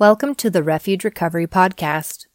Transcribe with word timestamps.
Welcome 0.00 0.36
to 0.36 0.48
the 0.48 0.62
Refuge 0.62 1.02
Recovery 1.02 1.48
Podcast. 1.48 2.26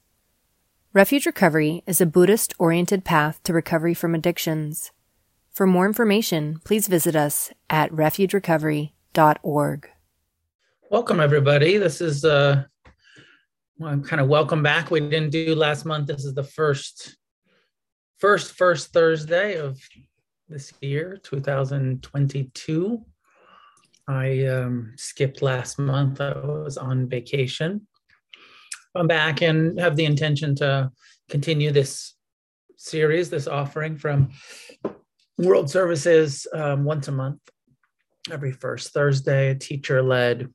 Refuge 0.91 1.25
Recovery 1.25 1.81
is 1.87 2.01
a 2.01 2.05
Buddhist 2.05 2.53
oriented 2.59 3.05
path 3.05 3.41
to 3.43 3.53
recovery 3.53 3.93
from 3.93 4.13
addictions. 4.13 4.91
For 5.49 5.65
more 5.65 5.85
information, 5.85 6.59
please 6.65 6.89
visit 6.89 7.15
us 7.15 7.53
at 7.69 7.89
refugerecovery.org. 7.91 9.89
Welcome, 10.91 11.21
everybody. 11.21 11.77
This 11.77 12.01
is 12.01 12.25
uh, 12.25 12.65
well, 13.77 13.97
kind 13.99 14.21
of 14.21 14.27
welcome 14.27 14.61
back. 14.61 14.91
We 14.91 14.99
didn't 14.99 15.29
do 15.29 15.55
last 15.55 15.85
month. 15.85 16.07
This 16.07 16.25
is 16.25 16.33
the 16.33 16.43
first, 16.43 17.15
first, 18.17 18.57
first 18.57 18.91
Thursday 18.91 19.55
of 19.55 19.79
this 20.49 20.73
year, 20.81 21.17
2022. 21.23 23.05
I 24.07 24.45
um, 24.47 24.93
skipped 24.97 25.41
last 25.41 25.79
month. 25.79 26.19
I 26.19 26.33
was 26.33 26.77
on 26.77 27.07
vacation. 27.07 27.87
I'm 28.95 29.07
back 29.07 29.41
and 29.41 29.79
have 29.79 29.95
the 29.95 30.05
intention 30.05 30.55
to 30.55 30.91
continue 31.29 31.71
this 31.71 32.15
series, 32.77 33.29
this 33.29 33.47
offering 33.47 33.97
from 33.97 34.31
World 35.37 35.69
Services 35.69 36.45
um, 36.53 36.83
once 36.83 37.07
a 37.07 37.11
month, 37.11 37.39
every 38.29 38.51
first 38.51 38.93
Thursday, 38.93 39.55
teacher 39.55 40.03
led 40.03 40.53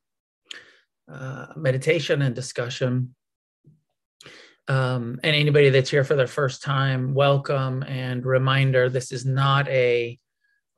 uh, 1.10 1.46
meditation 1.56 2.22
and 2.22 2.34
discussion. 2.34 3.14
Um, 4.68 5.18
and 5.24 5.34
anybody 5.34 5.70
that's 5.70 5.90
here 5.90 6.04
for 6.04 6.14
their 6.14 6.26
first 6.26 6.62
time, 6.62 7.14
welcome 7.14 7.82
and 7.84 8.24
reminder 8.26 8.90
this 8.90 9.10
is 9.10 9.24
not 9.24 9.66
a 9.68 10.18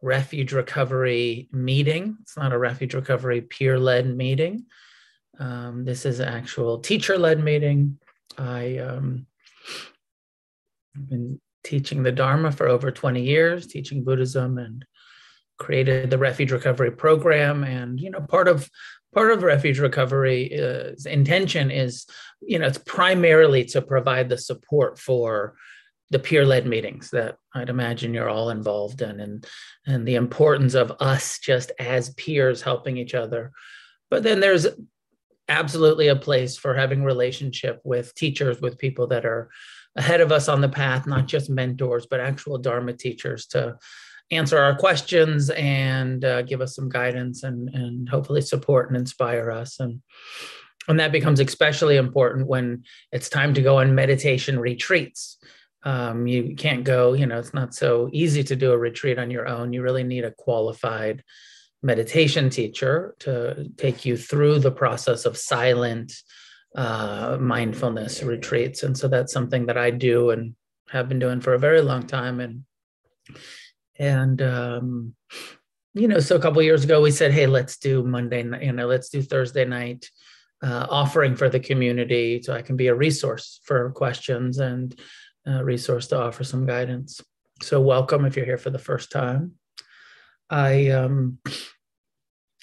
refuge 0.03 0.53
recovery 0.53 1.49
meeting. 1.53 2.17
It's 2.23 2.37
not 2.37 2.53
a 2.53 2.59
refuge 2.59 2.95
recovery 2.95 3.41
peer 3.43 3.79
led 3.79 4.07
meeting. 4.07 4.67
Um, 5.39 5.85
this 5.85 6.05
is 6.05 6.21
an 6.21 6.29
actual 6.29 6.79
teacher 6.79 7.19
led 7.19 7.43
meeting. 7.43 7.99
I 8.39 8.79
um, 8.79 9.27
have 10.95 11.09
been 11.09 11.41
teaching 11.65 12.03
the 12.03 12.13
Dharma 12.13 12.53
for 12.53 12.69
over 12.69 12.91
20 12.91 13.23
years, 13.23 13.67
teaching 13.67 14.05
Buddhism 14.05 14.59
and 14.59 14.85
created 15.59 16.11
the 16.11 16.19
refuge 16.19 16.53
recovery 16.53 16.91
program. 16.91 17.65
And, 17.65 18.01
you 18.01 18.11
know, 18.11 18.21
part 18.21 18.49
of 18.49 18.69
part 19.13 19.33
of 19.33 19.43
refuge 19.43 19.79
recovery 19.79 20.59
uh, 20.61 20.93
intention 21.07 21.71
is 21.71 22.07
you 22.41 22.59
know 22.59 22.67
it's 22.67 22.79
primarily 22.79 23.65
to 23.65 23.83
provide 23.83 24.29
the 24.29 24.39
support 24.39 24.99
for 24.99 25.55
the 26.11 26.19
peer-led 26.19 26.67
meetings 26.67 27.11
that 27.11 27.37
I'd 27.55 27.69
imagine 27.69 28.13
you're 28.13 28.29
all 28.29 28.51
involved 28.51 29.01
in 29.01 29.21
and 29.21 29.47
and 29.87 30.07
the 30.07 30.17
importance 30.17 30.75
of 30.75 30.93
us 31.01 31.39
just 31.39 31.73
as 31.79 32.15
peers 32.15 32.63
helping 32.63 32.97
each 32.97 33.15
other. 33.15 33.53
But 34.11 34.25
then 34.25 34.41
there's 34.41 34.67
absolutely 35.49 36.09
a 36.09 36.17
place 36.17 36.57
for 36.57 36.75
having 36.75 37.05
relationship 37.05 37.81
with 37.85 38.15
teachers, 38.15 38.61
with 38.61 38.79
people 38.79 39.07
that 39.09 39.25
are 39.25 39.51
ahead 39.97 40.21
of 40.21 40.33
us 40.33 40.49
on 40.49 40.61
the 40.61 40.69
path, 40.69 41.07
not 41.07 41.27
just 41.27 41.51
mentors, 41.51 42.07
but 42.07 42.21
actual 42.21 42.59
Dharma 42.59 42.93
teachers 42.93 43.47
to 43.49 43.77
answer 44.31 44.59
our 44.59 44.77
questions 44.77 45.51
and 45.51 46.25
uh, 46.25 46.43
give 46.43 46.61
us 46.61 46.77
some 46.77 46.89
guidance 46.89 47.43
and, 47.43 47.69
and 47.71 48.09
hopefully 48.09 48.41
support 48.41 48.89
and 48.89 48.97
inspire 48.97 49.51
us. 49.51 49.81
And, 49.81 50.01
and 50.87 51.01
that 51.01 51.11
becomes 51.11 51.41
especially 51.41 51.97
important 51.97 52.47
when 52.47 52.85
it's 53.11 53.29
time 53.29 53.55
to 53.55 53.63
go 53.63 53.79
on 53.79 53.95
meditation 53.97 54.59
retreats 54.59 55.37
um, 55.83 56.27
you 56.27 56.55
can't 56.57 56.85
go 56.85 57.15
you 57.15 57.27
know 57.27 57.39
it's 57.39 57.55
not 57.55 57.75
so 57.75 58.09
easy 58.13 58.43
to 58.45 58.57
do 58.57 58.73
a 58.73 58.79
retreat 58.79 59.19
on 59.19 59.31
your 59.31 59.47
own. 59.47 59.73
You 59.73 59.83
really 59.83 60.05
need 60.05 60.25
a 60.25 60.33
qualified 60.33 61.25
meditation 61.83 62.51
teacher 62.51 63.15
to 63.21 63.69
take 63.77 64.05
you 64.05 64.17
through 64.17 64.59
the 64.59 64.71
process 64.71 65.25
of 65.25 65.37
silent 65.37 66.13
uh, 66.77 67.39
mindfulness 67.41 68.23
retreats. 68.23 68.83
And 68.83 68.97
so 68.97 69.09
that's 69.09 69.33
something 69.33 69.67
that 69.67 69.79
i 69.79 69.91
do 69.91 70.31
and 70.31 70.55
have 70.91 71.09
been 71.09 71.19
doing 71.19 71.41
for 71.41 71.55
a 71.55 71.59
very 71.59 71.81
long 71.81 72.07
time. 72.07 72.41
And 72.41 72.65
and 73.99 74.43
um, 74.43 75.15
you 75.95 76.09
know 76.09 76.21
so 76.21 76.37
a 76.37 76.41
couple 76.41 76.63
years 76.63 76.85
ago 76.85 77.01
we 77.01 77.11
said 77.11 77.33
hey 77.33 77.47
let's 77.47 77.77
do 77.77 78.03
monday 78.05 78.45
night 78.45 78.63
you 78.63 78.73
know 78.73 78.87
let's 78.87 79.09
do 79.09 79.21
thursday 79.21 79.65
night 79.65 80.09
uh, 80.63 80.87
offering 80.89 81.35
for 81.35 81.49
the 81.49 81.59
community 81.59 82.41
so 82.41 82.55
i 82.55 82.63
can 82.63 82.77
be 82.77 82.87
a 82.87 82.95
resource 82.95 83.61
for 83.65 83.91
questions. 83.91 84.59
And 84.59 84.99
uh, 85.47 85.63
resource 85.63 86.09
to 86.09 86.21
offer 86.21 86.45
some 86.45 86.67
guidance. 86.67 87.21
So, 87.63 87.81
welcome 87.81 88.25
if 88.25 88.37
you're 88.37 88.47
here 88.47 88.59
for 88.59 88.71
the 88.71 88.79
first 88.79 89.11
time. 89.11 89.53
I 90.49 90.89
um, 90.91 91.39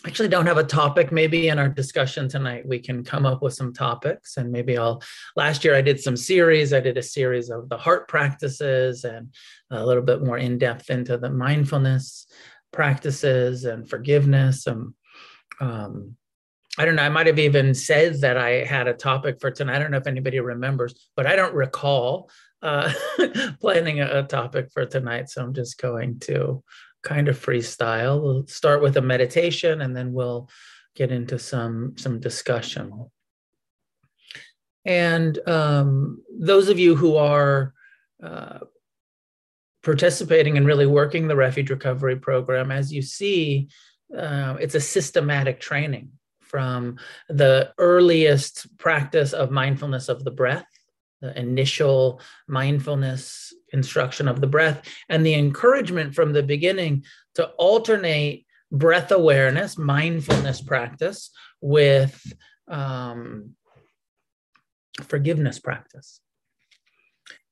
actually 0.05 0.29
don't 0.29 0.45
have 0.45 0.57
a 0.57 0.63
topic. 0.63 1.11
Maybe 1.11 1.47
in 1.47 1.59
our 1.59 1.69
discussion 1.69 2.27
tonight, 2.29 2.67
we 2.67 2.79
can 2.79 3.03
come 3.03 3.25
up 3.25 3.41
with 3.41 3.53
some 3.53 3.73
topics. 3.73 4.37
And 4.37 4.51
maybe 4.51 4.77
I'll, 4.77 5.01
last 5.35 5.63
year 5.63 5.75
I 5.75 5.81
did 5.81 5.99
some 5.99 6.17
series. 6.17 6.73
I 6.73 6.79
did 6.79 6.97
a 6.97 7.03
series 7.03 7.49
of 7.49 7.69
the 7.69 7.77
heart 7.77 8.07
practices 8.07 9.03
and 9.03 9.33
a 9.71 9.85
little 9.85 10.03
bit 10.03 10.23
more 10.23 10.37
in 10.37 10.57
depth 10.57 10.89
into 10.89 11.17
the 11.17 11.29
mindfulness 11.29 12.27
practices 12.71 13.65
and 13.65 13.89
forgiveness. 13.89 14.67
And 14.67 14.93
um, 15.59 16.15
I 16.77 16.85
don't 16.85 16.95
know. 16.95 17.03
I 17.03 17.09
might 17.09 17.27
have 17.27 17.39
even 17.39 17.73
said 17.73 18.21
that 18.21 18.37
I 18.37 18.65
had 18.65 18.87
a 18.87 18.93
topic 18.93 19.39
for 19.41 19.49
tonight. 19.49 19.77
I 19.77 19.79
don't 19.79 19.91
know 19.91 19.97
if 19.97 20.07
anybody 20.07 20.39
remembers, 20.39 21.09
but 21.15 21.25
I 21.25 21.35
don't 21.35 21.55
recall 21.55 22.29
uh, 22.61 22.91
planning 23.61 24.01
a, 24.01 24.19
a 24.19 24.23
topic 24.23 24.71
for 24.71 24.85
tonight. 24.85 25.29
So 25.29 25.43
I'm 25.43 25.53
just 25.53 25.79
going 25.79 26.19
to 26.21 26.63
kind 27.03 27.27
of 27.27 27.39
freestyle. 27.39 28.21
We'll 28.21 28.47
start 28.47 28.81
with 28.81 28.97
a 28.97 29.01
meditation 29.01 29.81
and 29.81 29.95
then 29.95 30.13
we'll 30.13 30.49
get 30.95 31.11
into 31.11 31.37
some 31.37 31.93
some 31.97 32.19
discussion. 32.19 33.09
And 34.85 35.37
um, 35.47 36.23
those 36.31 36.69
of 36.69 36.79
you 36.79 36.95
who 36.95 37.17
are 37.17 37.73
uh, 38.23 38.59
participating 39.83 40.57
and 40.57 40.65
really 40.65 40.85
working 40.85 41.27
the 41.27 41.35
refuge 41.35 41.69
recovery 41.69 42.15
program, 42.15 42.71
as 42.71 42.91
you 42.91 43.01
see, 43.01 43.67
uh, 44.17 44.55
it's 44.59 44.75
a 44.75 44.81
systematic 44.81 45.59
training 45.59 46.11
from 46.39 46.97
the 47.27 47.73
earliest 47.77 48.77
practice 48.77 49.33
of 49.33 49.51
mindfulness 49.51 50.07
of 50.07 50.23
the 50.23 50.31
breath 50.31 50.65
the 51.21 51.37
initial 51.39 52.21
mindfulness 52.47 53.53
instruction 53.73 54.27
of 54.27 54.41
the 54.41 54.47
breath 54.47 54.87
and 55.09 55.25
the 55.25 55.33
encouragement 55.33 56.15
from 56.15 56.33
the 56.33 56.43
beginning 56.43 57.03
to 57.35 57.47
alternate 57.57 58.45
breath 58.71 59.11
awareness, 59.11 59.77
mindfulness 59.77 60.61
practice 60.61 61.31
with 61.61 62.33
um, 62.67 63.55
forgiveness 65.03 65.59
practice. 65.59 66.19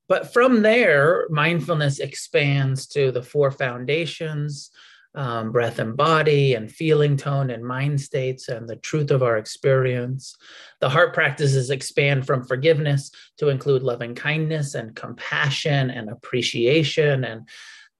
But 0.08 0.32
from 0.32 0.62
there, 0.62 1.26
mindfulness 1.30 1.98
expands 1.98 2.86
to 2.88 3.10
the 3.10 3.22
four 3.22 3.50
foundations 3.50 4.70
um, 5.16 5.50
breath 5.50 5.78
and 5.78 5.96
body, 5.96 6.54
and 6.54 6.70
feeling 6.70 7.16
tone 7.16 7.50
and 7.50 7.64
mind 7.64 8.00
states, 8.00 8.48
and 8.48 8.68
the 8.68 8.76
truth 8.76 9.10
of 9.10 9.22
our 9.22 9.38
experience. 9.38 10.36
The 10.80 10.90
heart 10.90 11.14
practices 11.14 11.70
expand 11.70 12.26
from 12.26 12.44
forgiveness 12.44 13.10
to 13.38 13.48
include 13.48 13.82
loving 13.82 14.14
kindness 14.14 14.74
and 14.74 14.94
compassion 14.94 15.90
and 15.90 16.10
appreciation 16.10 17.24
and 17.24 17.48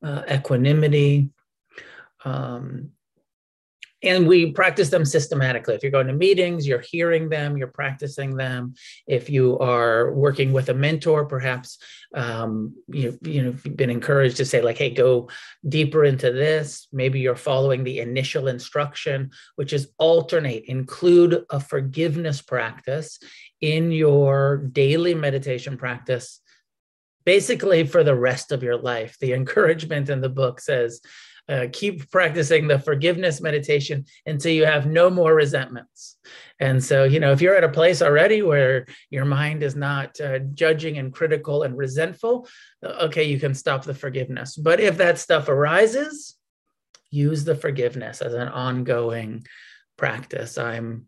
uh, 0.03 0.23
equanimity. 0.31 1.31
Um, 2.25 2.91
and 4.03 4.29
we 4.29 4.53
practice 4.53 4.91
them 4.91 5.05
systematically. 5.05 5.75
If 5.75 5.83
you're 5.83 5.93
going 5.93 6.07
to 6.07 6.13
meetings 6.13 6.67
you're 6.67 6.81
hearing 6.81 7.29
them 7.29 7.57
you're 7.57 7.69
practicing 7.69 8.37
them. 8.37 8.75
If 9.07 9.31
you 9.31 9.59
are 9.59 10.13
working 10.13 10.53
with 10.53 10.69
a 10.69 10.75
mentor 10.75 11.27
perhaps 11.27 11.79
um, 12.15 12.75
you, 12.89 13.19
you 13.23 13.43
know 13.43 13.55
you've 13.65 13.77
been 13.77 13.91
encouraged 13.91 14.37
to 14.39 14.45
say 14.45 14.61
like 14.61 14.79
hey 14.79 14.91
go 14.91 15.29
deeper 15.69 16.05
into 16.05 16.33
this 16.33 16.89
maybe 16.93 17.21
you're 17.21 17.37
following 17.37 17.85
the 17.85 18.01
initial 18.01 18.49
instruction 18.49 19.31
which 19.57 19.73
is 19.73 19.89
alternate 19.99 20.65
include 20.67 21.45
a 21.51 21.61
forgiveness 21.61 22.43
practice 22.43 23.19
in 23.61 23.91
your 23.91 24.59
daily 24.59 25.15
meditation 25.15 25.77
practice 25.77 26.41
basically 27.27 27.85
for 27.85 28.05
the 28.05 28.15
rest 28.15 28.53
of 28.53 28.63
your 28.63 28.79
life. 28.79 29.19
The 29.21 29.33
encouragement 29.41 30.09
in 30.09 30.23
the 30.23 30.31
book 30.31 30.61
says 30.61 31.03
uh, 31.49 31.67
keep 31.73 32.11
practicing 32.11 32.67
the 32.67 32.79
forgiveness 32.79 33.41
meditation 33.41 34.05
until 34.25 34.53
you 34.53 34.65
have 34.65 34.87
no 34.87 35.09
more 35.09 35.35
resentments. 35.35 36.17
And 36.59 36.83
so, 36.83 37.05
you 37.05 37.21
know, 37.21 37.33
if 37.33 37.41
you're 37.41 37.55
at 37.55 37.65
a 37.65 37.69
place 37.69 38.03
already 38.03 38.43
where 38.43 38.87
your 39.11 39.25
mind 39.25 39.63
is 39.63 39.77
not 39.77 40.21
uh, 40.21 40.41
judging 40.55 40.99
and 40.99 41.13
critical 41.13 41.63
and 41.63 41.77
resentful, 41.77 42.49
uh, 42.85 43.05
okay, 43.07 43.25
you 43.25 43.39
can 43.39 43.55
stop 43.55 43.85
the 43.85 43.95
forgiveness. 43.95 44.57
But 44.57 44.81
if 44.81 44.97
that 44.97 45.19
stuff 45.19 45.49
arises, 45.49 46.37
use 47.11 47.45
the 47.45 47.55
forgiveness 47.55 48.23
as 48.23 48.35
an 48.35 48.49
ongoing 48.49 49.47
practice. 49.97 50.59
I'm 50.59 51.07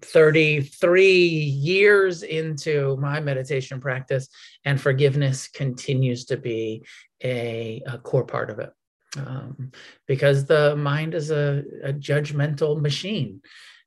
33 0.00 1.06
years 1.06 2.22
into 2.22 2.96
my 2.96 3.20
meditation 3.20 3.80
practice, 3.80 4.28
and 4.64 4.80
forgiveness 4.80 5.48
continues 5.48 6.24
to 6.26 6.36
be 6.36 6.84
a, 7.22 7.82
a 7.86 7.98
core 7.98 8.24
part 8.24 8.50
of 8.50 8.58
it 8.58 8.72
um, 9.16 9.72
because 10.06 10.46
the 10.46 10.76
mind 10.76 11.14
is 11.14 11.30
a, 11.30 11.62
a, 11.82 11.92
judgmental 11.92 12.80
machine. 12.80 13.40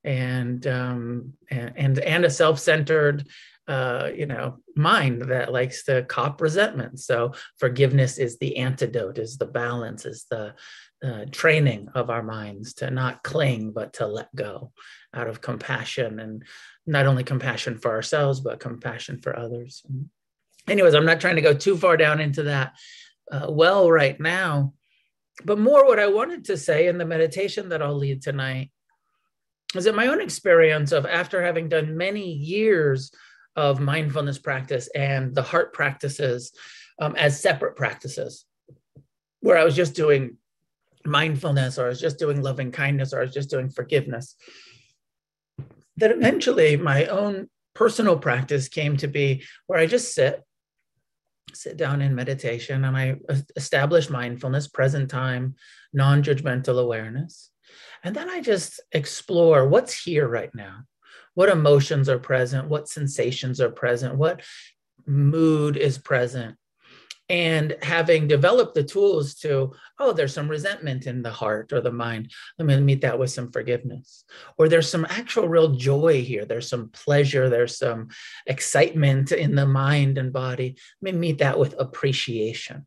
And 0.03 0.65
um, 0.67 1.33
and, 1.49 1.99
and 1.99 2.23
a 2.23 2.29
self-centered 2.29 3.27
uh, 3.67 4.09
you 4.15 4.25
know 4.25 4.59
mind 4.75 5.23
that 5.23 5.51
likes 5.51 5.83
to 5.85 6.03
cop 6.03 6.39
resentment. 6.41 6.99
So 6.99 7.33
forgiveness 7.57 8.17
is 8.17 8.37
the 8.37 8.57
antidote 8.57 9.17
is 9.17 9.37
the 9.37 9.45
balance 9.45 10.05
is 10.05 10.25
the 10.29 10.53
uh, 11.03 11.25
training 11.31 11.89
of 11.93 12.09
our 12.09 12.23
minds 12.23 12.75
to 12.75 12.89
not 12.89 13.23
cling 13.23 13.71
but 13.71 13.93
to 13.93 14.07
let 14.07 14.33
go 14.35 14.71
out 15.13 15.27
of 15.27 15.41
compassion. 15.41 16.19
And 16.19 16.43
not 16.85 17.05
only 17.05 17.25
compassion 17.25 17.77
for 17.77 17.91
ourselves 17.91 18.39
but 18.39 18.61
compassion 18.61 19.19
for 19.19 19.37
others. 19.37 19.83
Anyways 20.69 20.93
i'm 20.93 21.05
not 21.05 21.19
trying 21.19 21.35
to 21.35 21.41
go 21.41 21.53
too 21.53 21.77
far 21.77 21.97
down 21.97 22.21
into 22.21 22.43
that 22.43 22.73
uh, 23.31 23.47
well 23.49 23.91
right 23.91 24.19
now 24.19 24.73
but 25.45 25.59
more 25.59 25.85
what 25.85 25.99
i 25.99 26.07
wanted 26.07 26.45
to 26.45 26.57
say 26.57 26.87
in 26.87 26.97
the 26.97 27.05
meditation 27.05 27.69
that 27.69 27.81
i'll 27.81 27.97
lead 27.97 28.21
tonight 28.21 28.71
is 29.75 29.83
that 29.83 29.95
my 29.95 30.07
own 30.07 30.21
experience 30.21 30.91
of 30.91 31.05
after 31.05 31.43
having 31.43 31.69
done 31.69 31.97
many 31.97 32.31
years 32.31 33.11
of 33.55 33.79
mindfulness 33.79 34.37
practice 34.37 34.87
and 34.95 35.33
the 35.33 35.41
heart 35.41 35.73
practices 35.73 36.51
um, 36.99 37.15
as 37.15 37.41
separate 37.41 37.75
practices 37.75 38.45
where 39.41 39.57
i 39.57 39.63
was 39.63 39.75
just 39.75 39.95
doing 39.95 40.37
mindfulness 41.07 41.79
or 41.79 41.85
I 41.85 41.89
was 41.89 42.01
just 42.01 42.19
doing 42.19 42.41
loving 42.41 42.71
kindness 42.71 43.13
or 43.13 43.19
I 43.19 43.23
was 43.23 43.33
just 43.33 43.49
doing 43.49 43.69
forgiveness. 43.69 44.35
That 45.97 46.11
eventually 46.11 46.77
my 46.77 47.05
own 47.05 47.49
personal 47.73 48.19
practice 48.19 48.67
came 48.67 48.97
to 48.97 49.07
be 49.07 49.43
where 49.65 49.79
I 49.79 49.87
just 49.87 50.13
sit, 50.13 50.43
sit 51.53 51.77
down 51.77 52.01
in 52.01 52.15
meditation 52.15 52.85
and 52.85 52.97
I 52.97 53.17
establish 53.55 54.09
mindfulness, 54.09 54.67
present 54.67 55.09
time, 55.09 55.55
non 55.93 56.23
judgmental 56.23 56.79
awareness. 56.79 57.51
And 58.03 58.15
then 58.15 58.29
I 58.29 58.41
just 58.41 58.79
explore 58.91 59.67
what's 59.67 60.03
here 60.03 60.27
right 60.27 60.53
now. 60.53 60.83
What 61.33 61.49
emotions 61.49 62.09
are 62.09 62.19
present? 62.19 62.67
What 62.67 62.89
sensations 62.89 63.61
are 63.61 63.69
present? 63.69 64.15
What 64.15 64.41
mood 65.05 65.77
is 65.77 65.97
present? 65.97 66.57
And 67.29 67.75
having 67.81 68.27
developed 68.27 68.73
the 68.73 68.83
tools 68.83 69.35
to 69.35 69.73
oh 69.99 70.13
there's 70.13 70.33
some 70.33 70.49
resentment 70.49 71.07
in 71.07 71.21
the 71.21 71.31
heart 71.31 71.73
or 71.73 71.81
the 71.81 71.91
mind. 71.91 72.31
Let 72.57 72.65
me 72.65 72.79
meet 72.79 73.01
that 73.01 73.19
with 73.19 73.31
some 73.31 73.51
forgiveness. 73.51 74.23
Or 74.57 74.69
there's 74.69 74.89
some 74.89 75.05
actual 75.09 75.47
real 75.47 75.75
joy 75.75 76.21
here. 76.21 76.45
There's 76.45 76.69
some 76.69 76.89
pleasure. 76.89 77.49
There's 77.49 77.77
some 77.77 78.09
excitement 78.45 79.31
in 79.31 79.55
the 79.55 79.65
mind 79.65 80.17
and 80.17 80.31
body. 80.31 80.77
Let 81.01 81.13
me 81.13 81.19
meet 81.19 81.39
that 81.39 81.59
with 81.59 81.75
appreciation. 81.77 82.85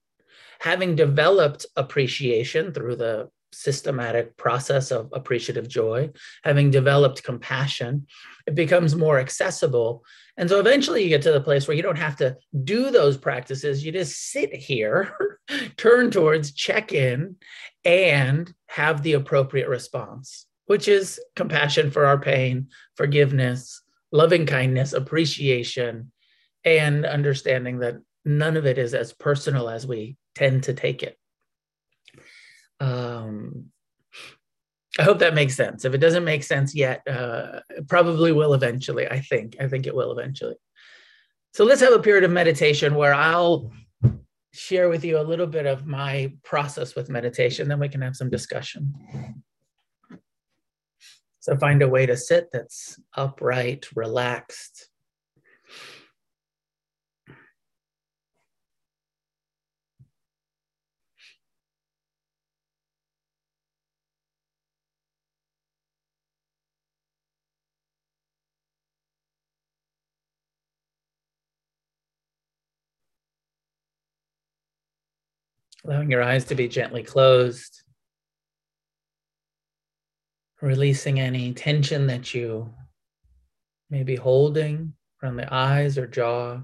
Having 0.60 0.96
developed 0.96 1.66
appreciation 1.76 2.72
through 2.72 2.96
the 2.96 3.31
systematic 3.52 4.37
process 4.37 4.91
of 4.91 5.08
appreciative 5.12 5.69
joy 5.69 6.11
having 6.44 6.70
developed 6.70 7.23
compassion 7.23 8.06
it 8.47 8.55
becomes 8.55 8.94
more 8.94 9.19
accessible 9.19 10.05
and 10.41 10.49
so 10.49 10.58
eventually 10.58 11.02
you 11.02 11.11
get 11.11 11.20
to 11.23 11.32
the 11.32 11.41
place 11.43 11.69
where 11.69 11.76
you 11.76 11.82
don't 11.82 11.99
have 11.99 12.17
to 12.17 12.35
do 12.64 12.91
those 12.91 13.19
practices. 13.19 13.85
You 13.85 13.93
just 13.93 14.31
sit 14.31 14.55
here, 14.55 15.38
turn 15.76 16.11
towards, 16.11 16.52
check 16.52 16.94
in, 16.94 17.37
and 17.85 18.50
have 18.67 19.02
the 19.02 19.12
appropriate 19.12 19.69
response, 19.69 20.47
which 20.64 20.88
is 20.88 21.20
compassion 21.37 21.91
for 21.91 22.06
our 22.06 22.19
pain, 22.19 22.69
forgiveness, 22.97 23.82
loving 24.12 24.47
kindness, 24.47 24.94
appreciation, 24.94 26.11
and 26.64 27.05
understanding 27.05 27.81
that 27.81 27.97
none 28.25 28.56
of 28.56 28.64
it 28.64 28.79
is 28.79 28.94
as 28.94 29.12
personal 29.12 29.69
as 29.69 29.87
we 29.87 30.17
tend 30.35 30.62
to 30.62 30.73
take 30.73 31.02
it. 31.02 31.19
Um, 32.81 33.67
I 34.99 35.03
hope 35.03 35.21
that 35.21 35.35
makes 35.35 35.55
sense. 35.55 35.85
If 35.85 35.94
it 35.94 35.99
doesn't 35.99 36.25
make 36.25 36.43
sense 36.43 36.75
yet, 36.75 37.06
uh, 37.06 37.61
probably 37.88 38.32
will 38.32 38.55
eventually. 38.55 39.09
I 39.09 39.21
think. 39.21 39.56
I 39.61 39.69
think 39.69 39.87
it 39.87 39.94
will 39.94 40.12
eventually. 40.12 40.56
So 41.55 41.65
let's 41.65 41.81
have 41.81 41.93
a 41.93 42.00
period 42.00 42.25
of 42.25 42.31
meditation 42.31 42.94
where 42.94 43.15
I'll 43.15 43.73
share 44.53 44.88
with 44.88 45.05
you 45.05 45.19
a 45.19 45.23
little 45.23 45.47
bit 45.47 45.67
of 45.67 45.87
my 45.87 46.32
process 46.43 46.94
with 46.94 47.09
meditation. 47.09 47.69
Then 47.69 47.81
we 47.81 47.88
can 47.88 48.03
have 48.03 48.17
some 48.17 48.31
discussion. 48.31 48.94
So 51.41 51.56
find 51.56 51.83
a 51.83 51.88
way 51.88 52.05
to 52.06 52.17
sit 52.17 52.49
that's 52.53 53.00
upright, 53.17 53.87
relaxed. 53.94 54.89
Allowing 75.85 76.11
your 76.11 76.23
eyes 76.23 76.44
to 76.47 76.55
be 76.55 76.69
gently 76.69 77.03
closed, 77.03 77.82
releasing 80.61 81.21
any 81.21 81.53
tension 81.53 82.06
that 82.06 82.35
you 82.35 82.73
may 83.88 84.03
be 84.03 84.17
holding 84.17 84.93
around 85.23 85.37
the 85.37 85.53
eyes 85.53 85.99
or 85.99 86.06
jaw, 86.06 86.61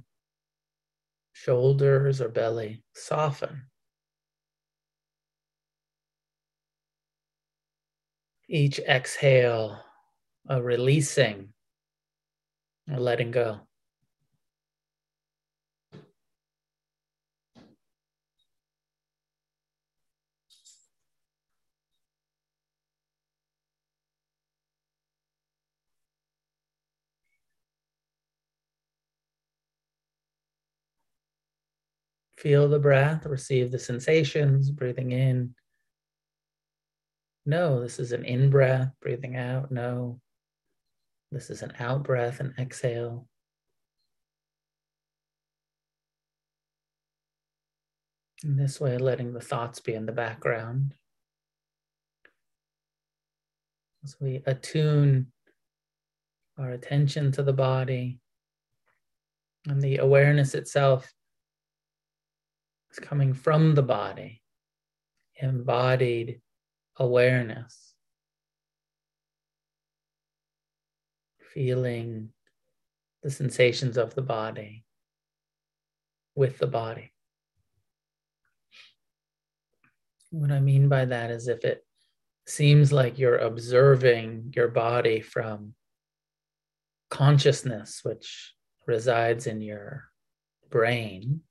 shoulders 1.33 2.21
or 2.21 2.29
belly. 2.29 2.83
Soften. 2.95 3.63
Each 8.49 8.79
exhale, 8.79 9.83
a 10.49 10.63
releasing, 10.63 11.53
a 12.91 13.01
letting 13.01 13.33
go. 13.33 13.66
Feel 32.37 32.69
the 32.69 32.79
breath, 32.79 33.25
receive 33.25 33.71
the 33.71 33.79
sensations, 33.79 34.71
breathing 34.71 35.13
in. 35.13 35.55
No, 37.47 37.81
this 37.81 37.99
is 37.99 38.13
an 38.13 38.25
in 38.25 38.51
breath, 38.51 38.93
breathing 39.01 39.37
out. 39.37 39.71
No, 39.71 40.21
this 41.33 41.49
is 41.49 41.63
an 41.63 41.73
out 41.79 42.03
breath 42.03 42.41
and 42.41 42.53
exhale. 42.59 43.27
In 48.45 48.57
this 48.57 48.79
way, 48.79 48.99
letting 48.99 49.33
the 49.33 49.41
thoughts 49.41 49.81
be 49.81 49.95
in 49.95 50.05
the 50.05 50.13
background. 50.13 50.93
As 54.05 54.17
we 54.21 54.43
attune 54.45 55.33
our 56.59 56.71
attention 56.71 57.33
to 57.33 57.43
the 57.43 57.53
body 57.53 58.21
and 59.67 59.81
the 59.81 59.97
awareness 59.99 60.55
itself 60.55 61.13
it's 62.97 63.07
coming 63.07 63.35
from 63.35 63.75
the 63.75 63.83
body, 63.83 64.41
embodied 65.41 66.41
awareness, 66.99 67.95
feeling 71.53 72.31
the 73.23 73.31
sensations 73.31 73.99
of 73.99 74.15
the 74.15 74.23
body 74.23 74.85
with 76.35 76.59
the 76.59 76.67
body. 76.67 77.13
What 80.31 80.51
I 80.51 80.61
mean 80.61 80.89
by 80.89 81.05
that 81.07 81.31
is 81.31 81.49
if 81.49 81.65
it 81.65 81.85
seems 82.47 82.93
like 82.93 83.19
you're 83.19 83.39
observing 83.39 84.55
your 84.57 84.69
body 84.69 85.21
from 85.21 85.75
consciousness, 87.11 88.01
which 88.05 88.55
resides 88.87 89.47
in 89.47 89.61
your 89.61 90.05
brain, 90.71 91.43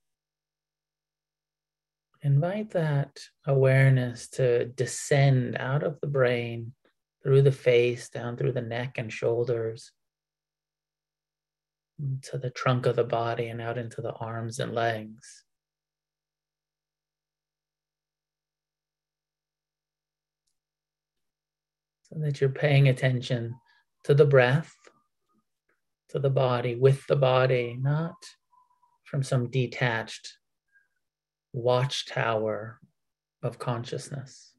invite 2.25 2.72
that 2.72 3.20
awareness 3.46 4.27
to 4.27 4.65
descend 4.65 5.55
out 5.60 5.84
of 5.84 6.01
the 6.01 6.08
brain 6.08 6.74
through 7.22 7.44
the 7.44 7.51
face, 7.51 8.10
down 8.10 8.36
through 8.36 8.51
the 8.51 8.63
neck 8.63 8.98
and 8.98 9.13
shoulders, 9.13 9.91
to 12.24 12.39
the 12.39 12.50
trunk 12.50 12.88
of 12.88 12.96
the 12.96 13.03
body, 13.03 13.48
and 13.50 13.62
out 13.62 13.77
into 13.77 14.01
the 14.01 14.12
arms 14.13 14.58
and 14.58 14.74
legs. 14.74 15.44
So 22.10 22.20
that 22.22 22.41
you're 22.41 22.50
paying 22.50 22.89
attention 22.89 23.53
to 24.05 24.15
the 24.15 24.25
breath, 24.25 24.74
to 26.10 26.17
the 26.17 26.32
body, 26.32 26.74
with 26.74 27.05
the 27.05 27.15
body, 27.15 27.77
not 27.79 28.15
from 29.03 29.22
some 29.22 29.51
detached 29.51 30.38
watchtower 31.56 32.80
of 33.42 33.58
consciousness. 33.58 34.55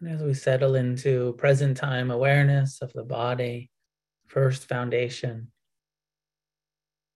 And 0.00 0.10
as 0.10 0.22
we 0.22 0.34
settle 0.34 0.74
into 0.74 1.34
present 1.38 1.76
time 1.76 2.10
awareness 2.10 2.82
of 2.82 2.92
the 2.92 3.02
body, 3.02 3.70
first 4.26 4.68
foundation, 4.68 5.52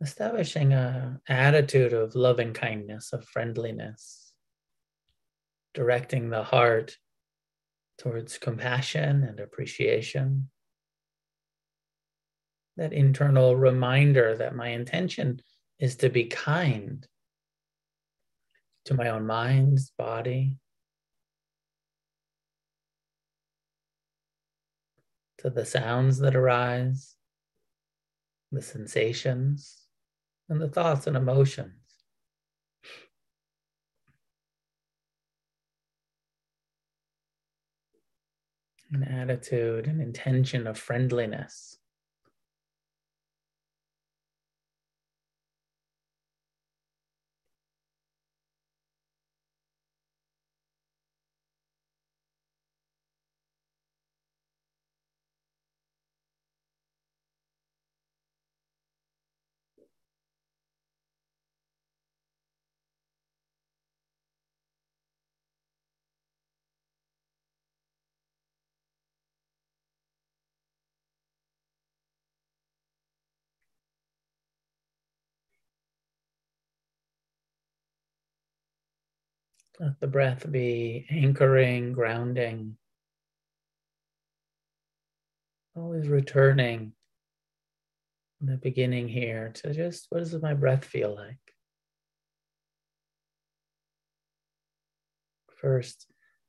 establishing 0.00 0.72
a 0.72 1.20
attitude 1.28 1.92
of 1.92 2.14
loving 2.14 2.54
kindness, 2.54 3.12
of 3.12 3.24
friendliness, 3.26 4.32
directing 5.74 6.30
the 6.30 6.42
heart 6.42 6.96
towards 7.98 8.38
compassion 8.38 9.24
and 9.24 9.40
appreciation. 9.40 10.48
That 12.78 12.94
internal 12.94 13.56
reminder 13.56 14.36
that 14.36 14.56
my 14.56 14.68
intention 14.68 15.42
is 15.78 15.96
to 15.96 16.08
be 16.08 16.24
kind 16.24 17.06
to 18.86 18.94
my 18.94 19.10
own 19.10 19.26
mind, 19.26 19.78
body, 19.98 20.56
to 25.40 25.48
the 25.48 25.64
sounds 25.64 26.18
that 26.18 26.36
arise, 26.36 27.16
the 28.52 28.60
sensations, 28.60 29.86
and 30.50 30.60
the 30.60 30.68
thoughts 30.68 31.06
and 31.06 31.16
emotions. 31.16 31.72
An 38.92 39.04
attitude, 39.04 39.86
an 39.86 40.00
intention 40.00 40.66
of 40.66 40.76
friendliness. 40.76 41.79
Let 79.80 79.98
the 79.98 80.08
breath 80.08 80.50
be 80.52 81.06
anchoring, 81.08 81.94
grounding, 81.94 82.76
always 85.74 86.06
returning 86.06 86.92
in 88.42 88.46
the 88.46 88.58
beginning 88.58 89.08
here 89.08 89.52
to 89.54 89.72
just 89.72 90.08
what 90.10 90.18
does 90.18 90.34
my 90.42 90.52
breath 90.52 90.84
feel 90.84 91.14
like? 91.14 91.38
First, 95.56 96.06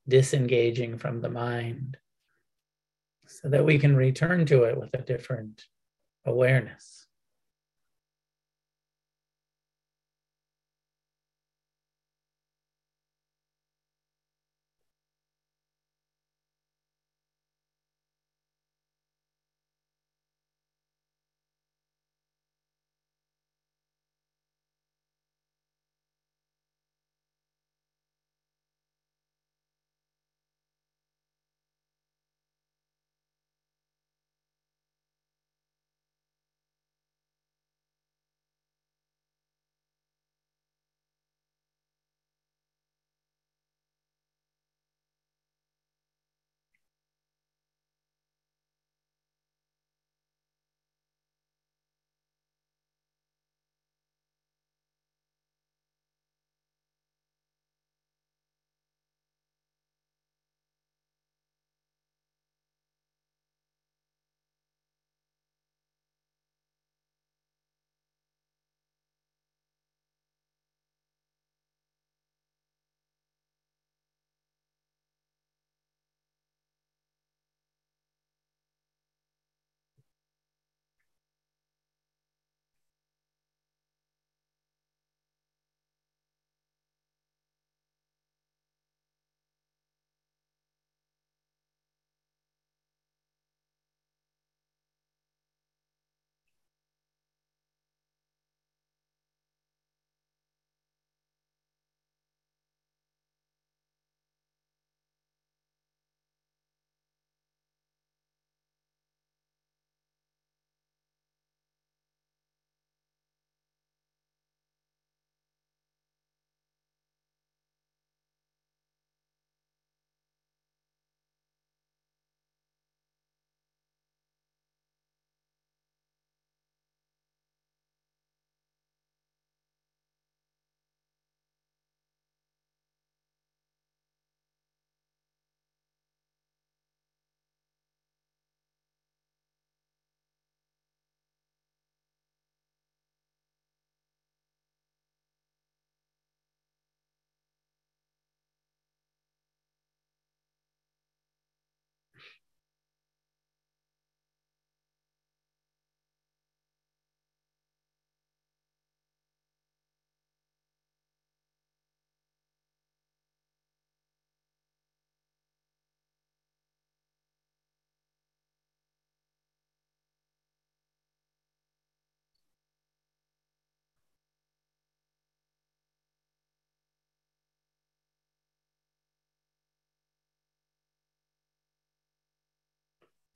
disengaging 0.10 0.98
from 0.98 1.22
the 1.22 1.30
mind 1.30 1.96
so 3.28 3.48
that 3.48 3.64
we 3.64 3.80
can 3.80 3.96
return 3.96 4.46
to 4.48 4.64
it 4.64 4.78
with 4.78 4.94
a 4.94 5.02
different 5.02 5.64
awareness. 6.26 7.01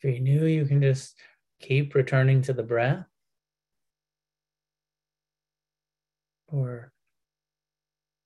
If 0.06 0.14
you're 0.14 0.24
new, 0.24 0.46
you 0.46 0.66
can 0.66 0.84
just 0.84 1.18
keep 1.60 1.96
returning 1.96 2.44
to 2.44 2.54
the 2.54 2.62
breath. 2.62 3.08
Or 6.48 6.94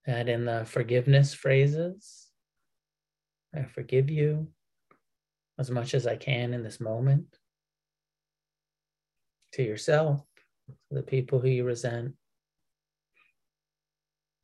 add 0.05 0.27
in 0.27 0.43
the 0.43 0.65
forgiveness 0.65 1.33
phrases. 1.33 2.27
I 3.55 3.63
forgive 3.63 4.09
you. 4.09 4.49
as 5.57 5.71
much 5.71 5.93
as 5.93 6.05
I 6.05 6.17
can 6.17 6.53
in 6.53 6.63
this 6.63 6.81
moment 6.81 7.37
to 9.53 9.63
yourself, 9.63 10.21
to 10.67 10.95
the 10.95 11.01
people 11.01 11.39
who 11.39 11.47
you 11.47 11.63
resent, 11.63 12.13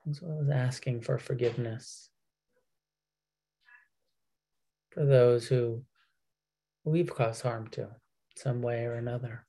as 0.09 0.21
well 0.21 0.39
as 0.41 0.49
asking 0.49 1.01
for 1.01 1.17
forgiveness 1.17 2.09
for 4.91 5.05
those 5.05 5.47
who 5.47 5.83
we've 6.85 7.13
caused 7.13 7.41
harm 7.41 7.67
to 7.69 7.89
some 8.37 8.61
way 8.61 8.85
or 8.85 8.93
another, 8.93 9.45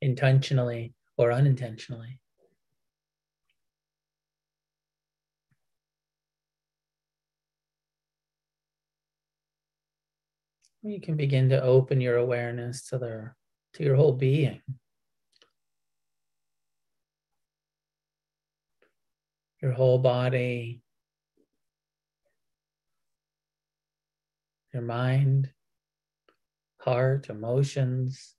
intentionally 0.00 0.94
or 1.16 1.32
unintentionally. 1.32 2.20
You 10.82 11.00
can 11.00 11.16
begin 11.16 11.50
to 11.50 11.62
open 11.62 12.00
your 12.00 12.16
awareness 12.16 12.88
to 12.88 12.98
their 12.98 13.36
to 13.74 13.84
your 13.84 13.96
whole 13.96 14.14
being. 14.14 14.60
Your 19.62 19.72
whole 19.72 19.98
body, 19.98 20.80
your 24.72 24.82
mind, 24.82 25.50
heart, 26.80 27.28
emotions. 27.28 28.34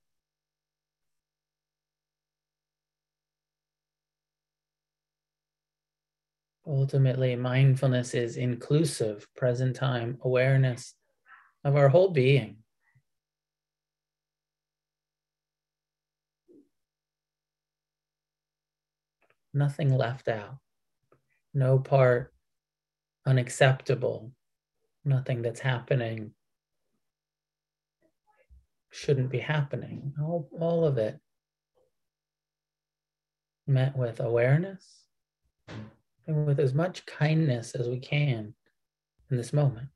Ultimately, 6.65 7.35
mindfulness 7.35 8.13
is 8.13 8.37
inclusive, 8.37 9.27
present 9.35 9.75
time 9.75 10.17
awareness 10.21 10.93
of 11.63 11.75
our 11.75 11.89
whole 11.89 12.09
being. 12.11 12.57
Nothing 19.53 19.95
left 19.95 20.27
out, 20.27 20.57
no 21.53 21.77
part 21.79 22.33
unacceptable, 23.25 24.31
nothing 25.03 25.41
that's 25.41 25.59
happening 25.59 26.33
shouldn't 28.91 29.29
be 29.29 29.39
happening. 29.39 30.13
All, 30.21 30.49
all 30.59 30.85
of 30.85 30.97
it 30.97 31.19
met 33.67 33.97
with 33.97 34.19
awareness 34.19 35.05
and 36.27 36.45
with 36.45 36.59
as 36.59 36.73
much 36.73 37.05
kindness 37.05 37.73
as 37.73 37.87
we 37.87 37.99
can 37.99 38.53
in 39.29 39.37
this 39.37 39.53
moment. 39.53 39.87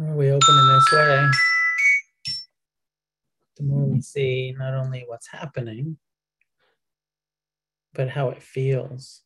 More 0.00 0.16
we 0.16 0.30
open 0.30 0.58
in 0.58 0.68
this 0.68 0.92
way, 0.92 1.30
the 3.58 3.62
more 3.64 3.84
we 3.84 4.00
see 4.00 4.54
not 4.58 4.72
only 4.72 5.04
what's 5.06 5.28
happening, 5.28 5.98
but 7.92 8.08
how 8.08 8.30
it 8.30 8.42
feels. 8.42 9.20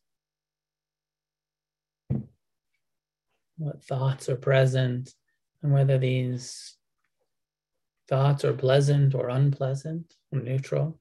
What 3.57 3.85
thoughts 3.85 4.27
are 4.27 4.35
present, 4.35 5.13
and 5.63 5.71
whether 5.71 5.97
these 5.97 6.75
thoughts 8.09 8.43
are 8.43 8.53
pleasant 8.53 9.15
or 9.15 9.29
unpleasant 9.29 10.13
or 10.33 10.39
neutral. 10.39 10.99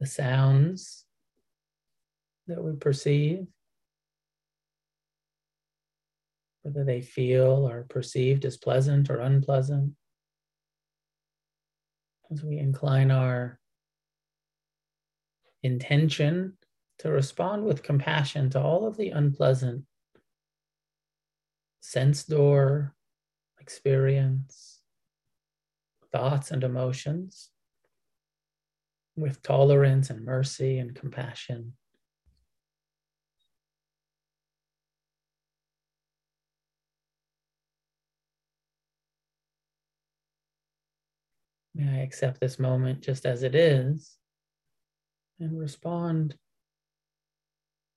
The 0.00 0.06
sounds 0.06 1.04
that 2.46 2.64
we 2.64 2.72
perceive 2.76 3.46
whether 6.62 6.84
they 6.84 7.00
feel 7.00 7.68
or 7.68 7.84
perceived 7.88 8.44
as 8.44 8.56
pleasant 8.56 9.10
or 9.10 9.20
unpleasant. 9.20 9.92
As 12.30 12.42
we 12.42 12.58
incline 12.58 13.10
our 13.10 13.58
intention 15.62 16.54
to 16.98 17.10
respond 17.10 17.64
with 17.64 17.82
compassion 17.82 18.48
to 18.50 18.60
all 18.60 18.86
of 18.86 18.96
the 18.96 19.10
unpleasant 19.10 19.84
sense 21.80 22.24
door 22.24 22.94
experience, 23.60 24.80
thoughts 26.12 26.50
and 26.50 26.62
emotions 26.64 27.50
with 29.16 29.42
tolerance 29.42 30.10
and 30.10 30.24
mercy 30.24 30.78
and 30.78 30.94
compassion. 30.94 31.74
May 41.82 41.98
I 41.98 42.02
accept 42.02 42.38
this 42.38 42.60
moment 42.60 43.00
just 43.00 43.26
as 43.26 43.42
it 43.42 43.56
is 43.56 44.16
and 45.40 45.58
respond 45.58 46.36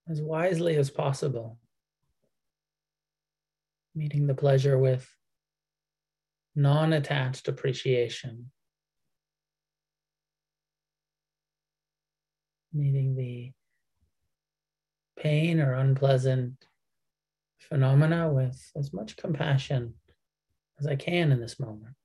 as 0.09 0.21
wisely 0.21 0.75
as 0.75 0.89
possible, 0.89 1.59
meeting 3.93 4.25
the 4.25 4.33
pleasure 4.33 4.79
with 4.79 5.07
non 6.55 6.93
attached 6.93 7.47
appreciation, 7.47 8.51
meeting 12.73 13.15
the 13.15 13.51
pain 15.19 15.59
or 15.59 15.73
unpleasant 15.73 16.53
phenomena 17.59 18.33
with 18.33 18.71
as 18.75 18.91
much 18.93 19.15
compassion 19.15 19.93
as 20.79 20.87
I 20.87 20.95
can 20.95 21.31
in 21.31 21.39
this 21.39 21.59
moment. 21.59 21.95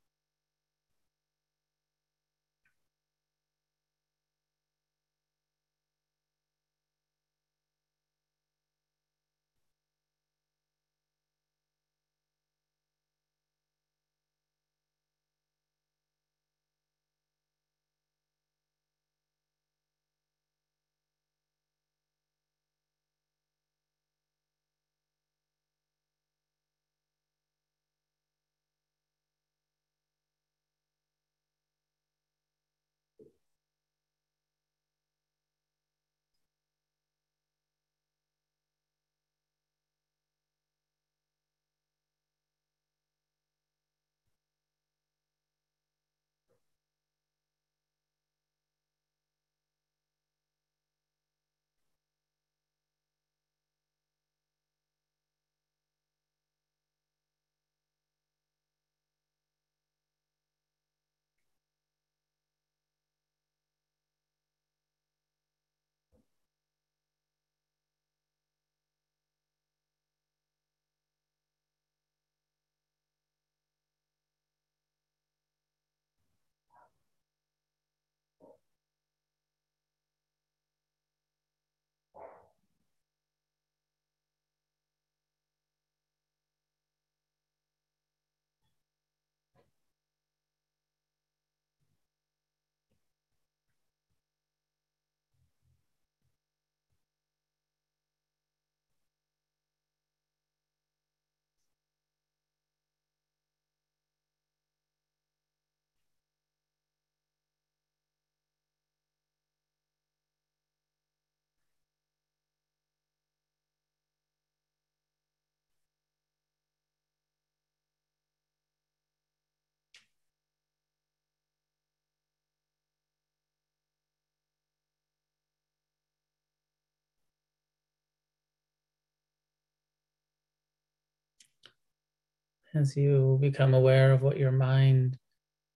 As 132.74 132.96
you 132.96 133.38
become 133.40 133.74
aware 133.74 134.12
of 134.12 134.22
what 134.22 134.36
your 134.36 134.52
mind 134.52 135.18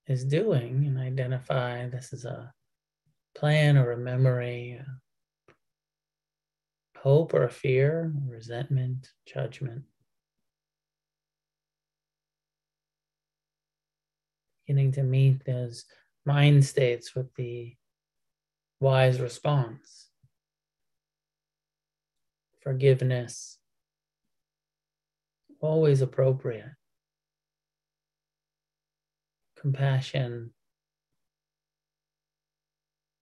is 0.07 0.25
doing 0.25 0.85
and 0.87 0.99
identify 0.99 1.89
this 1.89 2.13
is 2.13 2.25
a 2.25 2.53
plan 3.35 3.77
or 3.77 3.93
a 3.93 3.97
memory, 3.97 4.81
a 4.81 4.87
hope 6.99 7.35
or 7.35 7.45
a 7.45 7.51
fear, 7.51 8.13
resentment, 8.29 9.11
judgment. 9.27 9.83
Beginning 14.67 14.93
to 14.93 15.03
meet 15.03 15.45
those 15.45 15.85
mind 16.25 16.65
states 16.65 17.15
with 17.15 17.35
the 17.35 17.75
wise 18.81 19.21
response. 19.21 20.11
Forgiveness, 22.63 23.59
always 25.61 26.01
appropriate 26.01 26.71
compassion 29.65 30.51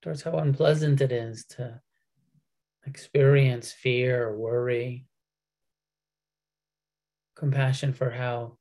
towards 0.02 0.22
how 0.22 0.38
unpleasant 0.38 1.00
it 1.00 1.12
is 1.12 1.44
to 1.44 1.81
experience 2.85 3.70
fear 3.70 4.26
or 4.26 4.37
worry, 4.37 5.07
compassion 7.37 7.92
for 7.92 8.11
how 8.11 8.59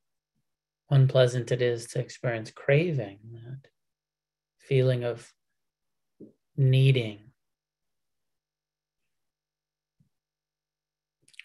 unpleasant 0.91 1.51
it 1.51 1.63
is 1.63 1.87
to 1.87 1.99
experience 1.99 2.51
craving, 2.51 3.17
that 3.33 3.67
feeling 4.59 5.03
of 5.03 5.33
needing, 6.55 7.31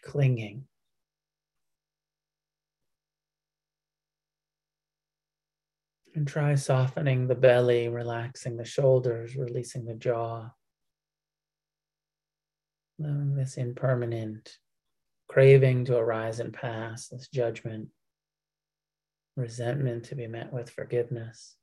clinging. 0.05 0.66
And 6.16 6.26
try 6.26 6.55
softening 6.55 7.29
the 7.29 7.35
belly, 7.35 7.90
relaxing 7.90 8.57
the 8.57 8.64
shoulders, 8.64 9.37
releasing 9.37 9.85
the 9.85 9.94
jaw. 9.94 10.48
Allowing 12.98 13.37
this 13.37 13.59
impermanent 13.59 14.57
craving 15.29 15.85
to 15.85 15.96
arise 15.98 16.40
and 16.40 16.55
pass, 16.55 17.09
this 17.09 17.29
judgment, 17.29 17.88
resentment 19.37 20.07
to 20.07 20.14
be 20.14 20.26
met 20.26 20.50
with 20.50 20.70
forgiveness. 20.70 21.57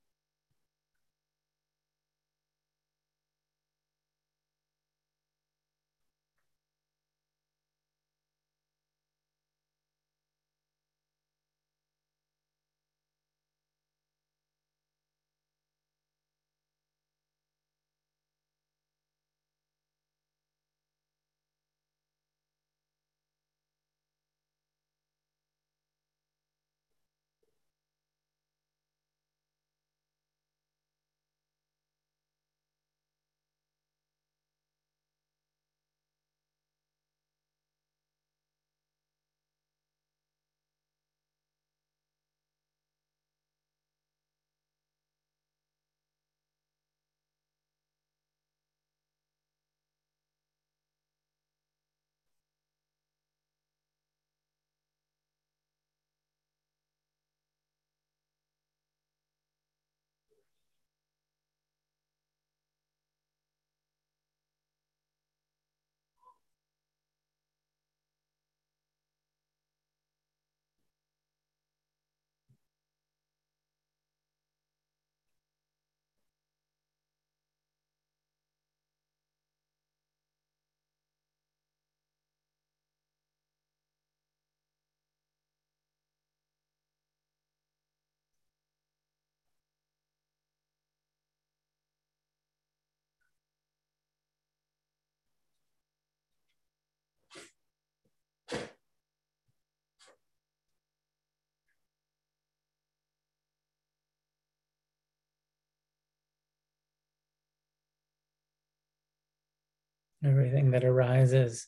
Everything 110.25 110.71
that 110.71 110.86
arises 110.86 111.67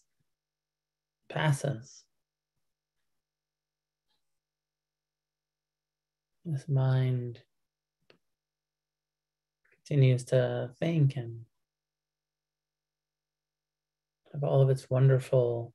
passes. 1.28 2.06
This 6.46 6.70
mind 6.70 7.42
continues 9.74 10.24
to 10.26 10.72
think 10.80 11.18
and 11.18 11.42
have 14.32 14.44
all 14.44 14.62
of 14.62 14.70
its 14.70 14.90
wonderful 14.90 15.74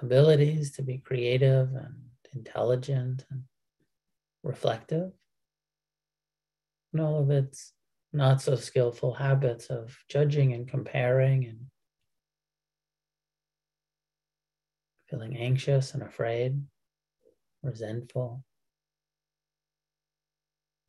abilities 0.00 0.72
to 0.72 0.82
be 0.82 0.98
creative 0.98 1.74
and 1.74 1.94
intelligent 2.32 3.24
and 3.30 3.42
reflective, 4.44 5.10
and 6.92 7.02
all 7.02 7.18
of 7.20 7.30
its 7.30 7.72
not 8.12 8.40
so 8.40 8.54
skillful 8.54 9.14
habits 9.14 9.66
of 9.66 9.96
judging 10.08 10.52
and 10.52 10.68
comparing 10.68 11.44
and 11.46 11.58
feeling 15.08 15.36
anxious 15.36 15.94
and 15.94 16.02
afraid, 16.02 16.62
resentful. 17.62 18.44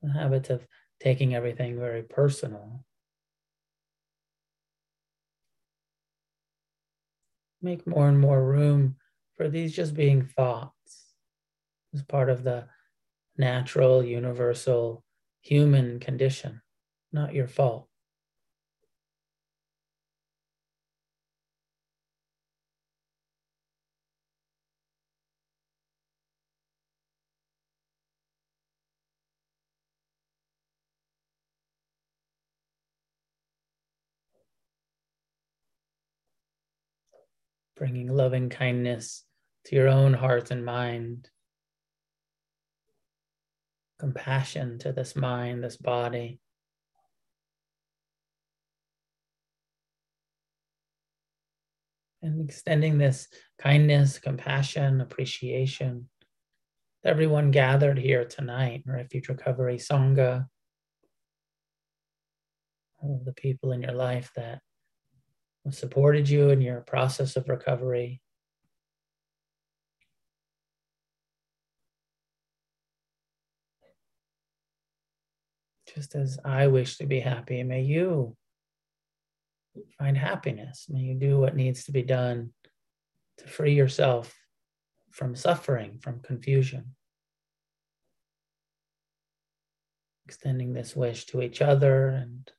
The 0.02 0.12
habit 0.12 0.50
of 0.50 0.66
taking 1.00 1.36
everything 1.36 1.80
very 1.80 2.04
personal. 2.04 2.84
Make 7.62 7.88
more 7.88 8.08
and 8.08 8.20
more 8.20 8.44
room 8.44 8.96
for 9.36 9.50
these 9.50 9.76
just 9.76 9.96
being 9.96 10.24
thoughts 10.24 11.14
as 11.94 12.04
part 12.04 12.30
of 12.30 12.44
the 12.44 12.68
natural, 13.38 14.04
universal 14.04 15.04
human 15.42 16.00
condition 16.00 16.62
not 17.12 17.34
your 17.34 17.48
fault. 17.48 17.88
Bringing 37.76 38.08
loving 38.08 38.50
kindness 38.50 39.24
to 39.66 39.76
your 39.76 39.88
own 39.88 40.14
heart 40.14 40.50
and 40.50 40.66
mind, 40.66 41.30
compassion 44.00 44.80
to 44.80 44.92
this 44.92 45.16
mind, 45.16 45.64
this 45.64 45.78
body. 45.78 46.40
and 52.28 52.50
extending 52.50 52.98
this 52.98 53.28
kindness, 53.58 54.20
compassion, 54.20 55.02
appreciation 55.02 56.10
to 57.04 57.10
everyone 57.10 57.52
gathered 57.52 57.98
here 57.98 58.26
tonight, 58.26 58.84
Refuge 58.86 59.30
Recovery 59.30 59.78
Sangha, 59.78 60.48
all 63.00 63.22
the 63.26 63.34
people 63.34 63.72
in 63.72 63.82
your 63.82 63.94
life 63.94 64.32
that 64.36 64.60
supported 65.70 66.30
you 66.30 66.50
in 66.50 66.62
your 66.62 66.82
process 66.82 67.36
of 67.36 67.50
recovery. 67.50 68.22
Just 75.94 76.16
as 76.16 76.38
I 76.46 76.68
wish 76.68 76.98
to 76.98 77.06
be 77.06 77.20
happy, 77.20 77.64
may 77.64 77.82
you 77.82 78.36
find 79.98 80.18
happiness. 80.18 80.88
May 80.90 81.02
you 81.02 81.16
do 81.16 81.40
what 81.40 81.56
needs 81.56 81.86
to 81.86 81.92
be 81.92 82.04
done 82.04 82.52
to 83.40 83.48
free 83.48 83.74
yourself 83.74 84.34
from 85.12 85.36
suffering, 85.36 86.00
from 86.00 86.20
confusion. 86.20 86.96
Extending 90.26 90.74
this 90.74 90.96
wish 90.96 91.26
to 91.28 91.42
each 91.42 91.62
other 91.62 92.10
and 92.10 92.52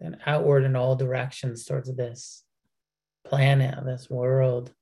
then 0.00 0.18
outward 0.26 0.64
in 0.64 0.76
all 0.76 0.96
directions 0.96 1.64
towards 1.64 1.94
this 1.94 2.42
planet, 3.24 3.84
this 3.84 4.08
world. 4.08 4.72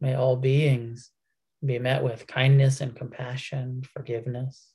May 0.00 0.14
all 0.14 0.36
beings 0.36 1.10
be 1.64 1.78
met 1.78 2.04
with 2.04 2.26
kindness 2.26 2.80
and 2.80 2.94
compassion, 2.94 3.82
forgiveness. 3.92 4.72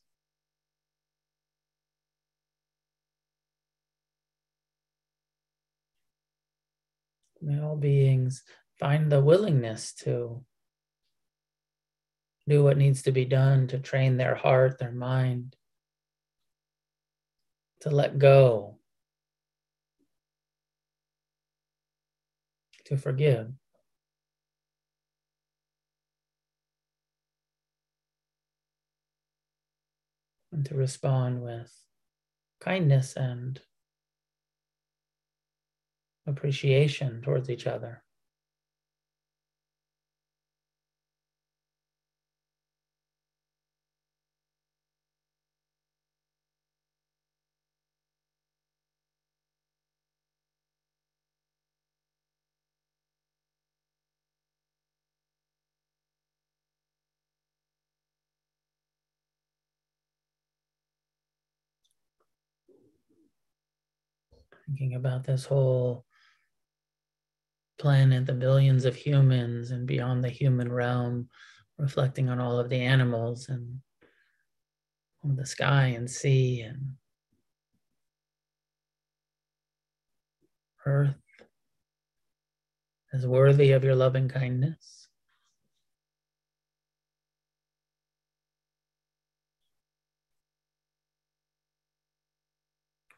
May 7.43 7.59
all 7.59 7.75
beings 7.75 8.41
find 8.79 9.11
the 9.11 9.21
willingness 9.21 9.91
to 9.95 10.45
do 12.47 12.63
what 12.63 12.77
needs 12.77 13.01
to 13.03 13.11
be 13.11 13.25
done 13.25 13.67
to 13.67 13.79
train 13.79 14.15
their 14.15 14.35
heart, 14.35 14.79
their 14.79 14.93
mind, 14.93 15.57
to 17.81 17.89
let 17.89 18.17
go, 18.17 18.77
to 22.85 22.95
forgive. 22.95 23.51
And 30.53 30.65
to 30.67 30.75
respond 30.75 31.41
with 31.41 31.73
kindness 32.61 33.15
and 33.17 33.59
appreciation 36.25 37.21
towards 37.21 37.49
each 37.49 37.67
other. 37.67 38.03
thinking 64.65 64.95
about 64.95 65.23
this 65.25 65.45
whole 65.45 66.05
planet, 67.83 68.25
the 68.25 68.31
billions 68.31 68.85
of 68.85 68.95
humans, 68.95 69.71
and 69.71 69.85
beyond 69.85 70.23
the 70.23 70.29
human 70.29 70.71
realm, 70.71 71.27
reflecting 71.77 72.29
on 72.29 72.39
all 72.39 72.57
of 72.57 72.69
the 72.69 72.79
animals 72.79 73.49
and 73.49 73.81
on 75.21 75.35
the 75.35 75.45
sky 75.45 75.87
and 75.87 76.09
sea 76.09 76.61
and 76.61 76.93
earth 80.85 81.13
as 83.11 83.27
worthy 83.27 83.73
of 83.73 83.83
your 83.83 83.95
loving 83.95 84.29
kindness. 84.29 85.09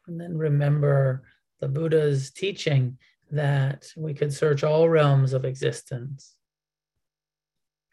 And 0.08 0.20
then 0.20 0.36
remember 0.36 1.22
the 1.60 1.68
Buddha's 1.68 2.32
teaching 2.32 2.98
that 3.30 3.86
we 3.96 4.14
could 4.14 4.32
search 4.32 4.62
all 4.62 4.88
realms 4.88 5.32
of 5.32 5.44
existence 5.44 6.34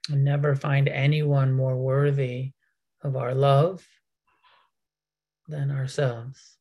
and 0.09 0.23
never 0.23 0.55
find 0.55 0.87
anyone 0.87 1.53
more 1.53 1.77
worthy 1.77 2.51
of 3.03 3.15
our 3.15 3.33
love 3.33 3.85
than 5.47 5.71
ourselves. 5.71 6.57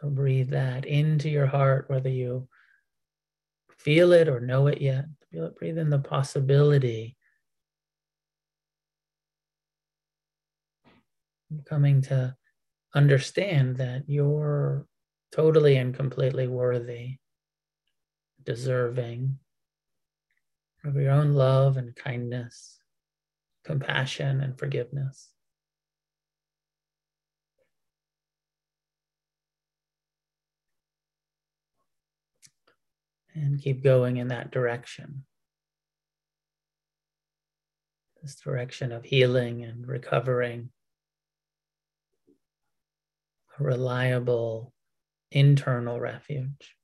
So 0.00 0.08
breathe 0.08 0.50
that 0.50 0.84
into 0.84 1.28
your 1.28 1.46
heart, 1.46 1.86
whether 1.88 2.08
you 2.08 2.48
feel 3.78 4.12
it 4.12 4.28
or 4.28 4.40
know 4.40 4.66
it 4.66 4.80
yet. 4.80 5.06
Feel 5.32 5.46
it, 5.46 5.56
breathe 5.56 5.78
in 5.78 5.90
the 5.90 5.98
possibility. 5.98 7.16
Coming 11.66 12.02
to 12.02 12.36
understand 12.94 13.76
that 13.76 14.04
you're 14.06 14.86
totally 15.32 15.76
and 15.76 15.94
completely 15.94 16.46
worthy, 16.46 17.18
deserving 18.44 19.38
of 20.84 20.96
your 20.96 21.12
own 21.12 21.34
love 21.34 21.76
and 21.76 21.94
kindness, 21.94 22.78
compassion 23.64 24.40
and 24.40 24.58
forgiveness. 24.58 25.30
And 33.34 33.62
keep 33.62 33.84
going 33.84 34.16
in 34.16 34.28
that 34.28 34.50
direction. 34.50 35.24
This 38.20 38.34
direction 38.34 38.90
of 38.90 39.04
healing 39.04 39.62
and 39.62 39.86
recovering 39.86 40.70
a 43.58 43.62
reliable 43.62 44.72
internal 45.30 46.00
refuge. 46.00 46.77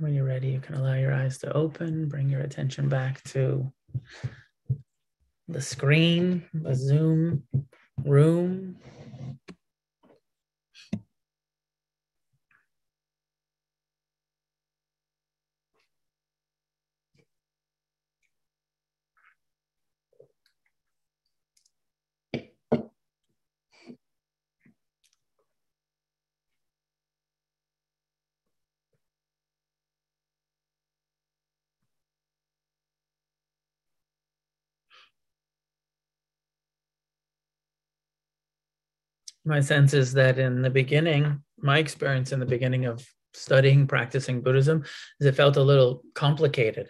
When 0.00 0.14
you're 0.14 0.24
ready, 0.24 0.48
you 0.48 0.60
can 0.60 0.76
allow 0.76 0.94
your 0.94 1.12
eyes 1.12 1.36
to 1.40 1.52
open, 1.52 2.08
bring 2.08 2.30
your 2.30 2.40
attention 2.40 2.88
back 2.88 3.22
to 3.24 3.70
the 5.46 5.60
screen, 5.60 6.42
the 6.54 6.74
Zoom 6.74 7.42
room. 8.02 8.76
My 39.44 39.60
sense 39.60 39.94
is 39.94 40.12
that 40.14 40.38
in 40.38 40.62
the 40.62 40.70
beginning, 40.70 41.42
my 41.58 41.78
experience 41.78 42.32
in 42.32 42.40
the 42.40 42.46
beginning 42.46 42.86
of 42.86 43.06
studying, 43.34 43.86
practicing 43.86 44.40
Buddhism, 44.40 44.84
is 45.20 45.26
it 45.26 45.34
felt 45.34 45.56
a 45.56 45.62
little 45.62 46.02
complicated. 46.14 46.88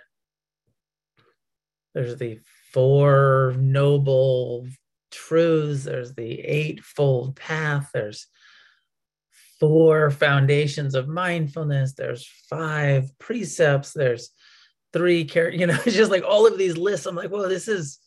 There's 1.94 2.16
the 2.16 2.38
four 2.72 3.54
noble 3.58 4.66
truths, 5.10 5.84
there's 5.84 6.14
the 6.14 6.40
eightfold 6.40 7.36
path, 7.36 7.90
there's 7.92 8.26
four 9.58 10.10
foundations 10.10 10.94
of 10.94 11.08
mindfulness, 11.08 11.92
there's 11.94 12.26
five 12.48 13.16
precepts, 13.18 13.92
there's 13.92 14.30
three 14.92 15.24
care, 15.24 15.50
you 15.52 15.66
know, 15.66 15.78
it's 15.84 15.96
just 15.96 16.10
like 16.10 16.24
all 16.26 16.46
of 16.46 16.58
these 16.58 16.76
lists. 16.76 17.06
I'm 17.06 17.16
like, 17.16 17.30
well, 17.30 17.48
this 17.48 17.68
is 17.68 17.98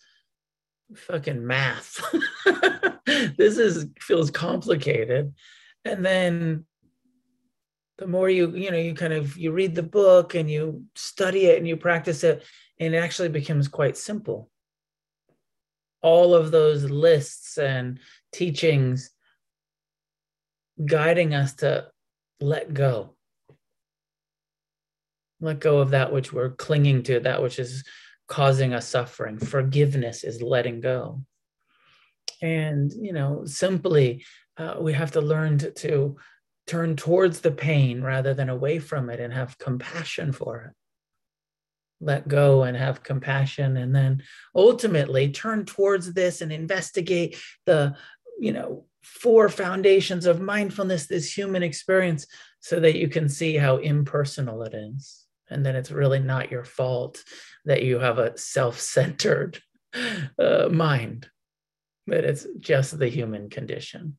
fucking 0.96 1.46
math. 1.46 2.02
this 3.38 3.58
is 3.58 3.88
feels 4.00 4.32
complicated. 4.32 5.34
And 5.86 6.06
then 6.06 6.66
the 7.98 8.08
more 8.08 8.30
you, 8.30 8.52
you 8.56 8.72
know, 8.72 8.78
you 8.78 8.94
kind 8.94 9.13
of 9.13 9.38
you 9.38 9.52
read 9.52 9.76
the 9.76 9.84
book 9.84 10.36
and 10.36 10.50
you 10.50 10.86
study 10.96 11.46
it 11.46 11.58
and 11.58 11.68
you 11.68 11.78
practice 11.78 12.24
it, 12.24 12.44
and 12.80 12.94
it 12.94 12.98
actually 12.98 13.30
becomes 13.30 13.68
quite 13.68 13.98
simple. 13.98 14.50
All 16.02 16.34
of 16.34 16.52
those 16.52 16.84
lists 16.84 17.58
and 17.58 18.00
teachings 18.32 19.12
guiding 20.84 21.34
us 21.34 21.54
to 21.56 21.88
let 22.42 22.74
go. 22.74 23.16
Let 25.39 25.60
go 25.60 25.80
of 25.80 25.92
that 25.92 26.12
which 26.12 26.34
we're 26.34 26.52
clinging 26.52 27.04
to, 27.04 27.20
that 27.22 27.42
which 27.42 27.60
is 27.60 27.84
causing 28.28 28.74
us 28.74 28.88
suffering. 28.88 29.38
Forgiveness 29.38 30.24
is 30.24 30.42
letting 30.42 30.82
go. 30.82 31.22
And, 32.44 32.92
you 32.92 33.14
know, 33.14 33.46
simply 33.46 34.26
uh, 34.58 34.76
we 34.80 34.92
have 34.94 35.12
to 35.12 35.22
learn 35.22 35.58
to, 35.60 35.72
to 35.72 36.18
turn 36.68 36.98
towards 36.98 37.40
the 37.40 37.52
pain 37.52 38.02
rather 38.02 38.34
than 38.34 38.50
away 38.50 38.80
from 38.80 39.10
it 39.10 39.22
and 39.22 39.34
have 39.34 39.58
compassion 39.58 40.34
for 40.34 40.62
it. 40.62 40.72
Let 42.02 42.28
go 42.28 42.64
and 42.64 42.76
have 42.76 43.02
compassion 43.02 43.78
and 43.78 43.96
then 43.96 44.24
ultimately 44.54 45.32
turn 45.32 45.66
towards 45.66 46.14
this 46.14 46.42
and 46.42 46.52
investigate 46.52 47.38
the 47.66 47.96
you 48.40 48.52
know 48.52 48.86
four 49.04 49.48
foundations 49.48 50.26
of 50.26 50.42
mindfulness 50.42 51.08
this 51.08 51.36
human 51.38 51.64
experience 51.64 52.28
so 52.60 52.80
that 52.80 52.98
you 52.98 53.08
can 53.08 53.30
see 53.30 53.56
how 53.56 53.78
impersonal 53.78 54.64
it 54.64 54.74
is 54.74 55.26
and 55.50 55.66
that 55.66 55.76
it's 55.76 55.92
really 55.92 56.20
not 56.20 56.52
your 56.52 56.64
fault 56.64 57.24
that 57.64 57.84
you 57.84 58.00
have 58.00 58.18
a 58.18 58.38
self-centered 58.38 59.62
uh, 60.40 60.68
mind 60.70 61.30
but 62.06 62.24
it's 62.24 62.46
just 62.60 62.98
the 62.98 63.08
human 63.08 63.50
condition. 63.50 64.18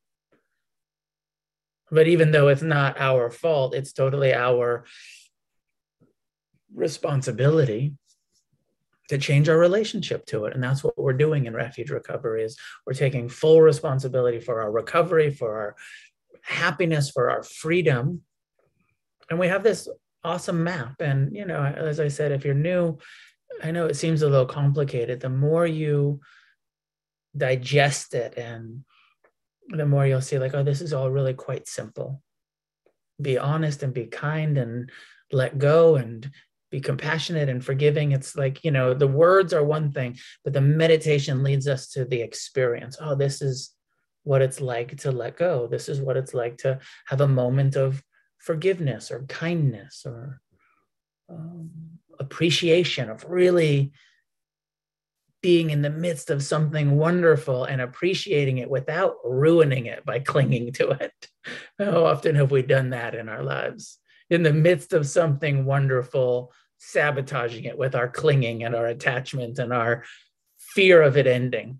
But 1.91 2.09
even 2.09 2.33
though 2.33 2.49
it's 2.49 2.63
not 2.63 3.01
our 3.01 3.31
fault 3.31 3.75
it's 3.75 3.93
totally 3.93 4.35
our 4.35 4.85
responsibility 6.75 7.95
to 9.09 9.19
change 9.19 9.49
our 9.49 9.59
relationship 9.59 10.25
to 10.27 10.47
it. 10.47 10.55
And 10.55 10.63
that's 10.63 10.83
what 10.83 10.97
we're 10.97 11.13
doing 11.13 11.47
in 11.47 11.55
refuge 11.55 11.91
recovery 11.91 12.43
is 12.43 12.57
we're 12.87 12.95
taking 12.95 13.29
full 13.29 13.61
responsibility 13.61 14.41
for 14.41 14.63
our 14.63 14.73
recovery 14.73 15.31
for 15.31 15.57
our 15.59 15.77
happiness 16.43 17.11
for 17.11 17.31
our 17.31 17.43
freedom. 17.43 18.23
And 19.31 19.39
we 19.39 19.49
have 19.49 19.63
this 19.63 19.89
awesome 20.25 20.65
map. 20.65 21.01
And 21.01 21.35
you 21.37 21.45
know 21.45 21.63
as 21.63 22.01
i 22.01 22.09
said 22.09 22.33
if 22.33 22.45
you're 22.45 22.55
new 22.55 22.99
i 23.63 23.71
know 23.71 23.87
it 23.87 23.97
seems 23.97 24.23
a 24.23 24.29
little 24.29 24.47
complicated. 24.47 25.21
The 25.21 25.29
more 25.29 25.67
you 25.67 26.21
digest 27.37 28.15
it 28.15 28.37
and 28.37 28.85
the 29.69 29.87
more 29.87 30.07
you'll 30.07 30.21
see 30.21 30.39
like 30.39 30.55
oh 30.55 30.63
this 30.63 30.81
is 30.81 30.93
all 30.93 31.11
really 31.11 31.35
quite 31.35 31.69
simple. 31.69 32.23
Be 33.21 33.39
honest 33.39 33.83
and 33.83 33.95
be 33.95 34.07
kind 34.07 34.59
and 34.59 34.91
let 35.33 35.59
go 35.59 35.97
and 35.97 36.31
be 36.71 36.81
compassionate 36.81 37.49
and 37.49 37.65
forgiving. 37.65 38.13
It's 38.13 38.37
like 38.37 38.65
you 38.65 38.71
know 38.71 38.95
the 38.95 39.07
words 39.07 39.53
are 39.53 39.65
one 39.65 39.93
thing 39.93 40.19
but 40.43 40.53
the 40.53 40.61
meditation 40.61 41.43
leads 41.43 41.67
us 41.67 41.89
to 41.91 42.05
the 42.05 42.21
experience. 42.21 42.97
Oh 43.01 43.15
this 43.15 43.41
is 43.43 43.75
what 44.25 44.43
it's 44.43 44.61
like 44.61 44.97
to 44.99 45.13
let 45.13 45.37
go. 45.37 45.67
This 45.67 45.89
is 45.89 46.01
what 46.01 46.17
it's 46.17 46.35
like 46.35 46.59
to 46.59 46.79
have 47.07 47.21
a 47.21 47.29
moment 47.29 47.77
of 47.77 48.03
forgiveness 48.39 49.11
or 49.11 49.25
kindness 49.29 50.05
or 50.07 50.41
um, 51.29 51.71
appreciation 52.19 53.11
of 53.11 53.25
really 53.29 53.93
being 55.45 55.69
in 55.69 55.83
the 55.83 55.91
midst 55.91 56.31
of 56.31 56.43
something 56.43 56.97
wonderful 56.97 57.65
and 57.65 57.83
appreciating 57.83 58.57
it 58.57 58.71
without 58.71 59.17
ruining 59.23 59.85
it 59.85 60.03
by 60.07 60.19
clinging 60.19 60.73
to 60.73 60.89
it. 60.93 61.13
How 61.79 62.07
often 62.07 62.35
have 62.37 62.51
we 62.51 62.63
done 62.63 62.89
that 62.91 63.15
in 63.15 63.29
our 63.29 63.43
lives? 63.43 63.99
In 64.31 64.43
the 64.43 64.55
midst 64.55 64.95
of 64.95 65.07
something 65.07 65.67
wonderful, 65.67 66.51
sabotaging 66.79 67.65
it 67.65 67.77
with 67.77 67.95
our 67.95 68.09
clinging 68.09 68.65
and 68.65 68.75
our 68.75 68.87
attachment 68.87 69.59
and 69.59 69.71
our 69.71 70.05
fear 70.57 71.03
of 71.03 71.19
it 71.19 71.27
ending. 71.27 71.79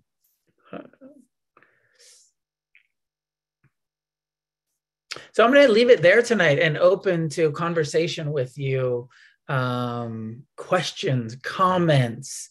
So 5.31 5.43
I'm 5.43 5.51
going 5.51 5.65
to 5.65 5.73
leave 5.73 5.89
it 5.89 6.03
there 6.03 6.21
tonight 6.21 6.59
and 6.59 6.77
open 6.77 7.29
to 7.29 7.49
conversation 7.49 8.31
with 8.31 8.59
you, 8.59 9.09
um, 9.47 10.43
questions, 10.55 11.35
comments, 11.37 12.49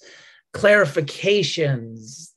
clarifications. 0.54 2.30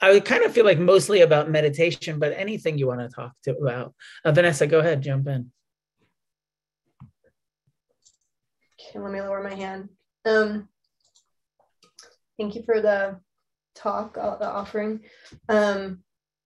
I 0.00 0.18
kind 0.20 0.44
of 0.44 0.52
feel 0.52 0.64
like 0.64 0.78
mostly 0.78 1.20
about 1.20 1.50
meditation, 1.50 2.18
but 2.18 2.32
anything 2.36 2.78
you 2.78 2.86
want 2.86 3.00
to 3.00 3.08
talk 3.08 3.32
to 3.44 3.56
about. 3.56 3.94
Uh, 4.24 4.32
Vanessa, 4.32 4.66
go 4.66 4.80
ahead, 4.80 5.02
jump 5.02 5.28
in. 5.28 5.50
Okay, 8.80 8.98
let 8.98 9.12
me 9.12 9.20
lower 9.20 9.42
my 9.42 9.54
hand. 9.54 9.90
Um, 10.24 10.68
thank 12.38 12.54
you 12.54 12.62
for 12.64 12.80
the 12.80 13.20
talk, 13.74 14.16
uh, 14.18 14.36
the 14.36 14.48
offering. 14.48 15.00
Um, 15.48 16.02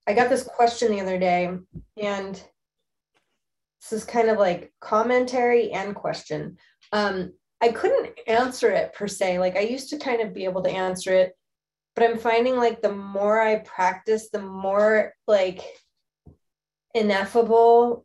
I 0.07 0.14
got 0.14 0.28
this 0.28 0.42
question 0.42 0.90
the 0.90 1.01
other 1.01 1.18
day, 1.18 1.57
and 1.96 2.34
this 2.34 3.92
is 3.92 4.05
kind 4.05 4.28
of 4.28 4.38
like 4.38 4.72
commentary 4.80 5.70
and 5.70 5.94
question. 5.94 6.57
Um, 6.92 7.32
I 7.62 7.68
couldn't 7.68 8.18
answer 8.26 8.70
it 8.70 8.94
per 8.94 9.06
se. 9.06 9.38
Like 9.38 9.56
I 9.56 9.61
used 9.61 9.90
to 9.90 9.98
kind 9.98 10.20
of 10.22 10.34
be 10.34 10.44
able 10.44 10.62
to 10.62 10.70
answer 10.70 11.12
it, 11.12 11.36
but 11.94 12.04
I'm 12.04 12.18
finding 12.18 12.56
like 12.56 12.80
the 12.80 12.92
more 12.92 13.40
I 13.40 13.58
practice, 13.61 14.30
the 14.30 14.40
more 14.40 15.12
like 15.26 15.62
ineffable 16.94 18.04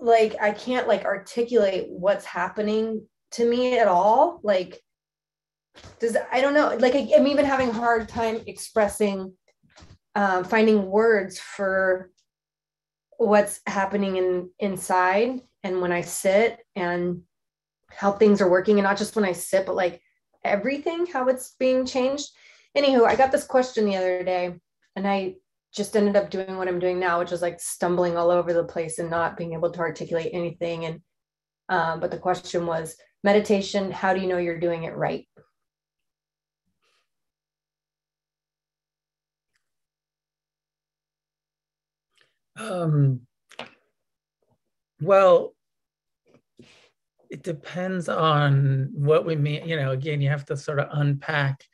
like 0.00 0.34
I 0.42 0.50
can't 0.50 0.88
like 0.88 1.04
articulate 1.04 1.86
what's 1.88 2.24
happening 2.24 3.06
to 3.32 3.48
me 3.48 3.78
at 3.78 3.88
all 3.88 4.40
like 4.42 4.80
does 5.98 6.16
i 6.30 6.40
don't 6.40 6.54
know 6.54 6.76
like 6.78 6.94
I, 6.94 7.08
am 7.16 7.26
even 7.26 7.44
having 7.44 7.70
a 7.70 7.72
hard 7.72 8.08
time 8.08 8.40
expressing 8.46 9.32
um, 10.14 10.44
finding 10.44 10.86
words 10.86 11.38
for 11.38 12.10
what's 13.16 13.60
happening 13.66 14.16
in 14.16 14.50
inside 14.58 15.40
and 15.62 15.80
when 15.80 15.92
i 15.92 16.02
sit 16.02 16.58
and 16.76 17.22
how 17.96 18.12
things 18.12 18.40
are 18.40 18.50
working 18.50 18.78
and 18.78 18.84
not 18.84 18.98
just 18.98 19.16
when 19.16 19.24
i 19.24 19.32
sit 19.32 19.66
but 19.66 19.74
like 19.74 20.00
everything 20.44 21.06
how 21.06 21.28
it's 21.28 21.54
being 21.58 21.86
changed. 21.86 22.28
Anywho 22.76 23.06
i 23.06 23.14
got 23.14 23.30
this 23.30 23.44
question 23.44 23.84
the 23.84 23.96
other 23.96 24.24
day 24.24 24.54
and 24.96 25.06
i 25.06 25.34
just 25.74 25.96
ended 25.96 26.16
up 26.16 26.30
doing 26.30 26.56
what 26.56 26.68
i'm 26.68 26.78
doing 26.78 26.98
now 26.98 27.18
which 27.18 27.32
is 27.32 27.42
like 27.42 27.60
stumbling 27.60 28.16
all 28.16 28.30
over 28.30 28.52
the 28.52 28.64
place 28.64 28.98
and 28.98 29.10
not 29.10 29.36
being 29.36 29.52
able 29.52 29.70
to 29.70 29.80
articulate 29.80 30.30
anything 30.32 30.84
and 30.84 31.00
um, 31.68 32.00
but 32.00 32.10
the 32.10 32.18
question 32.18 32.66
was 32.66 32.96
meditation 33.24 33.90
how 33.90 34.14
do 34.14 34.20
you 34.20 34.26
know 34.26 34.38
you're 34.38 34.58
doing 34.60 34.84
it 34.84 34.96
right? 34.96 35.26
Um, 42.56 43.26
well 45.00 45.54
it 47.32 47.42
depends 47.42 48.10
on 48.10 48.90
what 48.92 49.24
we 49.24 49.34
mean 49.34 49.66
you 49.66 49.74
know 49.74 49.92
again 49.92 50.20
you 50.20 50.28
have 50.28 50.44
to 50.44 50.56
sort 50.56 50.78
of 50.78 50.88
unpack. 50.92 51.64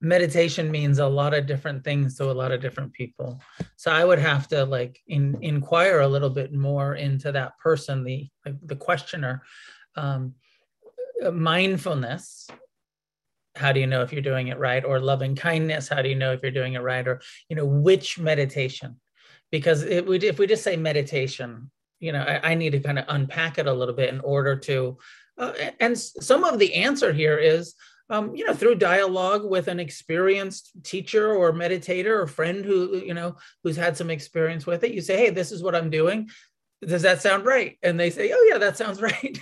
Meditation 0.00 0.70
means 0.70 0.98
a 0.98 1.06
lot 1.06 1.32
of 1.32 1.46
different 1.46 1.84
things 1.84 2.16
to 2.16 2.24
a 2.28 2.32
lot 2.32 2.50
of 2.50 2.60
different 2.60 2.92
people. 2.92 3.40
So 3.76 3.90
i 3.92 4.04
would 4.04 4.18
have 4.18 4.48
to 4.48 4.64
like 4.64 5.00
in, 5.06 5.36
inquire 5.42 6.00
a 6.00 6.08
little 6.08 6.30
bit 6.30 6.52
more 6.52 6.94
into 6.94 7.32
that 7.32 7.58
person 7.58 8.04
the 8.04 8.28
the 8.64 8.76
questioner. 8.76 9.42
Um, 9.96 10.34
mindfulness 11.32 12.48
how 13.54 13.70
do 13.70 13.80
you 13.80 13.86
know 13.86 14.00
if 14.02 14.12
you're 14.12 14.30
doing 14.32 14.48
it 14.48 14.58
right? 14.58 14.84
Or 14.84 14.98
loving 14.98 15.34
kindness 15.34 15.88
how 15.88 16.02
do 16.02 16.08
you 16.08 16.14
know 16.14 16.32
if 16.32 16.40
you're 16.42 16.60
doing 16.60 16.74
it 16.74 16.82
right? 16.82 17.06
Or 17.06 17.20
you 17.48 17.56
know 17.56 17.66
which 17.66 18.18
meditation? 18.18 19.00
Because 19.50 19.82
if 19.82 20.38
we 20.38 20.46
just 20.46 20.62
say 20.62 20.76
meditation 20.76 21.70
you 22.02 22.12
know 22.12 22.22
I, 22.22 22.50
I 22.50 22.54
need 22.54 22.70
to 22.70 22.80
kind 22.80 22.98
of 22.98 23.06
unpack 23.08 23.58
it 23.58 23.66
a 23.66 23.72
little 23.72 23.94
bit 23.94 24.12
in 24.12 24.20
order 24.20 24.56
to 24.56 24.98
uh, 25.38 25.52
and 25.80 25.98
some 25.98 26.44
of 26.44 26.58
the 26.58 26.74
answer 26.74 27.12
here 27.12 27.38
is 27.38 27.74
um, 28.10 28.34
you 28.34 28.44
know 28.44 28.52
through 28.52 28.74
dialogue 28.74 29.48
with 29.48 29.68
an 29.68 29.80
experienced 29.80 30.72
teacher 30.82 31.32
or 31.32 31.52
meditator 31.52 32.20
or 32.20 32.26
friend 32.26 32.64
who 32.64 32.96
you 32.96 33.14
know 33.14 33.36
who's 33.62 33.76
had 33.76 33.96
some 33.96 34.10
experience 34.10 34.66
with 34.66 34.84
it 34.84 34.92
you 34.92 35.00
say 35.00 35.16
hey 35.16 35.30
this 35.30 35.52
is 35.52 35.62
what 35.62 35.74
i'm 35.74 35.88
doing. 35.88 36.28
Does 36.84 37.02
that 37.02 37.22
sound 37.22 37.46
right? 37.46 37.78
And 37.82 37.98
they 37.98 38.10
say 38.10 38.32
oh 38.34 38.48
yeah 38.50 38.58
that 38.58 38.76
sounds 38.76 39.00
right. 39.10 39.38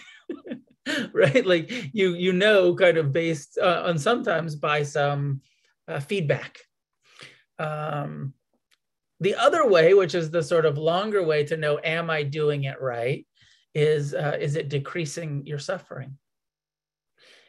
Right? 1.13 1.47
Like 1.47 1.71
you 1.93 2.15
you 2.15 2.33
know 2.33 2.75
kind 2.75 2.97
of 2.99 3.13
based 3.13 3.59
uh, 3.61 3.83
on 3.87 3.99
sometimes 3.99 4.57
by 4.57 4.83
some 4.83 5.41
uh, 5.89 6.01
feedback. 6.01 6.59
Um, 7.59 8.35
the 9.21 9.35
other 9.35 9.67
way 9.67 9.95
which 9.95 10.15
is 10.15 10.31
the 10.31 10.43
sort 10.43 10.67
of 10.67 10.79
longer 10.79 11.23
way 11.23 11.45
to 11.45 11.57
know 11.57 11.79
am 11.85 12.11
i 12.11 12.23
doing 12.23 12.65
it 12.65 12.81
right 12.81 13.27
is 13.75 14.15
uh, 14.15 14.37
is 14.41 14.57
it 14.57 14.69
decreasing 14.69 15.47
your 15.47 15.59
suffering? 15.59 16.19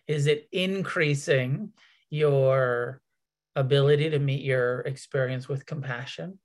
Is 0.07 0.28
it 0.28 0.47
increasing 0.51 1.74
your 2.09 3.01
ability 3.55 4.09
to 4.09 4.19
meet 4.19 4.41
your 4.41 4.82
experience 4.82 5.47
with 5.47 5.65
compassion? 5.65 6.39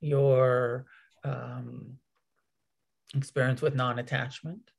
Your 0.00 0.86
um, 1.24 1.98
experience 3.14 3.62
with 3.62 3.74
non-attachment? 3.74 4.70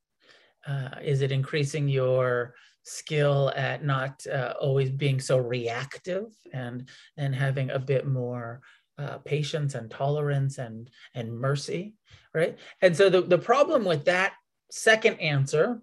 Uh, 0.65 0.89
is 1.01 1.21
it 1.21 1.31
increasing 1.31 1.87
your 1.89 2.53
skill 2.83 3.51
at 3.55 3.83
not 3.83 4.25
uh, 4.27 4.53
always 4.59 4.89
being 4.89 5.19
so 5.19 5.37
reactive 5.37 6.25
and 6.53 6.87
and 7.17 7.35
having 7.35 7.69
a 7.69 7.79
bit 7.79 8.07
more 8.07 8.61
uh, 8.99 9.17
patience 9.19 9.73
and 9.75 9.89
tolerance 9.89 10.57
and 10.57 10.89
and 11.15 11.33
mercy 11.33 11.95
right? 12.33 12.57
And 12.81 12.95
so 12.95 13.09
the, 13.09 13.21
the 13.21 13.37
problem 13.37 13.85
with 13.85 14.05
that 14.05 14.33
second 14.71 15.19
answer 15.19 15.81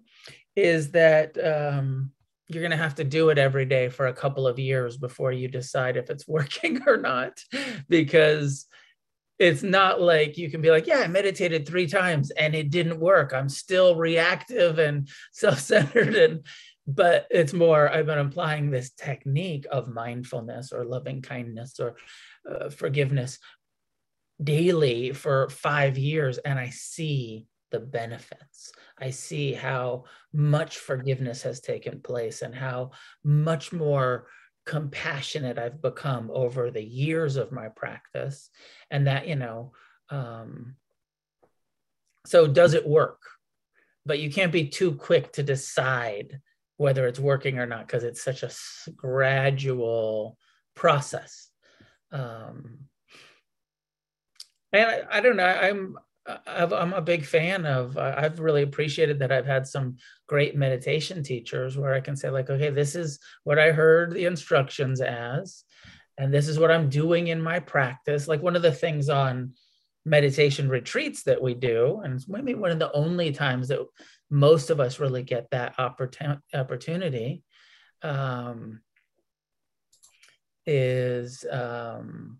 is 0.55 0.91
that 0.91 1.37
um, 1.43 2.11
you're 2.47 2.61
going 2.61 2.71
to 2.71 2.77
have 2.77 2.95
to 2.95 3.03
do 3.03 3.29
it 3.29 3.37
every 3.37 3.65
day 3.65 3.89
for 3.89 4.07
a 4.07 4.13
couple 4.13 4.47
of 4.47 4.59
years 4.59 4.97
before 4.97 5.31
you 5.31 5.47
decide 5.47 5.97
if 5.97 6.09
it's 6.09 6.27
working 6.27 6.81
or 6.87 6.97
not 6.97 7.39
because 7.89 8.65
it's 9.39 9.61
not 9.61 10.01
like 10.01 10.35
you 10.35 10.49
can 10.49 10.61
be 10.61 10.71
like 10.71 10.87
yeah 10.87 10.97
i 10.97 11.07
meditated 11.07 11.67
three 11.67 11.85
times 11.85 12.31
and 12.31 12.55
it 12.55 12.71
didn't 12.71 12.99
work. 12.99 13.33
I'm 13.35 13.49
still 13.49 13.95
reactive 13.95 14.79
and 14.79 15.07
self-centered 15.31 16.15
and 16.15 16.45
but 16.87 17.27
it's 17.29 17.53
more 17.53 17.89
i've 17.89 18.05
been 18.05 18.17
applying 18.17 18.71
this 18.71 18.91
technique 18.91 19.67
of 19.69 19.89
mindfulness 19.89 20.71
or 20.71 20.85
loving 20.85 21.21
kindness 21.21 21.79
or 21.81 21.97
uh, 22.49 22.69
forgiveness 22.69 23.39
daily 24.43 25.11
for 25.11 25.49
five 25.49 25.97
years 25.97 26.37
and 26.39 26.59
i 26.59 26.69
see 26.69 27.47
the 27.69 27.79
benefits. 27.81 28.71
I 28.97 29.09
see 29.09 29.51
how 29.51 30.05
much 30.31 30.77
forgiveness 30.77 31.41
has 31.41 31.59
taken 31.59 31.99
place 31.99 32.41
and 32.41 32.55
how 32.55 32.91
much 33.25 33.73
more 33.73 34.27
compassionate 34.65 35.59
i've 35.59 35.81
become 35.81 36.31
over 36.33 36.71
the 36.71 36.83
years 36.83 37.35
of 37.35 37.51
my 37.51 37.67
practice 37.67 38.49
and 38.89 39.07
that 39.07 39.27
you 39.27 39.35
know 39.35 39.73
um, 40.09 40.75
so 42.27 42.45
does 42.45 42.73
it 42.73 42.85
work? 42.85 43.21
But 44.05 44.19
you 44.19 44.29
can't 44.29 44.51
be 44.51 44.67
too 44.67 44.95
quick 44.95 45.31
to 45.33 45.43
decide 45.43 46.41
whether 46.75 47.07
it's 47.07 47.19
working 47.19 47.57
or 47.57 47.65
not 47.65 47.87
because 47.87 48.03
it's 48.03 48.21
such 48.21 48.43
a 48.43 48.51
gradual 48.91 50.37
process 50.75 51.46
um, 52.11 52.79
and 54.73 54.85
I, 54.85 55.01
I, 55.11 55.21
don't 55.21 55.37
know 55.37 55.45
i'm 55.45 55.97
i 56.45 56.81
am 56.81 56.93
a 56.93 57.01
big 57.01 57.25
fan 57.25 57.65
of 57.65 57.97
i've 57.97 58.39
really 58.39 58.63
appreciated 58.63 59.19
that 59.19 59.31
i've 59.31 59.45
had 59.45 59.65
some 59.65 59.97
great 60.27 60.55
meditation 60.55 61.23
teachers 61.23 61.77
where 61.77 61.93
i 61.93 62.01
can 62.01 62.15
say 62.15 62.29
like 62.29 62.49
okay 62.49 62.69
this 62.69 62.95
is 62.95 63.19
what 63.43 63.59
i 63.59 63.71
heard 63.71 64.13
the 64.13 64.25
instructions 64.25 65.01
as 65.01 65.63
and 66.17 66.33
this 66.33 66.47
is 66.47 66.59
what 66.59 66.71
i'm 66.71 66.89
doing 66.89 67.27
in 67.27 67.41
my 67.41 67.59
practice. 67.59 68.27
Like 68.27 68.41
one 68.41 68.55
of 68.55 68.61
the 68.61 68.71
things 68.71 69.09
on 69.09 69.53
meditation 70.05 70.69
retreats 70.69 71.23
that 71.23 71.41
we 71.41 71.53
do 71.53 72.01
and 72.03 72.13
it's 72.13 72.29
maybe 72.29 72.53
one 72.53 72.71
of 72.71 72.79
the 72.79 72.91
only 72.93 73.31
times 73.31 73.67
that 73.67 73.85
most 74.29 74.69
of 74.69 74.79
us 74.79 74.99
really 74.99 75.21
get 75.21 75.49
that 75.51 75.75
opportunity 76.53 77.43
um, 78.03 78.79
is 80.67 81.45
um, 81.49 82.39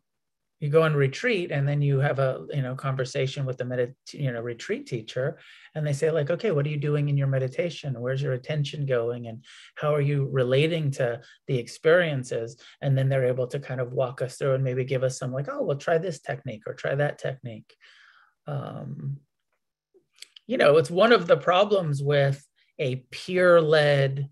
you 0.59 0.69
go 0.69 0.81
on 0.81 0.95
retreat 0.95 1.51
and 1.51 1.67
then 1.67 1.81
you 1.81 1.99
have 1.99 2.19
a 2.19 2.45
you 2.51 2.61
know 2.61 2.75
conversation 2.75 3.45
with 3.45 3.57
the 3.57 3.65
med- 3.65 3.95
you 4.11 4.31
know 4.31 4.41
retreat 4.41 4.87
teacher 4.87 5.37
and 5.75 5.85
they 5.85 5.93
say 5.93 6.09
like 6.09 6.31
okay 6.31 6.51
what 6.51 6.65
are 6.65 6.69
you 6.69 6.77
doing 6.77 7.09
in 7.09 7.17
your 7.17 7.27
meditation? 7.27 7.99
Where's 7.99 8.21
your 8.21 8.33
attention 8.33 8.85
going? 8.85 9.27
And 9.27 9.43
how 9.75 9.93
are 9.93 10.01
you 10.01 10.27
relating 10.31 10.91
to 10.91 11.21
the 11.47 11.57
experiences? 11.57 12.57
And 12.81 12.97
then 12.97 13.07
they're 13.07 13.27
able 13.27 13.47
to 13.47 13.59
kind 13.59 13.79
of 13.79 13.93
walk 13.93 14.21
us 14.21 14.37
through 14.37 14.55
and 14.55 14.63
maybe 14.63 14.83
give 14.83 15.03
us 15.03 15.17
some 15.17 15.31
like 15.31 15.47
oh 15.49 15.63
well 15.63 15.77
try 15.77 15.97
this 15.97 16.19
technique 16.19 16.63
or 16.67 16.73
try 16.73 16.95
that 16.95 17.19
technique. 17.19 17.75
Um, 18.47 19.17
you 20.47 20.57
know, 20.57 20.77
it's 20.77 20.89
one 20.89 21.11
of 21.11 21.27
the 21.27 21.37
problems 21.37 22.01
with 22.01 22.43
a 22.79 22.97
peer 23.11 23.61
led 23.61 24.29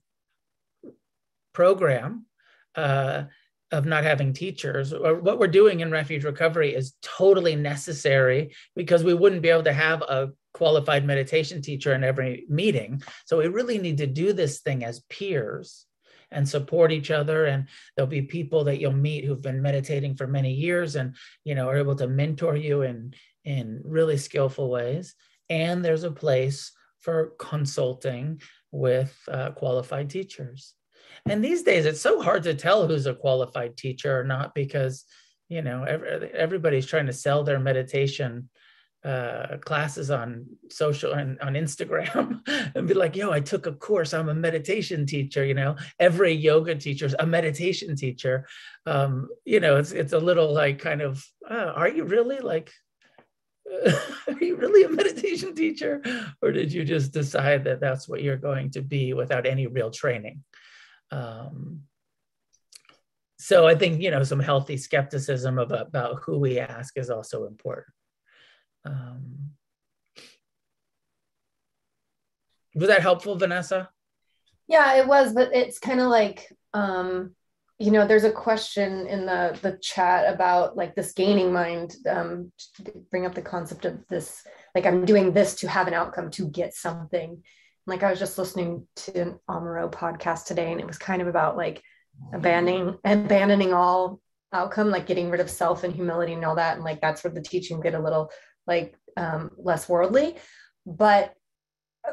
program 1.53 2.25
uh, 2.75 3.23
of 3.75 3.85
not 3.85 4.03
having 4.03 4.33
teachers. 4.33 4.93
Or 4.93 5.15
what 5.15 5.39
we're 5.39 5.47
doing 5.47 5.81
in 5.81 5.91
refuge 5.91 6.23
recovery 6.23 6.73
is 6.73 6.93
totally 7.01 7.55
necessary 7.55 8.55
because 8.75 9.03
we 9.03 9.13
wouldn't 9.13 9.41
be 9.41 9.49
able 9.49 9.63
to 9.63 9.73
have 9.73 10.01
a 10.01 10.31
qualified 10.53 11.05
meditation 11.05 11.61
teacher 11.61 11.93
in 11.93 12.03
every 12.03 12.45
meeting. 12.49 13.03
So 13.25 13.37
we 13.37 13.47
really 13.47 13.77
need 13.77 13.97
to 13.97 14.07
do 14.07 14.33
this 14.33 14.61
thing 14.61 14.83
as 14.83 15.01
peers 15.09 15.85
and 16.31 16.47
support 16.47 16.91
each 16.91 17.11
other 17.11 17.45
and 17.45 17.67
there'll 17.95 18.09
be 18.09 18.23
people 18.23 18.63
that 18.63 18.79
you'll 18.79 18.91
meet 18.91 19.23
who've 19.25 19.41
been 19.41 19.61
meditating 19.61 20.15
for 20.15 20.25
many 20.25 20.51
years 20.51 20.95
and 20.95 21.15
you 21.43 21.53
know 21.53 21.69
are 21.69 21.77
able 21.77 21.95
to 21.95 22.07
mentor 22.07 22.55
you 22.55 22.81
in 22.81 23.13
in 23.43 23.79
really 23.85 24.17
skillful 24.17 24.71
ways 24.71 25.13
and 25.49 25.85
there's 25.85 26.03
a 26.03 26.11
place 26.11 26.71
for 26.99 27.33
consulting 27.37 28.41
with 28.71 29.15
uh, 29.31 29.51
qualified 29.51 30.09
teachers. 30.09 30.73
And 31.27 31.43
these 31.43 31.63
days, 31.63 31.85
it's 31.85 32.01
so 32.01 32.21
hard 32.21 32.43
to 32.43 32.53
tell 32.53 32.87
who's 32.87 33.05
a 33.05 33.13
qualified 33.13 33.77
teacher 33.77 34.19
or 34.19 34.23
not 34.23 34.53
because, 34.53 35.05
you 35.49 35.61
know, 35.61 35.83
every, 35.83 36.09
everybody's 36.33 36.85
trying 36.85 37.07
to 37.07 37.13
sell 37.13 37.43
their 37.43 37.59
meditation 37.59 38.49
uh, 39.03 39.57
classes 39.57 40.09
on 40.09 40.47
social 40.69 41.13
and 41.13 41.39
on 41.39 41.53
Instagram 41.53 42.41
and 42.75 42.87
be 42.87 42.95
like, 42.95 43.15
yo, 43.15 43.31
I 43.31 43.39
took 43.39 43.67
a 43.67 43.71
course. 43.71 44.13
I'm 44.13 44.29
a 44.29 44.33
meditation 44.33 45.05
teacher. 45.05 45.45
You 45.45 45.53
know, 45.53 45.75
every 45.99 46.33
yoga 46.33 46.73
teacher 46.75 47.05
is 47.05 47.15
a 47.19 47.25
meditation 47.25 47.95
teacher. 47.95 48.47
Um, 48.87 49.29
you 49.45 49.59
know, 49.59 49.77
it's 49.77 49.91
it's 49.91 50.13
a 50.13 50.19
little 50.19 50.51
like 50.51 50.79
kind 50.79 51.01
of, 51.01 51.23
uh, 51.47 51.73
are 51.75 51.89
you 51.89 52.03
really 52.03 52.39
like 52.39 52.71
are 54.27 54.41
you 54.43 54.55
really 54.55 54.83
a 54.83 54.89
meditation 54.89 55.55
teacher 55.55 56.01
or 56.41 56.51
did 56.51 56.71
you 56.71 56.83
just 56.83 57.11
decide 57.11 57.63
that 57.63 57.79
that's 57.79 58.07
what 58.07 58.21
you're 58.21 58.37
going 58.37 58.69
to 58.69 58.81
be 58.81 59.13
without 59.13 59.45
any 59.45 59.67
real 59.67 59.89
training 59.89 60.43
um, 61.11 61.81
so 63.37 63.67
i 63.67 63.75
think 63.75 64.01
you 64.01 64.11
know 64.11 64.23
some 64.23 64.39
healthy 64.39 64.77
skepticism 64.77 65.59
about, 65.59 65.87
about 65.87 66.21
who 66.23 66.39
we 66.39 66.59
ask 66.59 66.97
is 66.97 67.09
also 67.09 67.45
important. 67.45 67.87
Um, 68.85 69.51
was 72.75 72.87
that 72.87 73.01
helpful 73.01 73.35
vanessa? 73.35 73.89
Yeah 74.67 74.95
it 74.95 75.07
was 75.07 75.33
but 75.33 75.53
it's 75.55 75.79
kind 75.79 75.99
of 75.99 76.07
like 76.07 76.51
um 76.73 77.35
you 77.77 77.91
know 77.91 78.07
there's 78.07 78.23
a 78.23 78.31
question 78.31 79.05
in 79.07 79.25
the 79.25 79.57
the 79.61 79.77
chat 79.81 80.33
about 80.33 80.77
like 80.77 80.95
this 80.95 81.13
gaining 81.13 81.51
mind 81.51 81.95
um 82.09 82.51
bring 83.11 83.25
up 83.25 83.35
the 83.35 83.41
concept 83.41 83.85
of 83.85 83.99
this 84.07 84.43
like 84.73 84.85
i'm 84.85 85.05
doing 85.05 85.33
this 85.33 85.55
to 85.55 85.67
have 85.67 85.87
an 85.87 85.93
outcome 85.93 86.31
to 86.31 86.47
get 86.47 86.73
something 86.73 87.43
like 87.87 88.03
i 88.03 88.09
was 88.09 88.19
just 88.19 88.37
listening 88.37 88.87
to 88.95 89.21
an 89.21 89.39
amaro 89.49 89.91
podcast 89.91 90.45
today 90.45 90.71
and 90.71 90.79
it 90.79 90.87
was 90.87 90.97
kind 90.97 91.21
of 91.21 91.27
about 91.27 91.57
like 91.57 91.81
abandoning 92.33 92.97
abandoning 93.03 93.73
all 93.73 94.19
outcome 94.53 94.89
like 94.89 95.05
getting 95.05 95.29
rid 95.29 95.41
of 95.41 95.49
self 95.49 95.83
and 95.83 95.93
humility 95.93 96.33
and 96.33 96.45
all 96.45 96.55
that 96.55 96.75
and 96.75 96.83
like 96.83 97.01
that's 97.01 97.23
where 97.23 97.33
the 97.33 97.41
teaching 97.41 97.81
get 97.81 97.93
a 97.93 97.99
little 97.99 98.31
like 98.67 98.95
um 99.17 99.51
less 99.57 99.87
worldly. 99.87 100.35
But 100.85 101.33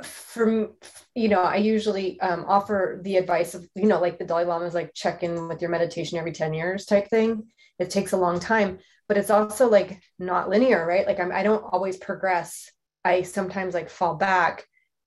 from 0.02 0.72
you 1.14 1.28
know 1.28 1.42
i 1.42 1.56
usually 1.56 2.18
um, 2.20 2.46
offer 2.48 2.98
the 3.04 3.18
advice 3.18 3.52
of 3.52 3.68
you 3.74 3.84
know 3.84 4.00
like 4.00 4.18
the 4.18 4.24
dalai 4.24 4.42
lama 4.42 4.64
is 4.64 4.72
like 4.72 4.90
check 4.94 5.22
in 5.22 5.48
with 5.48 5.60
your 5.60 5.68
meditation 5.68 6.16
every 6.16 6.32
10 6.32 6.54
years 6.54 6.86
type 6.86 7.08
thing. 7.08 7.44
It 7.78 7.90
takes 7.90 8.12
a 8.12 8.16
long 8.16 8.40
time 8.40 8.78
but 9.06 9.18
it's 9.18 9.30
also 9.30 9.68
like 9.68 10.00
not 10.18 10.48
linear 10.48 10.86
right? 10.86 11.06
Like 11.06 11.20
I'm, 11.20 11.32
i 11.32 11.42
don't 11.42 11.62
always 11.62 11.98
progress. 11.98 12.70
I 13.04 13.22
sometimes 13.22 13.74
like 13.74 13.90
fall 13.90 14.14
back 14.14 14.66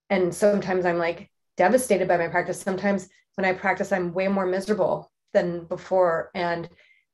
and 0.09 0.33
sometimes 0.33 0.85
i'm 0.85 0.97
like 0.97 1.29
devastated 1.57 2.07
by 2.07 2.17
my 2.17 2.27
practice 2.27 2.59
sometimes 2.59 3.09
when 3.35 3.45
i 3.45 3.53
practice 3.53 3.91
i'm 3.91 4.13
way 4.13 4.27
more 4.27 4.45
miserable 4.45 5.11
than 5.33 5.65
before 5.65 6.31
and 6.35 6.69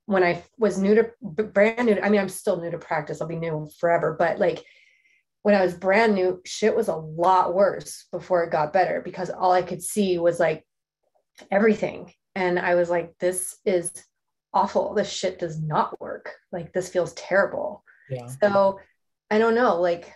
when 0.06 0.24
i 0.24 0.42
was 0.58 0.78
new 0.78 0.96
to 0.96 1.12
brand 1.22 1.86
new 1.86 2.00
i 2.02 2.10
mean 2.10 2.22
i'm 2.22 2.30
still 2.30 2.60
new 2.60 2.72
to 2.72 2.78
practice 2.78 3.22
i'll 3.22 3.28
be 3.28 3.36
new 3.36 3.70
forever 3.80 4.16
but 4.18 4.39
like 4.39 4.64
when 5.44 5.56
I 5.56 5.64
was 5.64 5.74
brand 5.74 6.14
new, 6.14 6.42
shit 6.46 6.76
was 6.76 6.88
a 6.88 6.96
lot 6.96 7.54
worse 7.54 8.06
before 8.12 8.44
it 8.44 8.52
got 8.52 8.74
better 8.74 9.02
because 9.02 9.30
all 9.30 9.52
I 9.52 9.62
could 9.64 9.82
see 9.82 10.18
was 10.18 10.39
like 10.39 10.66
everything. 11.50 12.14
And 12.36 12.60
I 12.60 12.76
was 12.76 12.89
like, 12.89 13.18
this 13.20 13.58
is 13.66 13.92
awful. 14.54 14.94
This 14.94 15.10
shit 15.10 15.39
does 15.39 15.60
not 15.60 16.00
work. 16.00 16.34
Like, 16.52 16.74
this 16.74 16.89
feels 16.89 17.14
terrible. 17.14 17.84
Yeah. 18.10 18.28
So 18.28 18.80
I 19.30 19.39
don't 19.39 19.56
know. 19.56 19.82
Like, 19.82 20.14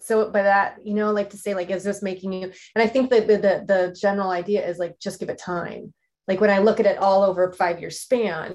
so 0.00 0.30
by 0.30 0.42
that, 0.42 0.78
you 0.84 0.94
know, 0.94 1.12
like 1.12 1.30
to 1.30 1.36
say, 1.36 1.54
like, 1.54 1.70
is 1.70 1.84
this 1.84 2.02
making 2.02 2.32
you? 2.32 2.52
And 2.74 2.82
I 2.82 2.86
think 2.86 3.10
that 3.10 3.26
the, 3.26 3.36
the, 3.36 3.64
the 3.66 3.96
general 3.98 4.30
idea 4.30 4.66
is 4.66 4.78
like, 4.78 4.98
just 4.98 5.20
give 5.20 5.28
it 5.28 5.38
time. 5.38 5.92
Like, 6.26 6.40
when 6.40 6.50
I 6.50 6.58
look 6.58 6.80
at 6.80 6.86
it 6.86 6.98
all 6.98 7.22
over 7.22 7.52
five 7.52 7.80
year 7.80 7.90
span, 7.90 8.54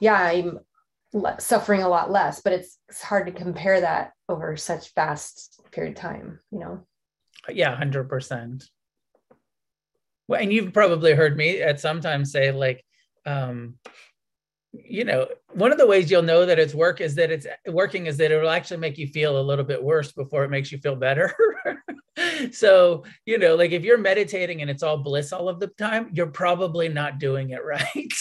yeah, 0.00 0.14
I'm 0.14 0.60
suffering 1.38 1.82
a 1.82 1.88
lot 1.88 2.10
less, 2.10 2.40
but 2.40 2.52
it's, 2.52 2.78
it's 2.88 3.02
hard 3.02 3.26
to 3.26 3.32
compare 3.32 3.80
that 3.80 4.12
over 4.28 4.56
such 4.56 4.94
vast 4.94 5.60
period 5.70 5.96
of 5.96 6.00
time, 6.00 6.40
you 6.50 6.58
know? 6.58 6.86
Yeah, 7.48 7.76
100%. 7.78 8.64
Well, 10.28 10.40
and 10.40 10.52
you've 10.52 10.72
probably 10.72 11.12
heard 11.12 11.36
me 11.36 11.60
at 11.60 11.80
sometimes 11.80 12.32
say 12.32 12.52
like, 12.52 12.84
um, 13.26 13.74
you 14.72 15.04
know, 15.04 15.26
one 15.52 15.70
of 15.70 15.78
the 15.78 15.86
ways 15.86 16.10
you'll 16.10 16.22
know 16.22 16.46
that 16.46 16.58
it's 16.58 16.74
work 16.74 17.00
is 17.00 17.14
that 17.16 17.30
it's 17.30 17.46
working 17.66 18.06
is 18.06 18.16
that 18.16 18.30
it 18.30 18.40
will 18.40 18.48
actually 18.48 18.78
make 18.78 18.96
you 18.96 19.06
feel 19.06 19.38
a 19.38 19.42
little 19.42 19.64
bit 19.64 19.82
worse 19.82 20.12
before 20.12 20.44
it 20.44 20.50
makes 20.50 20.72
you 20.72 20.78
feel 20.78 20.96
better. 20.96 21.34
so, 22.52 23.04
you 23.26 23.38
know, 23.38 23.54
like 23.54 23.72
if 23.72 23.82
you're 23.82 23.98
meditating 23.98 24.62
and 24.62 24.70
it's 24.70 24.82
all 24.82 24.96
bliss 24.96 25.32
all 25.32 25.48
of 25.48 25.60
the 25.60 25.68
time, 25.78 26.10
you're 26.12 26.26
probably 26.26 26.88
not 26.88 27.18
doing 27.18 27.50
it 27.50 27.64
right. 27.64 28.12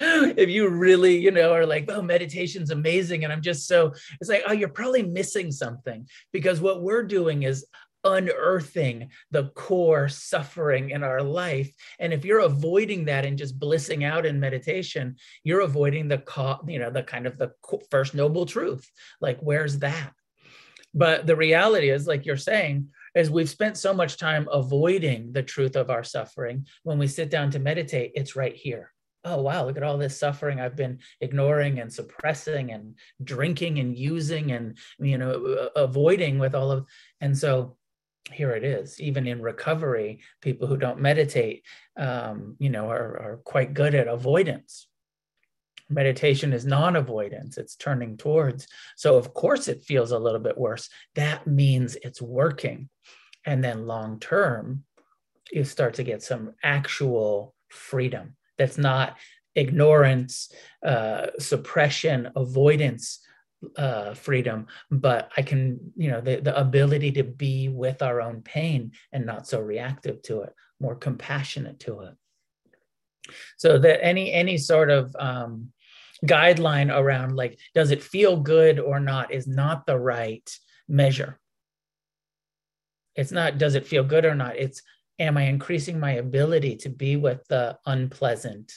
if 0.00 0.48
you 0.50 0.68
really, 0.68 1.16
you 1.18 1.30
know, 1.30 1.52
are 1.52 1.66
like, 1.66 1.86
oh, 1.88 2.02
meditation's 2.02 2.70
amazing. 2.70 3.24
And 3.24 3.32
I'm 3.32 3.42
just 3.42 3.66
so, 3.66 3.92
it's 4.20 4.30
like, 4.30 4.42
oh, 4.46 4.52
you're 4.52 4.68
probably 4.68 5.02
missing 5.02 5.50
something 5.50 6.06
because 6.32 6.60
what 6.60 6.82
we're 6.82 7.02
doing 7.02 7.44
is 7.44 7.66
unearthing 8.04 9.10
the 9.30 9.48
core 9.54 10.08
suffering 10.08 10.90
in 10.90 11.02
our 11.02 11.22
life. 11.22 11.72
And 11.98 12.12
if 12.12 12.24
you're 12.24 12.40
avoiding 12.40 13.06
that 13.06 13.24
and 13.24 13.38
just 13.38 13.58
blissing 13.58 14.04
out 14.04 14.26
in 14.26 14.40
meditation, 14.40 15.16
you're 15.44 15.60
avoiding 15.60 16.08
the, 16.08 16.22
you 16.66 16.78
know, 16.78 16.90
the 16.90 17.02
kind 17.02 17.26
of 17.26 17.38
the 17.38 17.52
first 17.90 18.14
noble 18.14 18.46
truth. 18.46 18.90
Like, 19.20 19.38
where's 19.40 19.78
that? 19.78 20.12
But 20.92 21.26
the 21.26 21.36
reality 21.36 21.90
is, 21.90 22.06
like 22.06 22.26
you're 22.26 22.36
saying, 22.36 22.88
is 23.14 23.30
we've 23.30 23.48
spent 23.48 23.76
so 23.76 23.92
much 23.92 24.16
time 24.16 24.48
avoiding 24.50 25.32
the 25.32 25.42
truth 25.42 25.76
of 25.76 25.90
our 25.90 26.04
suffering. 26.04 26.66
When 26.82 26.98
we 26.98 27.06
sit 27.06 27.30
down 27.30 27.50
to 27.52 27.58
meditate, 27.58 28.12
it's 28.14 28.36
right 28.36 28.54
here 28.54 28.92
oh 29.24 29.42
wow 29.42 29.66
look 29.66 29.76
at 29.76 29.82
all 29.82 29.98
this 29.98 30.18
suffering 30.18 30.60
i've 30.60 30.76
been 30.76 30.98
ignoring 31.20 31.78
and 31.78 31.92
suppressing 31.92 32.72
and 32.72 32.94
drinking 33.22 33.78
and 33.78 33.96
using 33.96 34.52
and 34.52 34.78
you 34.98 35.18
know 35.18 35.68
avoiding 35.76 36.38
with 36.38 36.54
all 36.54 36.70
of 36.70 36.86
and 37.20 37.36
so 37.36 37.76
here 38.32 38.52
it 38.52 38.64
is. 38.64 39.00
Even 39.00 39.26
in 39.26 39.42
recovery 39.42 40.20
people 40.40 40.66
who 40.66 40.76
don't 40.76 41.00
meditate 41.00 41.64
um, 41.96 42.56
you 42.58 42.70
know 42.70 42.88
are, 42.90 43.18
are 43.18 43.40
quite 43.44 43.74
good 43.74 43.94
at 43.94 44.08
avoidance. 44.08 44.86
Meditation 45.88 46.52
is 46.52 46.64
non-avoidance. 46.64 47.58
It's 47.58 47.74
turning 47.74 48.16
towards. 48.16 48.68
So 48.96 49.16
of 49.16 49.34
course 49.34 49.66
it 49.66 49.84
feels 49.84 50.12
a 50.12 50.18
little 50.18 50.38
bit 50.38 50.56
worse. 50.56 50.88
That 51.16 51.46
means 51.46 51.96
it's 51.96 52.22
working. 52.22 52.88
And 53.44 53.64
then 53.64 53.86
long 53.86 54.20
term 54.20 54.84
you 55.50 55.64
start 55.64 55.94
to 55.94 56.04
get 56.04 56.22
some 56.22 56.52
actual 56.62 57.54
freedom. 57.68 58.36
That's 58.56 58.78
not 58.78 59.16
ignorance, 59.54 60.52
uh, 60.86 61.26
suppression, 61.38 62.30
avoidance 62.36 63.20
uh, 63.76 64.14
freedom, 64.14 64.66
but 64.90 65.30
I 65.36 65.42
can, 65.42 65.92
you 65.96 66.10
know, 66.10 66.20
the, 66.20 66.36
the 66.36 66.58
ability 66.58 67.12
to 67.12 67.24
be 67.24 67.68
with 67.68 68.02
our 68.02 68.20
own 68.20 68.42
pain 68.42 68.92
and 69.12 69.26
not 69.26 69.46
so 69.46 69.60
reactive 69.60 70.22
to 70.22 70.42
it, 70.42 70.54
more 70.80 70.94
compassionate 70.94 71.80
to 71.80 72.00
it. 72.00 72.14
So 73.58 73.78
that 73.78 74.04
any 74.04 74.32
any 74.32 74.58
sort 74.58 74.90
of 74.90 75.14
um, 75.18 75.72
guideline 76.24 76.94
around 76.94 77.36
like 77.36 77.58
does 77.74 77.90
it 77.90 78.02
feel 78.02 78.36
good 78.36 78.78
or 78.78 79.00
not 79.00 79.32
is 79.32 79.46
not 79.46 79.86
the 79.86 79.98
right 79.98 80.50
measure. 80.88 81.38
It's 83.14 83.32
not 83.32 83.58
does 83.58 83.74
it 83.74 83.86
feel 83.86 84.04
good 84.04 84.24
or 84.24 84.34
not. 84.34 84.56
It's 84.56 84.82
am 85.18 85.36
I 85.36 85.42
increasing 85.42 86.00
my 86.00 86.12
ability 86.12 86.76
to 86.76 86.88
be 86.88 87.16
with 87.16 87.46
the 87.48 87.78
unpleasant 87.86 88.72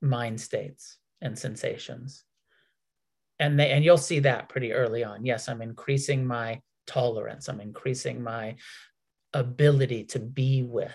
mind 0.00 0.40
states 0.40 0.96
and 1.20 1.38
sensations? 1.38 2.24
And 3.38 3.58
they, 3.58 3.70
and 3.70 3.84
you'll 3.84 3.98
see 3.98 4.20
that 4.20 4.48
pretty 4.48 4.72
early 4.72 5.04
on. 5.04 5.24
Yes, 5.24 5.48
I'm 5.48 5.62
increasing 5.62 6.26
my 6.26 6.60
tolerance. 6.86 7.48
I'm 7.48 7.60
increasing 7.60 8.22
my 8.22 8.56
ability 9.32 10.04
to 10.04 10.18
be 10.18 10.62
with. 10.62 10.94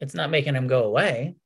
It's 0.00 0.14
not 0.14 0.30
making 0.30 0.54
them 0.54 0.66
go 0.66 0.84
away. 0.84 1.36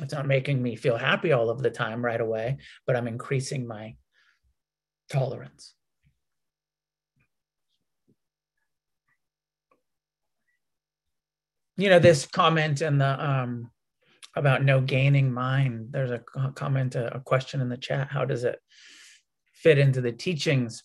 It's 0.00 0.12
not 0.12 0.26
making 0.26 0.62
me 0.62 0.74
feel 0.74 0.96
happy 0.96 1.32
all 1.32 1.50
of 1.50 1.62
the 1.62 1.70
time 1.70 2.04
right 2.04 2.20
away, 2.20 2.58
but 2.86 2.96
I'm 2.96 3.06
increasing 3.06 3.66
my 3.66 3.94
tolerance. 5.10 5.74
you 11.76 11.88
know 11.88 11.98
this 11.98 12.26
comment 12.26 12.82
in 12.82 12.98
the 12.98 13.24
um 13.24 13.70
about 14.36 14.64
no 14.64 14.80
gaining 14.80 15.32
mind 15.32 15.88
there's 15.90 16.10
a 16.10 16.20
comment 16.54 16.94
a, 16.94 17.16
a 17.16 17.20
question 17.20 17.60
in 17.60 17.68
the 17.68 17.76
chat 17.76 18.08
how 18.10 18.24
does 18.24 18.44
it 18.44 18.58
fit 19.64 19.78
into 19.78 20.00
the 20.00 20.12
teachings 20.12 20.84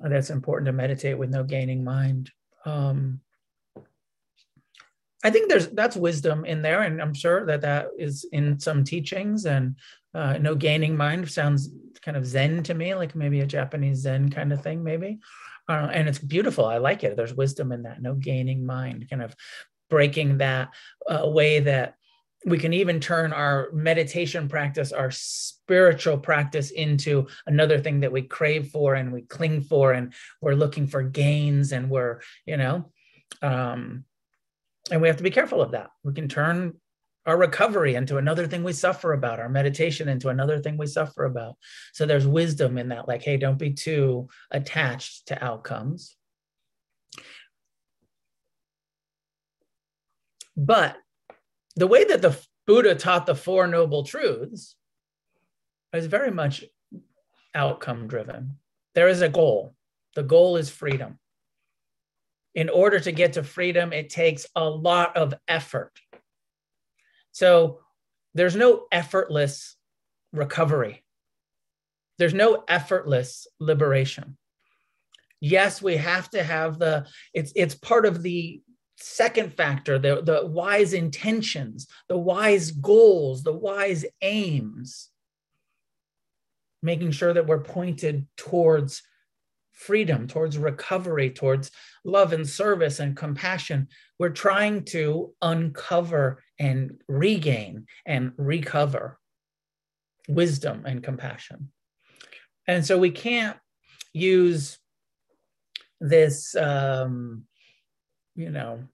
that's 0.00 0.30
important 0.30 0.66
to 0.66 0.72
meditate 0.72 1.16
with 1.16 1.30
no 1.30 1.44
gaining 1.44 1.84
mind 1.84 2.30
um 2.64 3.20
i 5.22 5.30
think 5.30 5.48
there's 5.48 5.68
that's 5.68 5.96
wisdom 5.96 6.44
in 6.44 6.62
there 6.62 6.82
and 6.82 7.00
i'm 7.00 7.14
sure 7.14 7.46
that 7.46 7.60
that 7.60 7.88
is 7.96 8.26
in 8.32 8.58
some 8.58 8.82
teachings 8.82 9.46
and 9.46 9.76
uh, 10.14 10.38
no 10.38 10.54
gaining 10.54 10.96
mind 10.96 11.30
sounds 11.30 11.68
kind 12.02 12.16
of 12.16 12.26
zen 12.26 12.62
to 12.62 12.74
me 12.74 12.94
like 12.94 13.14
maybe 13.14 13.40
a 13.40 13.46
japanese 13.46 13.98
zen 13.98 14.28
kind 14.28 14.52
of 14.52 14.62
thing 14.62 14.82
maybe 14.82 15.20
uh, 15.68 15.90
and 15.92 16.08
it's 16.08 16.18
beautiful. 16.18 16.64
I 16.64 16.78
like 16.78 17.04
it. 17.04 17.16
There's 17.16 17.34
wisdom 17.34 17.72
in 17.72 17.82
that. 17.82 18.00
No 18.00 18.14
gaining 18.14 18.64
mind, 18.64 19.06
kind 19.10 19.22
of 19.22 19.36
breaking 19.90 20.38
that 20.38 20.70
uh, 21.06 21.28
way 21.28 21.60
that 21.60 21.94
we 22.44 22.58
can 22.58 22.72
even 22.72 23.00
turn 23.00 23.32
our 23.32 23.68
meditation 23.72 24.48
practice, 24.48 24.92
our 24.92 25.10
spiritual 25.10 26.18
practice, 26.18 26.70
into 26.70 27.26
another 27.46 27.78
thing 27.80 28.00
that 28.00 28.12
we 28.12 28.22
crave 28.22 28.68
for 28.68 28.94
and 28.94 29.12
we 29.12 29.22
cling 29.22 29.62
for, 29.62 29.92
and 29.92 30.14
we're 30.40 30.54
looking 30.54 30.86
for 30.86 31.02
gains, 31.02 31.72
and 31.72 31.90
we're, 31.90 32.20
you 32.46 32.56
know, 32.56 32.90
um, 33.42 34.04
and 34.90 35.02
we 35.02 35.08
have 35.08 35.16
to 35.16 35.22
be 35.22 35.30
careful 35.30 35.60
of 35.60 35.72
that. 35.72 35.90
We 36.04 36.12
can 36.12 36.28
turn 36.28 36.74
our 37.26 37.36
recovery 37.36 37.94
into 37.94 38.16
another 38.16 38.46
thing 38.46 38.64
we 38.64 38.72
suffer 38.72 39.12
about, 39.12 39.40
our 39.40 39.50
meditation 39.50 40.08
into 40.08 40.28
another 40.28 40.60
thing 40.60 40.78
we 40.78 40.86
suffer 40.86 41.24
about. 41.24 41.56
So 41.92 42.06
there's 42.06 42.26
wisdom 42.26 42.78
in 42.78 42.88
that, 42.88 43.06
like, 43.06 43.22
hey, 43.22 43.36
don't 43.36 43.58
be 43.58 43.72
too 43.72 44.28
attached 44.50 45.28
to 45.28 45.44
outcomes. 45.44 46.16
But 50.56 50.96
the 51.78 51.86
way 51.86 52.04
that 52.04 52.22
the 52.22 52.38
Buddha 52.66 52.94
taught 52.94 53.26
the 53.26 53.34
Four 53.34 53.66
Noble 53.66 54.04
Truths 54.04 54.76
is 55.92 56.06
very 56.06 56.30
much 56.30 56.64
outcome 57.54 58.08
driven. 58.08 58.58
There 58.94 59.08
is 59.08 59.22
a 59.22 59.28
goal. 59.28 59.74
The 60.14 60.22
goal 60.22 60.56
is 60.56 60.68
freedom. 60.68 61.18
In 62.54 62.68
order 62.68 63.00
to 63.00 63.12
get 63.12 63.34
to 63.34 63.42
freedom, 63.42 63.92
it 63.92 64.10
takes 64.10 64.46
a 64.54 64.68
lot 64.68 65.16
of 65.16 65.32
effort 65.46 65.92
so 67.38 67.78
there's 68.34 68.56
no 68.56 68.86
effortless 68.90 69.76
recovery. 70.32 71.04
There's 72.18 72.34
no 72.34 72.64
effortless 72.66 73.46
liberation. 73.60 74.36
Yes, 75.40 75.80
we 75.80 75.98
have 75.98 76.28
to 76.30 76.42
have 76.42 76.80
the, 76.80 77.06
it's, 77.32 77.52
it's 77.54 77.76
part 77.76 78.06
of 78.06 78.24
the 78.24 78.60
second 79.00 79.54
factor, 79.54 79.98
the, 79.98 80.22
the 80.22 80.46
wise 80.46 80.92
intentions, 80.92 81.86
the 82.08 82.18
wise 82.18 82.70
goals, 82.72 83.42
the 83.42 83.52
wise 83.52 84.04
aims, 84.22 85.10
making 86.82 87.12
sure 87.12 87.32
that 87.32 87.46
we're 87.46 87.60
pointed 87.60 88.26
towards 88.36 89.02
freedom, 89.72 90.26
towards 90.26 90.58
recovery, 90.58 91.30
towards 91.30 91.70
love 92.04 92.32
and 92.32 92.48
service 92.48 92.98
and 92.98 93.16
compassion. 93.16 93.86
We're 94.18 94.30
trying 94.30 94.84
to 94.86 95.32
uncover 95.40 96.42
and 96.58 97.00
regain 97.06 97.86
and 98.04 98.32
recover 98.36 99.20
wisdom 100.28 100.82
and 100.84 101.02
compassion. 101.02 101.70
And 102.66 102.84
so 102.84 102.98
we 102.98 103.12
can't 103.12 103.56
use 104.12 104.78
this, 106.00 106.56
um, 106.56 107.44
you 108.38 108.50
know, 108.50 108.84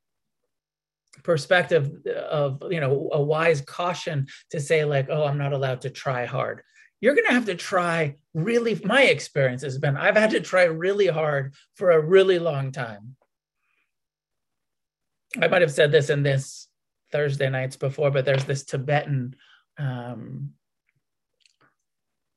perspective 1.22 2.04
of, 2.06 2.62
you 2.70 2.80
know, 2.80 3.10
a 3.12 3.22
wise 3.22 3.60
caution 3.60 4.26
to 4.50 4.58
say, 4.58 4.84
like, 4.84 5.08
oh, 5.10 5.24
I'm 5.24 5.38
not 5.38 5.52
allowed 5.52 5.82
to 5.82 5.90
try 5.90 6.24
hard. 6.24 6.62
You're 7.00 7.14
going 7.14 7.26
to 7.26 7.34
have 7.34 7.44
to 7.46 7.54
try 7.54 8.16
really. 8.32 8.80
My 8.82 9.02
experience 9.02 9.62
has 9.62 9.78
been 9.78 9.96
I've 9.96 10.16
had 10.16 10.30
to 10.30 10.40
try 10.40 10.64
really 10.64 11.06
hard 11.06 11.54
for 11.76 11.90
a 11.90 12.00
really 12.00 12.38
long 12.38 12.72
time. 12.72 13.16
I 15.40 15.48
might 15.48 15.62
have 15.62 15.72
said 15.72 15.92
this 15.92 16.08
in 16.08 16.22
this 16.22 16.68
Thursday 17.12 17.50
nights 17.50 17.76
before, 17.76 18.10
but 18.10 18.24
there's 18.24 18.44
this 18.44 18.64
Tibetan 18.64 19.36
um, 19.78 20.54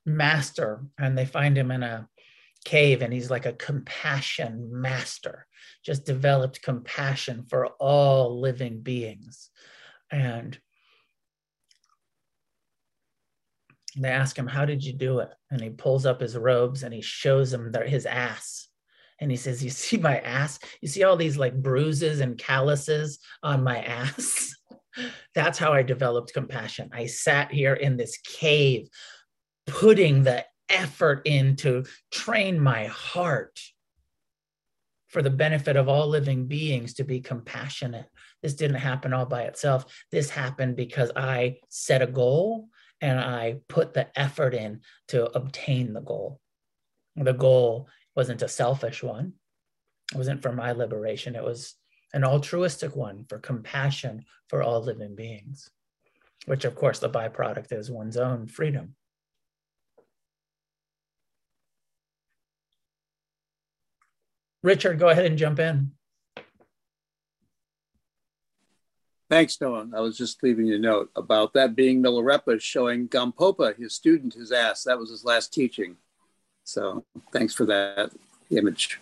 master, 0.05 0.83
and 0.97 1.17
they 1.17 1.25
find 1.25 1.57
him 1.57 1.71
in 1.71 1.83
a 1.83 2.09
cave, 2.65 3.01
and 3.01 3.13
he's 3.13 3.31
like 3.31 3.45
a 3.45 3.53
compassion 3.53 4.69
master, 4.71 5.47
just 5.83 6.05
developed 6.05 6.61
compassion 6.61 7.45
for 7.49 7.67
all 7.79 8.39
living 8.39 8.81
beings. 8.81 9.49
And 10.11 10.57
they 13.95 14.09
ask 14.09 14.37
him, 14.37 14.47
How 14.47 14.65
did 14.65 14.83
you 14.83 14.93
do 14.93 15.19
it? 15.19 15.29
And 15.51 15.61
he 15.61 15.69
pulls 15.69 16.05
up 16.05 16.21
his 16.21 16.37
robes 16.37 16.83
and 16.83 16.93
he 16.93 17.01
shows 17.01 17.51
them 17.51 17.73
his 17.85 18.05
ass. 18.05 18.67
And 19.19 19.31
he 19.31 19.37
says, 19.37 19.63
You 19.63 19.69
see 19.71 19.97
my 19.97 20.19
ass? 20.19 20.59
You 20.81 20.87
see 20.87 21.03
all 21.03 21.17
these 21.17 21.37
like 21.37 21.55
bruises 21.61 22.19
and 22.19 22.37
calluses 22.37 23.19
on 23.43 23.63
my 23.63 23.81
ass? 23.81 24.55
That's 25.35 25.57
how 25.59 25.73
I 25.73 25.83
developed 25.83 26.33
compassion. 26.33 26.89
I 26.91 27.05
sat 27.05 27.51
here 27.51 27.73
in 27.73 27.97
this 27.97 28.17
cave, 28.17 28.87
putting 29.67 30.23
the 30.23 30.43
effort 30.69 31.21
in 31.25 31.55
to 31.57 31.85
train 32.11 32.59
my 32.59 32.85
heart 32.85 33.59
for 35.17 35.23
the 35.23 35.31
benefit 35.31 35.75
of 35.75 35.89
all 35.89 36.07
living 36.07 36.45
beings 36.45 36.93
to 36.93 37.03
be 37.03 37.19
compassionate. 37.19 38.05
This 38.43 38.53
didn't 38.53 38.77
happen 38.77 39.13
all 39.13 39.25
by 39.25 39.45
itself. 39.45 39.83
This 40.11 40.29
happened 40.29 40.75
because 40.75 41.11
I 41.15 41.55
set 41.69 42.03
a 42.03 42.05
goal 42.05 42.69
and 43.01 43.19
I 43.19 43.61
put 43.67 43.95
the 43.95 44.15
effort 44.15 44.53
in 44.53 44.81
to 45.07 45.25
obtain 45.35 45.93
the 45.93 46.01
goal. 46.01 46.39
The 47.15 47.33
goal 47.33 47.87
wasn't 48.15 48.43
a 48.43 48.47
selfish 48.47 49.01
one, 49.01 49.33
it 50.13 50.17
wasn't 50.19 50.43
for 50.43 50.51
my 50.51 50.73
liberation, 50.73 51.35
it 51.35 51.43
was 51.43 51.73
an 52.13 52.23
altruistic 52.23 52.95
one 52.95 53.25
for 53.27 53.39
compassion 53.39 54.23
for 54.49 54.61
all 54.61 54.83
living 54.83 55.15
beings, 55.15 55.67
which, 56.45 56.63
of 56.63 56.75
course, 56.75 56.99
the 56.99 57.09
byproduct 57.09 57.71
is 57.71 57.89
one's 57.89 58.17
own 58.17 58.45
freedom. 58.45 58.93
Richard, 64.67 64.99
go 64.99 65.07
ahead 65.07 65.25
and 65.25 65.37
jump 65.37 65.59
in. 65.59 65.91
Thanks, 69.29 69.61
Noah. 69.61 69.87
I 69.95 70.01
was 70.01 70.17
just 70.17 70.43
leaving 70.43 70.69
a 70.73 70.77
note 70.77 71.09
about 71.15 71.53
that 71.53 71.73
being 71.73 72.03
Milarepa 72.03 72.59
showing 72.59 73.07
Gampopa, 73.07 73.77
his 73.77 73.95
student, 73.95 74.33
his 74.33 74.51
ass. 74.51 74.83
That 74.83 74.99
was 74.99 75.09
his 75.09 75.23
last 75.23 75.53
teaching. 75.53 75.95
So 76.65 77.05
thanks 77.31 77.53
for 77.53 77.65
that 77.67 78.11
image. 78.49 78.99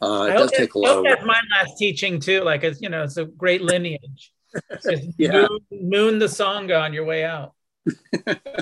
Uh, 0.00 0.28
it 0.30 0.32
does 0.32 0.50
take 0.52 0.72
a 0.72 0.78
lot. 0.78 1.04
That's 1.04 1.26
my 1.26 1.40
last 1.58 1.76
teaching 1.76 2.18
too. 2.18 2.40
Like 2.40 2.64
it's 2.64 2.80
you 2.80 2.88
know, 2.88 3.02
it's 3.02 3.18
a 3.18 3.26
great 3.26 3.60
lineage. 3.60 4.32
yeah. 5.18 5.46
moon, 5.46 5.60
moon 5.70 6.18
the 6.20 6.26
sangha 6.26 6.80
on 6.80 6.94
your 6.94 7.04
way 7.04 7.24
out. 7.24 7.52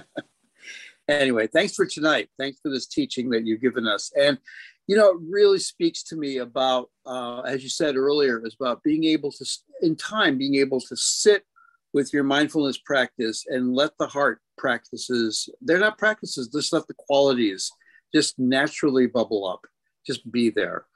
anyway, 1.09 1.47
thanks 1.47 1.75
for 1.75 1.87
tonight. 1.87 2.29
Thanks 2.39 2.59
for 2.61 2.71
this 2.71 2.87
teaching 2.87 3.31
that 3.31 3.47
you've 3.47 3.61
given 3.61 3.87
us. 3.87 4.11
And 4.19 4.39
you 4.87 4.97
know, 4.97 5.11
it 5.11 5.19
really 5.29 5.59
speaks 5.59 6.03
to 6.05 6.17
me 6.17 6.39
about, 6.39 6.91
uh, 7.07 7.41
as 7.41 7.63
you 7.63 7.69
said 7.69 7.97
earlier, 7.97 8.45
is 8.45 8.57
about 8.61 8.83
being 8.83 9.05
able 9.05 9.31
to, 9.31 9.45
in 9.83 9.95
time, 9.97 10.39
being 10.39 10.57
able 10.57 10.81
to 10.81 10.97
sit 10.97 11.45
with 11.93 12.13
your 12.13 12.25
mindfulness 12.25 12.79
practice 12.79 13.45
and 13.49 13.75
let 13.75 13.93
the 13.99 14.07
heart 14.07 14.41
practices, 14.59 15.49
they're 15.61 15.79
not 15.79 15.99
practices, 15.99 16.49
just 16.49 16.73
let 16.73 16.87
the 16.87 16.95
qualities 16.95 17.71
just 18.15 18.39
naturally 18.39 19.07
bubble 19.07 19.47
up, 19.47 19.67
just 20.07 20.31
be 20.31 20.51
there. 20.51 20.87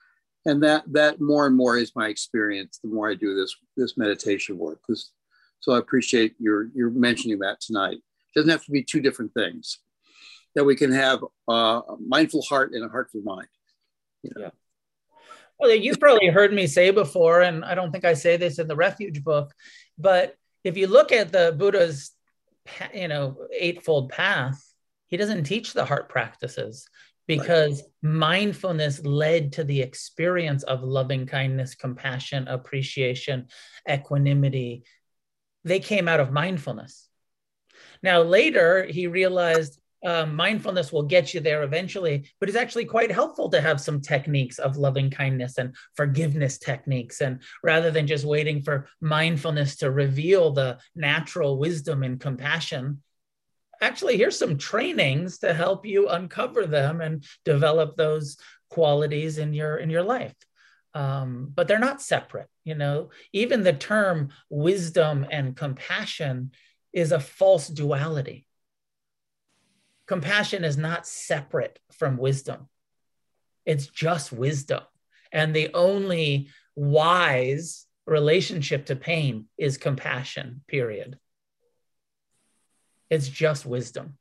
And 0.46 0.62
that 0.62 0.84
that 0.92 1.20
more 1.20 1.46
and 1.46 1.56
more 1.56 1.78
is 1.78 1.92
my 1.96 2.08
experience 2.08 2.78
the 2.82 2.90
more 2.90 3.08
I 3.08 3.14
do 3.14 3.34
this 3.34 3.56
this 3.76 3.96
meditation 3.96 4.58
work. 4.58 4.80
This, 4.88 5.10
so 5.60 5.72
I 5.72 5.78
appreciate 5.78 6.34
your 6.38 6.68
your 6.74 6.90
mentioning 6.90 7.38
that 7.38 7.60
tonight. 7.60 7.96
It 7.96 8.38
doesn't 8.38 8.50
have 8.50 8.64
to 8.64 8.70
be 8.70 8.82
two 8.82 9.00
different 9.00 9.32
things. 9.32 9.78
That 10.54 10.64
we 10.64 10.76
can 10.76 10.92
have 10.92 11.24
a 11.48 11.80
mindful 12.06 12.42
heart 12.42 12.72
and 12.72 12.84
a 12.84 12.88
heartful 12.88 13.22
mind. 13.24 13.48
You 14.24 14.30
know? 14.34 14.42
Yeah. 14.42 14.50
Well, 15.58 15.70
you've 15.70 16.00
probably 16.00 16.28
heard 16.28 16.52
me 16.52 16.66
say 16.66 16.90
before, 16.90 17.42
and 17.42 17.64
I 17.64 17.74
don't 17.74 17.92
think 17.92 18.04
I 18.04 18.14
say 18.14 18.36
this 18.36 18.58
in 18.58 18.66
the 18.66 18.76
Refuge 18.76 19.22
book, 19.22 19.54
but 19.96 20.34
if 20.64 20.76
you 20.76 20.88
look 20.88 21.12
at 21.12 21.30
the 21.30 21.54
Buddha's, 21.56 22.10
you 22.92 23.08
know, 23.08 23.36
eightfold 23.52 24.08
path, 24.08 24.64
he 25.06 25.16
doesn't 25.16 25.44
teach 25.44 25.72
the 25.72 25.84
heart 25.84 26.08
practices 26.08 26.88
because 27.26 27.82
right. 27.82 27.90
mindfulness 28.02 29.04
led 29.04 29.52
to 29.52 29.64
the 29.64 29.80
experience 29.80 30.62
of 30.64 30.82
loving 30.82 31.26
kindness, 31.26 31.74
compassion, 31.74 32.48
appreciation, 32.48 33.46
equanimity. 33.88 34.84
They 35.62 35.80
came 35.80 36.08
out 36.08 36.20
of 36.20 36.32
mindfulness. 36.32 37.08
Now, 38.02 38.22
later, 38.22 38.84
he 38.84 39.06
realized 39.06 39.78
um, 40.04 40.36
mindfulness 40.36 40.92
will 40.92 41.02
get 41.02 41.32
you 41.32 41.40
there 41.40 41.62
eventually, 41.62 42.30
but 42.38 42.48
it's 42.48 42.58
actually 42.58 42.84
quite 42.84 43.10
helpful 43.10 43.48
to 43.50 43.60
have 43.60 43.80
some 43.80 44.00
techniques 44.00 44.58
of 44.58 44.76
loving 44.76 45.10
kindness 45.10 45.56
and 45.56 45.74
forgiveness 45.94 46.58
techniques. 46.58 47.22
And 47.22 47.40
rather 47.62 47.90
than 47.90 48.06
just 48.06 48.26
waiting 48.26 48.62
for 48.62 48.86
mindfulness 49.00 49.76
to 49.76 49.90
reveal 49.90 50.50
the 50.50 50.78
natural 50.94 51.58
wisdom 51.58 52.02
and 52.02 52.20
compassion, 52.20 53.02
actually, 53.80 54.18
here's 54.18 54.38
some 54.38 54.58
trainings 54.58 55.38
to 55.38 55.54
help 55.54 55.86
you 55.86 56.08
uncover 56.08 56.66
them 56.66 57.00
and 57.00 57.24
develop 57.46 57.96
those 57.96 58.36
qualities 58.68 59.38
in 59.38 59.54
your 59.54 59.76
in 59.76 59.88
your 59.88 60.02
life. 60.02 60.34
Um, 60.92 61.50
but 61.52 61.66
they're 61.66 61.78
not 61.78 62.02
separate. 62.02 62.48
You 62.64 62.74
know, 62.74 63.10
even 63.32 63.62
the 63.62 63.72
term 63.72 64.30
wisdom 64.50 65.26
and 65.30 65.56
compassion 65.56 66.52
is 66.92 67.10
a 67.10 67.20
false 67.20 67.68
duality 67.68 68.46
compassion 70.06 70.64
is 70.64 70.76
not 70.76 71.06
separate 71.06 71.78
from 71.92 72.16
wisdom, 72.16 72.68
it's 73.64 73.86
just 73.86 74.32
wisdom. 74.32 74.82
And 75.32 75.54
the 75.54 75.74
only 75.74 76.48
wise 76.76 77.86
relationship 78.06 78.86
to 78.86 78.96
pain 78.96 79.46
is 79.58 79.78
compassion, 79.78 80.62
period. 80.68 81.18
It's 83.10 83.28
just 83.28 83.66
wisdom. 83.66 84.18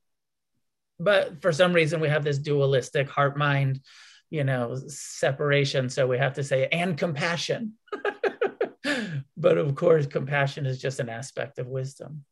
But 0.99 1.41
for 1.41 1.51
some 1.51 1.73
reason, 1.73 1.99
we 1.99 2.09
have 2.09 2.23
this 2.23 2.37
dualistic 2.37 3.09
heart 3.09 3.37
mind, 3.37 3.81
you 4.29 4.43
know, 4.43 4.75
separation. 4.87 5.89
So 5.89 6.07
we 6.07 6.17
have 6.17 6.35
to 6.35 6.43
say, 6.43 6.67
and 6.71 6.97
compassion. 6.97 7.73
but 9.37 9.57
of 9.57 9.75
course, 9.75 10.05
compassion 10.07 10.65
is 10.65 10.81
just 10.81 10.99
an 10.99 11.09
aspect 11.09 11.59
of 11.59 11.67
wisdom. 11.67 12.25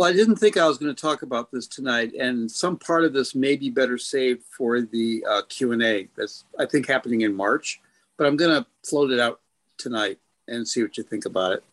Well, 0.00 0.08
I 0.08 0.14
didn't 0.14 0.36
think 0.36 0.56
I 0.56 0.66
was 0.66 0.78
going 0.78 0.94
to 0.94 0.98
talk 0.98 1.20
about 1.20 1.52
this 1.52 1.66
tonight, 1.66 2.14
and 2.18 2.50
some 2.50 2.78
part 2.78 3.04
of 3.04 3.12
this 3.12 3.34
may 3.34 3.54
be 3.54 3.68
better 3.68 3.98
saved 3.98 4.44
for 4.44 4.80
the 4.80 5.22
uh, 5.28 5.42
Q 5.50 5.72
and 5.72 5.82
A. 5.82 6.08
That's 6.16 6.46
I 6.58 6.64
think 6.64 6.88
happening 6.88 7.20
in 7.20 7.34
March, 7.36 7.82
but 8.16 8.26
I'm 8.26 8.38
going 8.38 8.62
to 8.62 8.66
float 8.82 9.10
it 9.10 9.20
out 9.20 9.40
tonight 9.76 10.18
and 10.48 10.66
see 10.66 10.82
what 10.82 10.96
you 10.96 11.04
think 11.04 11.26
about 11.26 11.52
it. 11.52 11.64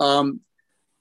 Um, 0.00 0.40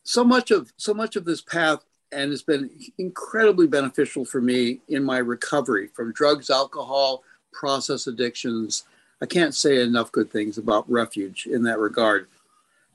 so 0.06 0.24
much 0.24 0.52
of 0.52 0.72
so 0.78 0.94
much 0.94 1.18
of 1.18 1.26
this 1.26 1.42
path 1.42 1.84
and 2.14 2.32
has 2.32 2.42
been 2.42 2.70
incredibly 2.98 3.68
beneficial 3.68 4.24
for 4.24 4.40
me 4.40 4.80
in 4.88 5.04
my 5.04 5.18
recovery 5.18 5.90
from 5.94 6.14
drugs, 6.14 6.50
alcohol, 6.50 7.22
process 7.52 8.08
addictions. 8.08 8.86
I 9.22 9.26
can't 9.26 9.54
say 9.54 9.82
enough 9.82 10.14
good 10.14 10.32
things 10.32 10.58
about 10.58 10.90
refuge 10.90 11.48
in 11.48 11.64
that 11.64 11.80
regard. 11.80 12.28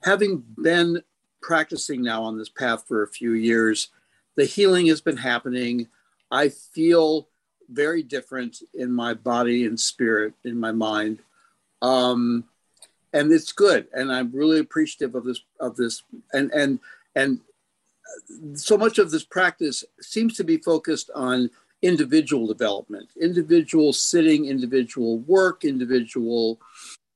Having 0.02 0.44
been 0.62 1.02
practicing 1.44 2.02
now 2.02 2.22
on 2.22 2.38
this 2.38 2.48
path 2.48 2.84
for 2.88 3.02
a 3.02 3.08
few 3.08 3.34
years, 3.34 3.88
the 4.34 4.46
healing 4.46 4.86
has 4.86 5.02
been 5.02 5.18
happening. 5.18 5.86
I 6.30 6.48
feel 6.48 7.28
very 7.68 8.02
different 8.02 8.62
in 8.72 8.90
my 8.90 9.12
body 9.12 9.66
and 9.66 9.78
spirit, 9.78 10.32
in 10.44 10.58
my 10.58 10.72
mind. 10.72 11.18
Um, 11.82 12.44
and 13.12 13.30
it's 13.30 13.52
good. 13.52 13.88
And 13.92 14.10
I'm 14.10 14.32
really 14.32 14.58
appreciative 14.58 15.14
of 15.14 15.24
this, 15.24 15.40
of 15.60 15.76
this. 15.76 16.02
And, 16.32 16.50
and, 16.52 16.80
and 17.14 17.40
so 18.54 18.78
much 18.78 18.98
of 18.98 19.10
this 19.10 19.24
practice 19.24 19.84
seems 20.00 20.36
to 20.38 20.44
be 20.44 20.56
focused 20.56 21.10
on 21.14 21.50
individual 21.82 22.46
development, 22.46 23.10
individual 23.20 23.92
sitting, 23.92 24.46
individual 24.46 25.18
work, 25.20 25.64
individual, 25.66 26.58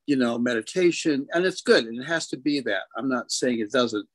you 0.05 0.15
know, 0.15 0.37
meditation. 0.37 1.27
And 1.33 1.45
it's 1.45 1.61
good. 1.61 1.85
And 1.85 1.99
it 1.99 2.05
has 2.05 2.27
to 2.27 2.37
be 2.37 2.59
that. 2.59 2.83
I'm 2.95 3.09
not 3.09 3.31
saying 3.31 3.59
it 3.59 3.71
doesn't. 3.71 4.07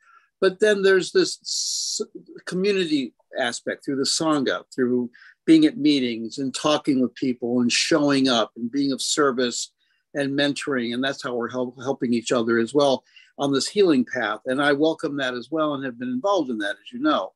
But 0.44 0.60
then 0.60 0.82
there's 0.82 1.10
this 1.10 2.02
community 2.44 3.14
aspect 3.40 3.82
through 3.82 3.96
the 3.96 4.02
Sangha, 4.02 4.64
through 4.74 5.08
being 5.46 5.64
at 5.64 5.78
meetings 5.78 6.36
and 6.36 6.54
talking 6.54 7.00
with 7.00 7.14
people 7.14 7.62
and 7.62 7.72
showing 7.72 8.28
up 8.28 8.52
and 8.54 8.70
being 8.70 8.92
of 8.92 9.00
service 9.00 9.72
and 10.12 10.38
mentoring. 10.38 10.92
And 10.92 11.02
that's 11.02 11.22
how 11.22 11.34
we're 11.34 11.48
help, 11.48 11.80
helping 11.80 12.12
each 12.12 12.30
other 12.30 12.58
as 12.58 12.74
well 12.74 13.04
on 13.38 13.54
this 13.54 13.66
healing 13.66 14.04
path. 14.04 14.40
And 14.44 14.60
I 14.60 14.74
welcome 14.74 15.16
that 15.16 15.32
as 15.32 15.48
well 15.50 15.72
and 15.72 15.82
have 15.82 15.98
been 15.98 16.10
involved 16.10 16.50
in 16.50 16.58
that, 16.58 16.72
as 16.72 16.92
you 16.92 16.98
know. 16.98 17.32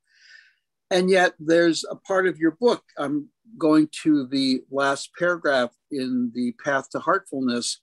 And 0.91 1.09
yet, 1.09 1.33
there's 1.41 1.87
a 1.91 1.97
part 1.97 2.27
of 2.27 2.39
your 2.39 2.59
book. 2.61 2.85
I'm 2.99 3.31
going 3.57 3.89
to 4.03 4.27
the 4.27 4.65
last 4.71 5.13
paragraph 5.19 5.71
in 5.91 6.31
the 6.35 6.53
Path 6.63 6.91
to 6.91 6.99
Heartfulness, 6.99 7.79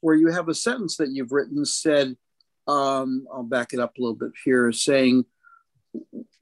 where 0.00 0.14
you 0.14 0.28
have 0.28 0.48
a 0.48 0.54
sentence 0.54 0.96
that 0.96 1.10
you've 1.10 1.32
written 1.32 1.62
said, 1.66 2.16
um, 2.66 3.26
I'll 3.32 3.42
back 3.42 3.72
it 3.72 3.80
up 3.80 3.96
a 3.96 4.00
little 4.00 4.16
bit 4.16 4.32
here, 4.44 4.72
saying 4.72 5.24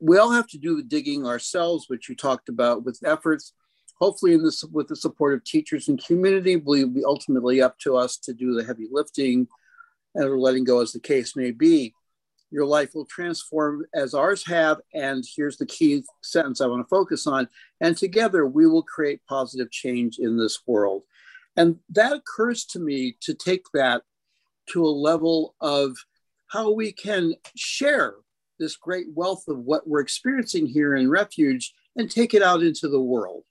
we 0.00 0.18
all 0.18 0.32
have 0.32 0.48
to 0.48 0.58
do 0.58 0.76
the 0.76 0.82
digging 0.82 1.26
ourselves, 1.26 1.86
which 1.88 2.08
you 2.08 2.16
talked 2.16 2.48
about 2.48 2.84
with 2.84 3.00
efforts. 3.04 3.52
Hopefully, 4.00 4.34
in 4.34 4.42
this, 4.42 4.64
with 4.64 4.88
the 4.88 4.96
support 4.96 5.34
of 5.34 5.44
teachers 5.44 5.88
and 5.88 6.04
community, 6.04 6.56
will 6.56 6.88
be 6.88 7.04
ultimately 7.04 7.62
up 7.62 7.78
to 7.80 7.96
us 7.96 8.16
to 8.18 8.34
do 8.34 8.54
the 8.54 8.64
heavy 8.64 8.88
lifting 8.90 9.46
and 10.14 10.38
letting 10.38 10.64
go, 10.64 10.80
as 10.80 10.92
the 10.92 11.00
case 11.00 11.36
may 11.36 11.50
be. 11.50 11.94
Your 12.50 12.66
life 12.66 12.90
will 12.94 13.06
transform 13.06 13.84
as 13.94 14.14
ours 14.14 14.46
have. 14.46 14.80
And 14.92 15.24
here's 15.36 15.56
the 15.56 15.66
key 15.66 16.04
sentence 16.22 16.60
I 16.60 16.66
want 16.66 16.84
to 16.84 16.88
focus 16.88 17.26
on. 17.26 17.48
And 17.80 17.96
together, 17.96 18.46
we 18.46 18.66
will 18.66 18.82
create 18.82 19.20
positive 19.28 19.70
change 19.70 20.18
in 20.18 20.36
this 20.36 20.60
world. 20.66 21.02
And 21.56 21.78
that 21.90 22.12
occurs 22.12 22.64
to 22.66 22.80
me 22.80 23.16
to 23.22 23.34
take 23.34 23.64
that 23.74 24.02
to 24.70 24.84
a 24.84 24.88
level 24.88 25.54
of 25.60 25.96
how 26.54 26.70
we 26.70 26.92
can 26.92 27.34
share 27.56 28.14
this 28.60 28.76
great 28.76 29.08
wealth 29.12 29.42
of 29.48 29.58
what 29.58 29.88
we're 29.88 30.00
experiencing 30.00 30.66
here 30.66 30.94
in 30.94 31.10
refuge 31.10 31.74
and 31.96 32.08
take 32.08 32.32
it 32.32 32.42
out 32.42 32.62
into 32.62 32.88
the 32.88 33.00
world. 33.00 33.42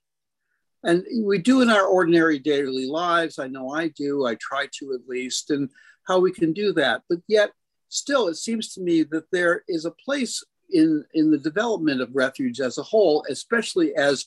And 0.82 1.04
we 1.22 1.36
do 1.36 1.60
in 1.60 1.68
our 1.68 1.84
ordinary 1.84 2.38
daily 2.38 2.86
lives. 2.86 3.38
I 3.38 3.46
know 3.46 3.70
I 3.70 3.88
do, 3.88 4.26
I 4.26 4.36
try 4.36 4.68
to 4.78 4.94
at 4.94 5.06
least, 5.06 5.50
and 5.50 5.68
how 6.08 6.18
we 6.18 6.32
can 6.32 6.54
do 6.54 6.72
that. 6.72 7.02
But 7.10 7.18
yet, 7.28 7.50
still, 7.90 8.28
it 8.28 8.36
seems 8.36 8.72
to 8.72 8.80
me 8.80 9.02
that 9.02 9.30
there 9.30 9.64
is 9.68 9.84
a 9.84 9.90
place 9.90 10.42
in, 10.70 11.04
in 11.12 11.30
the 11.30 11.38
development 11.38 12.00
of 12.00 12.16
refuge 12.16 12.58
as 12.60 12.78
a 12.78 12.82
whole, 12.82 13.22
especially 13.28 13.94
as 13.96 14.26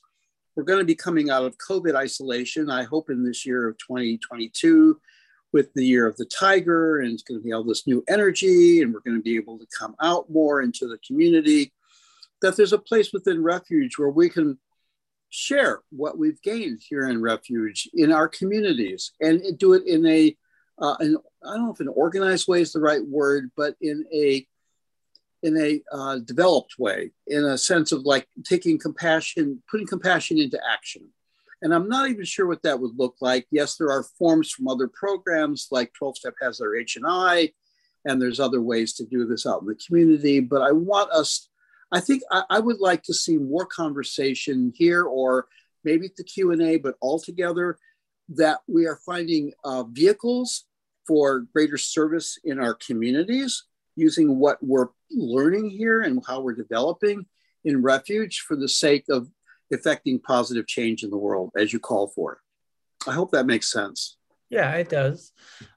we're 0.55 0.63
going 0.63 0.79
to 0.79 0.85
be 0.85 0.95
coming 0.95 1.31
out 1.31 1.45
of 1.45 1.57
COVID 1.57 1.95
isolation. 1.95 2.69
I 2.69 2.83
hope 2.83 3.09
in 3.09 3.23
this 3.23 3.43
year 3.43 3.67
of 3.67 3.77
2022, 3.79 4.99
with 5.53 5.73
the 5.73 5.85
year 5.85 6.07
of 6.07 6.17
the 6.17 6.25
tiger, 6.25 6.99
and 6.99 7.13
it's 7.13 7.23
going 7.23 7.39
to 7.39 7.43
be 7.43 7.53
all 7.53 7.63
this 7.63 7.87
new 7.87 8.03
energy, 8.07 8.81
and 8.81 8.93
we're 8.93 8.99
going 8.99 9.17
to 9.17 9.23
be 9.23 9.37
able 9.37 9.57
to 9.57 9.67
come 9.77 9.95
out 10.01 10.29
more 10.29 10.61
into 10.61 10.87
the 10.87 10.97
community. 10.99 11.73
That 12.41 12.55
there's 12.55 12.73
a 12.73 12.77
place 12.77 13.11
within 13.13 13.41
refuge 13.41 13.97
where 13.97 14.09
we 14.09 14.29
can 14.29 14.59
share 15.29 15.81
what 15.89 16.17
we've 16.17 16.41
gained 16.41 16.81
here 16.87 17.07
in 17.07 17.21
refuge 17.21 17.89
in 17.93 18.11
our 18.11 18.27
communities 18.27 19.11
and 19.19 19.41
do 19.57 19.73
it 19.73 19.85
in 19.85 20.05
a 20.05 20.35
uh, 20.79 20.95
an, 20.99 21.17
I 21.43 21.55
don't 21.55 21.65
know 21.65 21.73
if 21.73 21.79
an 21.79 21.87
organized 21.87 22.47
way 22.47 22.61
is 22.61 22.71
the 22.71 22.79
right 22.79 23.05
word, 23.05 23.49
but 23.57 23.75
in 23.81 24.05
a 24.13 24.45
in 25.43 25.57
a 25.57 25.81
uh, 25.91 26.17
developed 26.19 26.75
way, 26.79 27.11
in 27.27 27.45
a 27.45 27.57
sense 27.57 27.91
of 27.91 28.03
like 28.03 28.27
taking 28.43 28.77
compassion, 28.79 29.61
putting 29.69 29.87
compassion 29.87 30.37
into 30.37 30.59
action. 30.69 31.09
And 31.61 31.73
I'm 31.73 31.89
not 31.89 32.09
even 32.09 32.25
sure 32.25 32.45
what 32.45 32.61
that 32.63 32.79
would 32.79 32.97
look 32.97 33.15
like. 33.19 33.47
Yes, 33.49 33.75
there 33.75 33.91
are 33.91 34.03
forms 34.03 34.51
from 34.51 34.67
other 34.67 34.87
programs, 34.87 35.67
like 35.71 35.91
12 35.93 36.17
Step 36.17 36.35
has 36.41 36.59
their 36.59 36.75
H 36.75 36.97
and 38.05 38.21
there's 38.21 38.39
other 38.39 38.61
ways 38.61 38.93
to 38.93 39.05
do 39.05 39.25
this 39.25 39.45
out 39.45 39.61
in 39.61 39.67
the 39.67 39.75
community. 39.75 40.39
But 40.39 40.61
I 40.61 40.71
want 40.71 41.11
us, 41.11 41.49
I 41.91 41.99
think 41.99 42.23
I, 42.31 42.43
I 42.49 42.59
would 42.59 42.79
like 42.79 43.03
to 43.03 43.13
see 43.13 43.37
more 43.37 43.65
conversation 43.65 44.71
here, 44.75 45.03
or 45.03 45.47
maybe 45.83 46.05
at 46.05 46.15
the 46.15 46.23
Q 46.23 46.51
and 46.51 46.61
A, 46.61 46.77
but 46.77 46.95
altogether 47.01 47.77
that 48.29 48.59
we 48.67 48.85
are 48.85 48.99
finding 49.05 49.53
uh, 49.63 49.83
vehicles 49.83 50.65
for 51.05 51.41
greater 51.53 51.77
service 51.77 52.37
in 52.43 52.59
our 52.59 52.73
communities 52.75 53.63
using 53.95 54.37
what 54.37 54.57
we're 54.61 54.89
learning 55.09 55.69
here 55.69 56.01
and 56.01 56.21
how 56.27 56.41
we're 56.41 56.53
developing 56.53 57.25
in 57.65 57.81
refuge 57.81 58.43
for 58.47 58.55
the 58.55 58.69
sake 58.69 59.05
of 59.09 59.29
effecting 59.71 60.19
positive 60.19 60.67
change 60.67 61.03
in 61.03 61.09
the 61.09 61.17
world 61.17 61.51
as 61.57 61.73
you 61.73 61.79
call 61.79 62.07
for. 62.07 62.33
it. 62.33 63.09
I 63.09 63.13
hope 63.13 63.31
that 63.31 63.45
makes 63.45 63.71
sense. 63.71 64.17
Yeah, 64.49 64.71
it 64.75 64.89
does. 64.89 65.33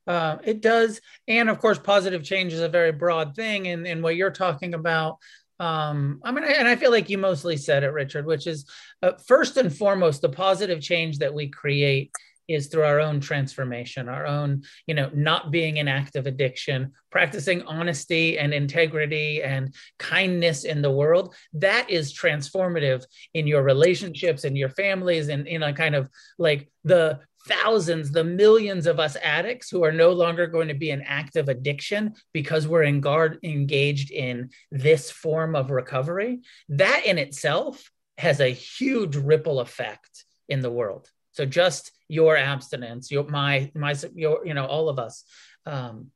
Uh, 0.06 0.38
it 0.44 0.60
does. 0.60 1.00
And 1.26 1.48
of 1.50 1.58
course, 1.58 1.78
positive 1.78 2.22
change 2.22 2.52
is 2.52 2.60
a 2.60 2.68
very 2.68 2.92
broad 2.92 3.34
thing. 3.34 3.66
And, 3.68 3.86
and 3.86 4.02
what 4.02 4.16
you're 4.16 4.30
talking 4.30 4.74
about, 4.74 5.18
um, 5.58 6.20
I 6.24 6.32
mean, 6.32 6.44
and 6.44 6.68
I 6.68 6.76
feel 6.76 6.90
like 6.90 7.10
you 7.10 7.18
mostly 7.18 7.56
said 7.56 7.82
it, 7.82 7.92
Richard, 7.92 8.26
which 8.26 8.46
is 8.46 8.66
uh, 9.02 9.12
first 9.26 9.56
and 9.56 9.74
foremost, 9.74 10.22
the 10.22 10.28
positive 10.28 10.80
change 10.80 11.18
that 11.18 11.34
we 11.34 11.48
create 11.48 12.12
is 12.50 12.66
through 12.66 12.84
our 12.84 13.00
own 13.00 13.20
transformation 13.20 14.08
our 14.08 14.26
own 14.26 14.62
you 14.86 14.94
know 14.94 15.10
not 15.14 15.50
being 15.50 15.78
in 15.78 15.88
active 15.88 16.26
addiction 16.26 16.92
practicing 17.10 17.62
honesty 17.62 18.38
and 18.38 18.54
integrity 18.54 19.42
and 19.42 19.74
kindness 19.98 20.64
in 20.64 20.82
the 20.82 20.90
world. 20.90 21.34
That 21.54 21.90
is 21.90 22.14
transformative 22.14 23.04
in 23.34 23.46
your 23.46 23.62
relationships 23.62 24.44
and 24.44 24.56
your 24.56 24.70
families 24.70 25.28
and 25.28 25.46
in 25.46 25.62
a 25.62 25.72
kind 25.72 25.94
of 25.94 26.08
like 26.38 26.70
the 26.84 27.20
thousands 27.48 28.10
the 28.10 28.22
millions 28.22 28.86
of 28.86 29.00
us 29.00 29.16
addicts 29.22 29.70
who 29.70 29.82
are 29.82 29.92
no 29.92 30.10
longer 30.10 30.46
going 30.46 30.68
to 30.68 30.74
be 30.74 30.90
in 30.90 31.00
active 31.00 31.48
addiction 31.48 32.12
because 32.34 32.68
we're 32.68 32.90
guard, 33.00 33.38
engaged 33.42 34.10
in 34.10 34.50
this 34.70 35.10
form 35.10 35.56
of 35.56 35.70
recovery. 35.70 36.40
That 36.68 37.06
in 37.06 37.18
itself 37.18 37.90
has 38.18 38.40
a 38.40 38.48
huge 38.48 39.16
ripple 39.16 39.60
effect 39.60 40.24
in 40.48 40.60
the 40.60 40.70
world 40.70 41.08
so 41.32 41.44
just 41.44 41.92
your 42.08 42.36
abstinence, 42.36 43.10
your 43.10 43.24
my 43.28 43.70
my 43.74 43.94
your 44.14 44.46
you 44.46 44.54
know 44.54 44.66
all 44.66 44.88
of 44.88 44.98
us. 44.98 45.24
Um, 45.66 46.10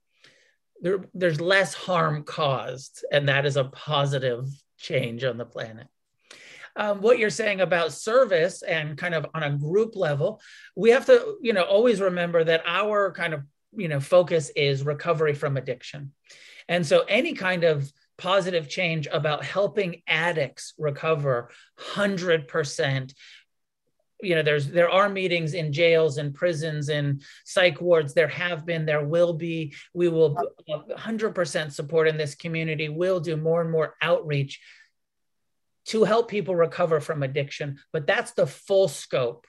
there, 0.80 1.04
there's 1.14 1.40
less 1.40 1.72
harm 1.72 2.24
caused, 2.24 3.04
and 3.10 3.28
that 3.28 3.46
is 3.46 3.56
a 3.56 3.64
positive 3.64 4.46
change 4.76 5.24
on 5.24 5.38
the 5.38 5.44
planet. 5.46 5.86
Um, 6.76 7.00
what 7.00 7.18
you're 7.18 7.30
saying 7.30 7.60
about 7.60 7.92
service 7.92 8.62
and 8.62 8.98
kind 8.98 9.14
of 9.14 9.26
on 9.32 9.44
a 9.44 9.56
group 9.56 9.94
level, 9.94 10.40
we 10.74 10.90
have 10.90 11.06
to, 11.06 11.36
you 11.40 11.52
know, 11.52 11.62
always 11.62 12.00
remember 12.00 12.42
that 12.42 12.64
our 12.66 13.12
kind 13.12 13.32
of, 13.32 13.42
you 13.76 13.86
know, 13.86 14.00
focus 14.00 14.50
is 14.56 14.84
recovery 14.84 15.34
from 15.34 15.56
addiction. 15.56 16.12
And 16.68 16.84
so 16.84 17.04
any 17.08 17.34
kind 17.34 17.62
of 17.62 17.90
positive 18.18 18.68
change 18.68 19.06
about 19.12 19.44
helping 19.44 20.02
addicts 20.08 20.74
recover 20.78 21.50
100% 21.80 23.14
you 24.24 24.34
know 24.34 24.42
there's 24.42 24.68
there 24.68 24.90
are 24.90 25.08
meetings 25.08 25.54
in 25.54 25.72
jails 25.72 26.18
and 26.18 26.34
prisons 26.34 26.88
and 26.88 27.22
psych 27.44 27.80
wards. 27.80 28.14
There 28.14 28.28
have 28.28 28.64
been 28.64 28.86
there 28.86 29.04
will 29.04 29.34
be. 29.34 29.74
We 29.92 30.08
will 30.08 30.36
100% 30.68 31.72
support 31.72 32.08
in 32.08 32.16
this 32.16 32.34
community. 32.34 32.88
We'll 32.88 33.20
do 33.20 33.36
more 33.36 33.60
and 33.60 33.70
more 33.70 33.94
outreach 34.00 34.60
to 35.86 36.04
help 36.04 36.28
people 36.28 36.56
recover 36.56 37.00
from 37.00 37.22
addiction. 37.22 37.78
But 37.92 38.06
that's 38.06 38.32
the 38.32 38.46
full 38.46 38.88
scope 38.88 39.46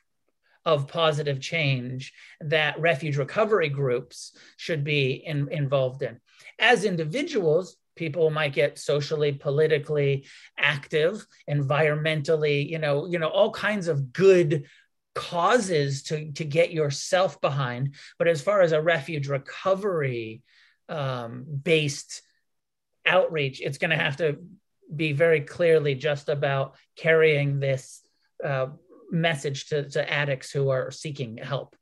of 0.65 0.87
positive 0.87 1.39
change 1.39 2.11
that 2.41 2.79
refuge 2.79 3.17
recovery 3.17 3.69
groups 3.69 4.35
should 4.57 4.83
be 4.83 5.11
in, 5.11 5.47
involved 5.51 6.01
in. 6.01 6.19
As 6.59 6.83
individuals 6.83 7.77
people 7.95 8.29
might 8.29 8.53
get 8.53 8.79
socially 8.79 9.31
politically 9.31 10.25
active 10.57 11.25
environmentally 11.49 12.67
you 12.69 12.79
know 12.79 13.05
you 13.05 13.19
know 13.19 13.27
all 13.27 13.51
kinds 13.51 13.87
of 13.87 14.13
good 14.13 14.65
causes 15.15 16.03
to 16.03 16.31
to 16.33 16.43
get 16.43 16.71
yourself 16.71 17.39
behind. 17.41 17.95
But 18.19 18.27
as 18.27 18.41
far 18.41 18.61
as 18.61 18.73
a 18.73 18.81
refuge 18.81 19.27
recovery 19.27 20.43
um, 20.89 21.45
based 21.63 22.21
outreach 23.05 23.61
it's 23.61 23.77
going 23.77 23.91
to 23.91 24.03
have 24.03 24.17
to 24.17 24.39
be 24.93 25.13
very 25.13 25.41
clearly 25.41 25.95
just 25.95 26.29
about 26.29 26.75
carrying 26.95 27.59
this 27.59 28.03
uh, 28.43 28.67
message 29.11 29.67
to, 29.67 29.89
to 29.89 30.11
addicts 30.11 30.51
who 30.51 30.69
are 30.69 30.91
seeking 30.91 31.37
help 31.37 31.75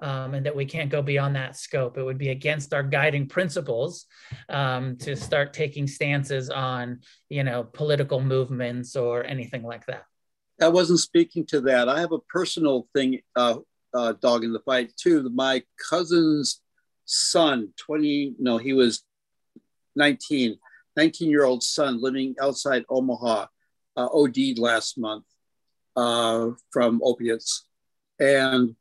um, 0.00 0.34
and 0.34 0.46
that 0.46 0.54
we 0.54 0.64
can't 0.64 0.90
go 0.90 1.02
beyond 1.02 1.36
that 1.36 1.56
scope. 1.56 1.98
It 1.98 2.02
would 2.02 2.18
be 2.18 2.28
against 2.28 2.72
our 2.72 2.82
guiding 2.82 3.28
principles 3.28 4.06
um, 4.48 4.96
to 4.98 5.16
start 5.16 5.52
taking 5.52 5.86
stances 5.86 6.50
on, 6.50 7.00
you 7.28 7.44
know, 7.44 7.64
political 7.64 8.20
movements 8.20 8.96
or 8.96 9.24
anything 9.24 9.62
like 9.62 9.86
that. 9.86 10.04
I 10.60 10.68
wasn't 10.68 11.00
speaking 11.00 11.46
to 11.46 11.60
that. 11.62 11.88
I 11.88 12.00
have 12.00 12.12
a 12.12 12.18
personal 12.18 12.88
thing, 12.94 13.20
uh, 13.36 13.58
uh, 13.94 14.14
dog 14.20 14.44
in 14.44 14.52
the 14.52 14.60
fight 14.60 14.92
too. 14.96 15.28
My 15.30 15.62
cousin's 15.88 16.60
son, 17.04 17.72
20, 17.78 18.34
no, 18.38 18.58
he 18.58 18.72
was 18.72 19.02
19, 19.96 20.58
19 20.96 21.30
year 21.30 21.44
old 21.44 21.62
son 21.62 22.00
living 22.00 22.34
outside 22.40 22.84
Omaha, 22.88 23.46
uh, 23.96 24.08
OD'd 24.12 24.58
last 24.58 24.98
month 24.98 25.24
uh, 25.96 26.50
from 26.70 27.00
opiates. 27.02 27.66
And 28.20 28.74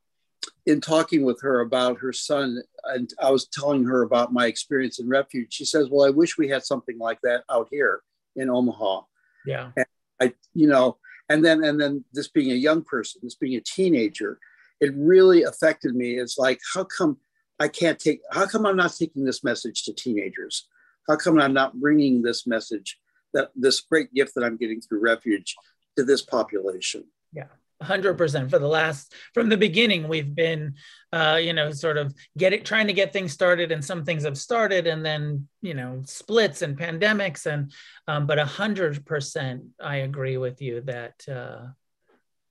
in 0.66 0.82
talking 0.82 1.24
with 1.24 1.42
her 1.42 1.62
about 1.62 2.00
her 2.00 2.14
son, 2.14 2.62
and 2.86 3.12
I 3.22 3.32
was 3.32 3.48
telling 3.48 3.86
her 3.86 4.02
about 4.02 4.34
my 4.34 4.48
experience 4.48 5.00
in 5.00 5.08
refuge, 5.08 5.54
she 5.54 5.66
says, 5.66 5.90
Well, 5.90 6.06
I 6.06 6.10
wish 6.10 6.38
we 6.38 6.50
had 6.50 6.64
something 6.64 6.98
like 6.98 7.20
that 7.22 7.44
out 7.50 7.68
here 7.72 8.02
in 8.36 8.50
Omaha. 8.50 9.02
Yeah. 9.46 9.72
And 9.76 9.86
I, 10.22 10.34
you 10.54 10.68
know, 10.68 10.98
and 11.30 11.44
then 11.44 11.64
and 11.64 11.80
then 11.80 12.04
this 12.14 12.28
being 12.28 12.52
a 12.52 12.56
young 12.56 12.84
person, 12.84 13.22
this 13.24 13.36
being 13.36 13.56
a 13.56 13.62
teenager, 13.62 14.40
it 14.80 14.94
really 14.96 15.44
affected 15.44 15.96
me. 15.96 16.14
It's 16.14 16.38
like, 16.38 16.60
how 16.74 16.84
come 16.84 17.18
I 17.60 17.68
can't 17.68 18.00
take 18.00 18.22
how 18.32 18.46
come 18.46 18.66
I'm 18.66 18.78
not 18.78 18.96
taking 18.96 19.26
this 19.26 19.44
message 19.44 19.84
to 19.84 19.94
teenagers? 19.94 20.68
How 21.08 21.16
come 21.16 21.40
I'm 21.40 21.54
not 21.54 21.80
bringing 21.80 22.22
this 22.22 22.46
message 22.46 23.00
that 23.34 23.52
this 23.56 23.80
great 23.80 24.14
gift 24.14 24.36
that 24.36 24.44
I'm 24.44 24.58
getting 24.58 24.82
through 24.82 25.00
refuge 25.00 25.56
to 25.98 26.04
this 26.04 26.22
population? 26.22 27.06
Yeah. 27.34 27.48
100% 27.82 28.50
for 28.50 28.60
the 28.60 28.68
last 28.68 29.14
from 29.34 29.50
the 29.50 29.58
beginning 29.58 30.08
we've 30.08 30.34
been 30.34 30.74
uh 31.14 31.40
you 31.40 31.54
know 31.54 31.70
sort 31.72 31.98
of 31.98 32.14
get 32.36 32.52
it 32.52 32.66
trying 32.66 32.88
to 32.88 32.94
get 32.94 33.14
things 33.14 33.32
started 33.32 33.72
and 33.72 33.86
some 33.86 34.04
things 34.04 34.24
have 34.24 34.38
started 34.38 34.88
and 34.88 35.06
then 35.06 35.48
you 35.62 35.76
know 35.76 36.02
splits 36.06 36.64
and 36.64 36.78
pandemics 36.78 37.46
and 37.46 37.72
um 38.08 38.26
but 38.26 38.40
100% 38.40 39.68
i 39.80 39.98
agree 39.98 40.38
with 40.38 40.60
you 40.60 40.82
that 40.82 41.14
uh 41.30 41.68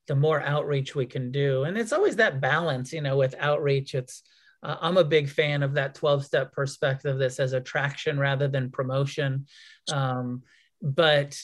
the 0.07 0.15
more 0.15 0.41
outreach 0.41 0.95
we 0.95 1.07
can 1.07 1.31
do. 1.33 1.65
And 1.65 1.77
it's 1.77 1.93
always 1.93 2.17
that 2.17 2.41
balance 2.41 2.93
you 2.93 3.01
know 3.01 3.17
with 3.17 3.35
outreach 3.39 3.95
it's 3.95 4.23
uh, 4.63 4.77
i'm 4.81 4.97
a 4.97 5.05
big 5.05 5.29
fan 5.29 5.63
of 5.63 5.75
that 5.75 5.95
12 5.95 6.25
step 6.25 6.53
perspective 6.53 7.19
this 7.19 7.41
as 7.41 7.53
attraction 7.53 8.19
rather 8.19 8.49
than 8.49 8.71
promotion. 8.71 9.47
Um 9.93 10.43
but 10.83 11.37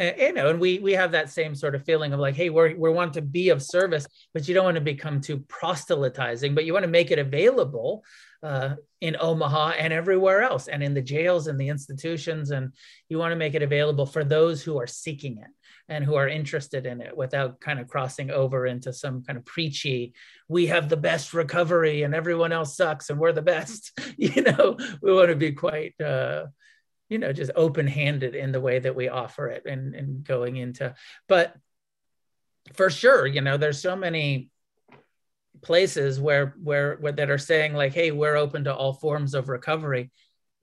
uh 0.00 0.12
you 0.18 0.32
know, 0.32 0.48
and 0.50 0.60
we 0.60 0.78
we 0.78 0.92
have 0.92 1.12
that 1.12 1.30
same 1.30 1.54
sort 1.54 1.74
of 1.74 1.84
feeling 1.84 2.12
of 2.12 2.20
like, 2.20 2.34
hey, 2.34 2.50
we're 2.50 2.76
we 2.76 2.90
want 2.90 3.14
to 3.14 3.22
be 3.22 3.50
of 3.50 3.62
service, 3.62 4.06
but 4.34 4.46
you 4.46 4.54
don't 4.54 4.64
want 4.64 4.76
to 4.76 4.80
become 4.80 5.20
too 5.20 5.38
proselytizing, 5.48 6.54
but 6.54 6.64
you 6.64 6.72
want 6.72 6.84
to 6.84 6.90
make 6.90 7.10
it 7.10 7.18
available 7.18 8.04
uh, 8.42 8.74
in 9.00 9.16
Omaha 9.18 9.70
and 9.70 9.92
everywhere 9.92 10.42
else, 10.42 10.68
and 10.68 10.82
in 10.82 10.94
the 10.94 11.02
jails 11.02 11.46
and 11.46 11.60
the 11.60 11.68
institutions, 11.68 12.50
and 12.50 12.72
you 13.08 13.18
want 13.18 13.32
to 13.32 13.36
make 13.36 13.54
it 13.54 13.62
available 13.62 14.06
for 14.06 14.24
those 14.24 14.62
who 14.62 14.78
are 14.78 14.86
seeking 14.86 15.38
it, 15.38 15.50
and 15.88 16.04
who 16.04 16.14
are 16.14 16.28
interested 16.28 16.86
in 16.86 17.00
it 17.00 17.16
without 17.16 17.60
kind 17.60 17.78
of 17.78 17.88
crossing 17.88 18.30
over 18.30 18.66
into 18.66 18.92
some 18.92 19.22
kind 19.22 19.36
of 19.36 19.44
preachy 19.44 20.12
we 20.48 20.66
have 20.66 20.88
the 20.88 20.96
best 20.96 21.34
recovery 21.34 22.02
and 22.02 22.14
everyone 22.14 22.52
else 22.52 22.76
sucks 22.76 23.10
and 23.10 23.18
we're 23.18 23.32
the 23.32 23.42
best 23.42 23.92
you 24.16 24.42
know? 24.42 24.76
We 25.02 25.12
want 25.12 25.28
to 25.28 25.36
be 25.36 25.52
quite 25.52 26.00
uh, 26.00 26.46
you 27.08 27.18
know 27.18 27.32
just 27.32 27.50
open-handed 27.54 28.34
in 28.34 28.52
the 28.52 28.60
way 28.60 28.78
that 28.78 28.96
we 28.96 29.08
offer 29.08 29.48
it 29.48 29.64
and, 29.66 29.94
and 29.94 30.24
going 30.24 30.56
into 30.56 30.94
but 31.28 31.54
for 32.74 32.90
sure 32.90 33.26
you 33.26 33.40
know 33.40 33.56
there's 33.56 33.80
so 33.80 33.94
many 33.94 34.50
places 35.62 36.20
where, 36.20 36.54
where 36.62 36.96
where 36.96 37.12
that 37.12 37.30
are 37.30 37.38
saying 37.38 37.74
like 37.74 37.92
hey 37.92 38.10
we're 38.10 38.36
open 38.36 38.64
to 38.64 38.74
all 38.74 38.92
forms 38.92 39.34
of 39.34 39.48
recovery 39.48 40.10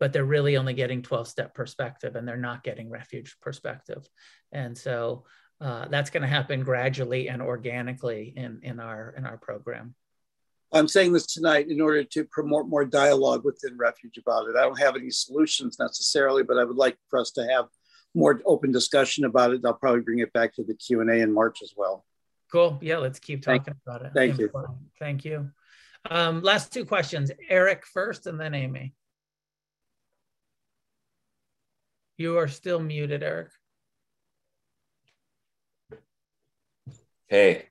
but 0.04 0.12
they're 0.12 0.26
really 0.26 0.58
only 0.58 0.74
getting 0.74 1.02
12 1.02 1.30
step 1.30 1.54
perspective 1.54 2.18
and 2.18 2.28
they're 2.28 2.36
not 2.36 2.62
getting 2.62 2.90
refuge 2.90 3.38
perspective. 3.42 4.06
And 4.52 4.78
so 4.78 5.24
uh, 5.62 5.88
that's 5.88 6.10
going 6.10 6.24
to 6.24 6.28
happen 6.28 6.64
gradually 6.64 7.30
and 7.30 7.42
organically 7.42 8.34
in 8.36 8.60
in 8.64 8.82
our 8.82 9.14
in 9.18 9.26
our 9.26 9.38
program 9.38 9.96
I'm 10.74 10.88
saying 10.88 11.14
this 11.14 11.28
tonight 11.28 11.70
in 11.70 11.80
order 11.80 12.04
to 12.04 12.26
promote 12.26 12.68
more 12.68 12.84
dialogue 12.84 13.46
within 13.46 13.78
Refuge 13.78 14.18
about 14.18 14.48
it. 14.50 14.56
I 14.56 14.64
don't 14.64 14.80
have 14.80 14.96
any 14.96 15.12
solutions 15.12 15.78
necessarily, 15.80 16.42
but 16.44 16.58
I 16.58 16.64
would 16.64 16.78
like 16.78 16.98
for 17.10 17.20
us 17.20 17.32
to 17.32 17.46
have 17.48 17.66
more 18.16 18.42
open 18.46 18.72
discussion 18.72 19.26
about 19.26 19.54
it. 19.54 19.62
I'll 19.64 19.74
probably 19.76 20.02
bring 20.02 20.20
it 20.20 20.34
back 20.34 20.54
to 20.56 20.64
the 20.64 20.74
Q 20.74 21.02
and 21.02 21.10
A 21.10 21.22
in 21.22 21.32
March 21.32 21.62
as 21.62 21.74
well. 21.78 22.06
Cool. 22.52 22.80
Yeah, 22.82 22.98
let's 22.98 23.20
keep 23.20 23.44
talking 23.44 23.64
thank, 23.64 23.78
about 23.86 24.06
it. 24.06 24.12
Thank 24.14 24.40
you. 24.40 24.52
Thank 25.00 25.26
you. 25.26 25.52
Um, 26.10 26.42
last 26.42 26.74
two 26.74 26.86
questions. 26.86 27.32
Eric 27.50 27.86
first, 27.86 28.28
and 28.28 28.40
then 28.40 28.54
Amy. 28.54 28.94
You 32.18 32.38
are 32.38 32.48
still 32.48 32.80
muted, 32.80 33.24
Eric. 33.24 33.50
Hey, 37.28 37.70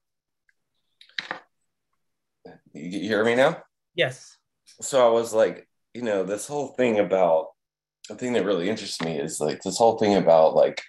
you 2.75 3.01
hear 3.01 3.25
me 3.25 3.35
now? 3.35 3.63
Yes. 3.95 4.37
So 4.81 5.07
I 5.07 5.11
was 5.11 5.33
like, 5.33 5.69
you 5.95 6.03
know, 6.03 6.25
this 6.25 6.47
whole 6.47 6.69
thing 6.69 6.99
about 6.99 7.49
the 8.09 8.17
thing 8.17 8.33
that 8.33 8.45
really 8.45 8.69
interests 8.69 9.01
me 9.03 9.19
is 9.19 9.41
like 9.41 9.63
this 9.63 9.79
whole 9.79 9.99
thing 9.99 10.17
about 10.17 10.55
like 10.55 10.83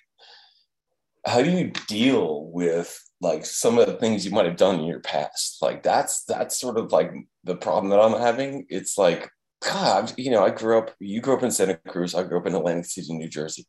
how 1.25 1.41
do 1.41 1.49
you 1.49 1.71
deal 1.87 2.45
with 2.51 2.99
like 3.21 3.45
some 3.45 3.77
of 3.77 3.87
the 3.87 3.93
things 3.93 4.25
you 4.25 4.31
might 4.31 4.45
have 4.45 4.57
done 4.57 4.79
in 4.79 4.85
your 4.85 4.99
past? 4.99 5.61
Like 5.61 5.83
that's 5.83 6.25
that's 6.25 6.59
sort 6.59 6.77
of 6.77 6.91
like 6.91 7.13
the 7.43 7.55
problem 7.55 7.89
that 7.89 7.99
I'm 7.99 8.19
having. 8.19 8.65
It's 8.69 8.97
like, 8.97 9.29
God, 9.63 10.13
you 10.17 10.31
know, 10.31 10.43
I 10.43 10.49
grew 10.49 10.77
up, 10.77 10.91
you 10.99 11.21
grew 11.21 11.35
up 11.35 11.43
in 11.43 11.51
Santa 11.51 11.79
Cruz, 11.87 12.13
I 12.13 12.23
grew 12.23 12.39
up 12.39 12.47
in 12.47 12.55
Atlantic 12.55 12.85
City, 12.85 13.13
New 13.13 13.29
Jersey. 13.29 13.65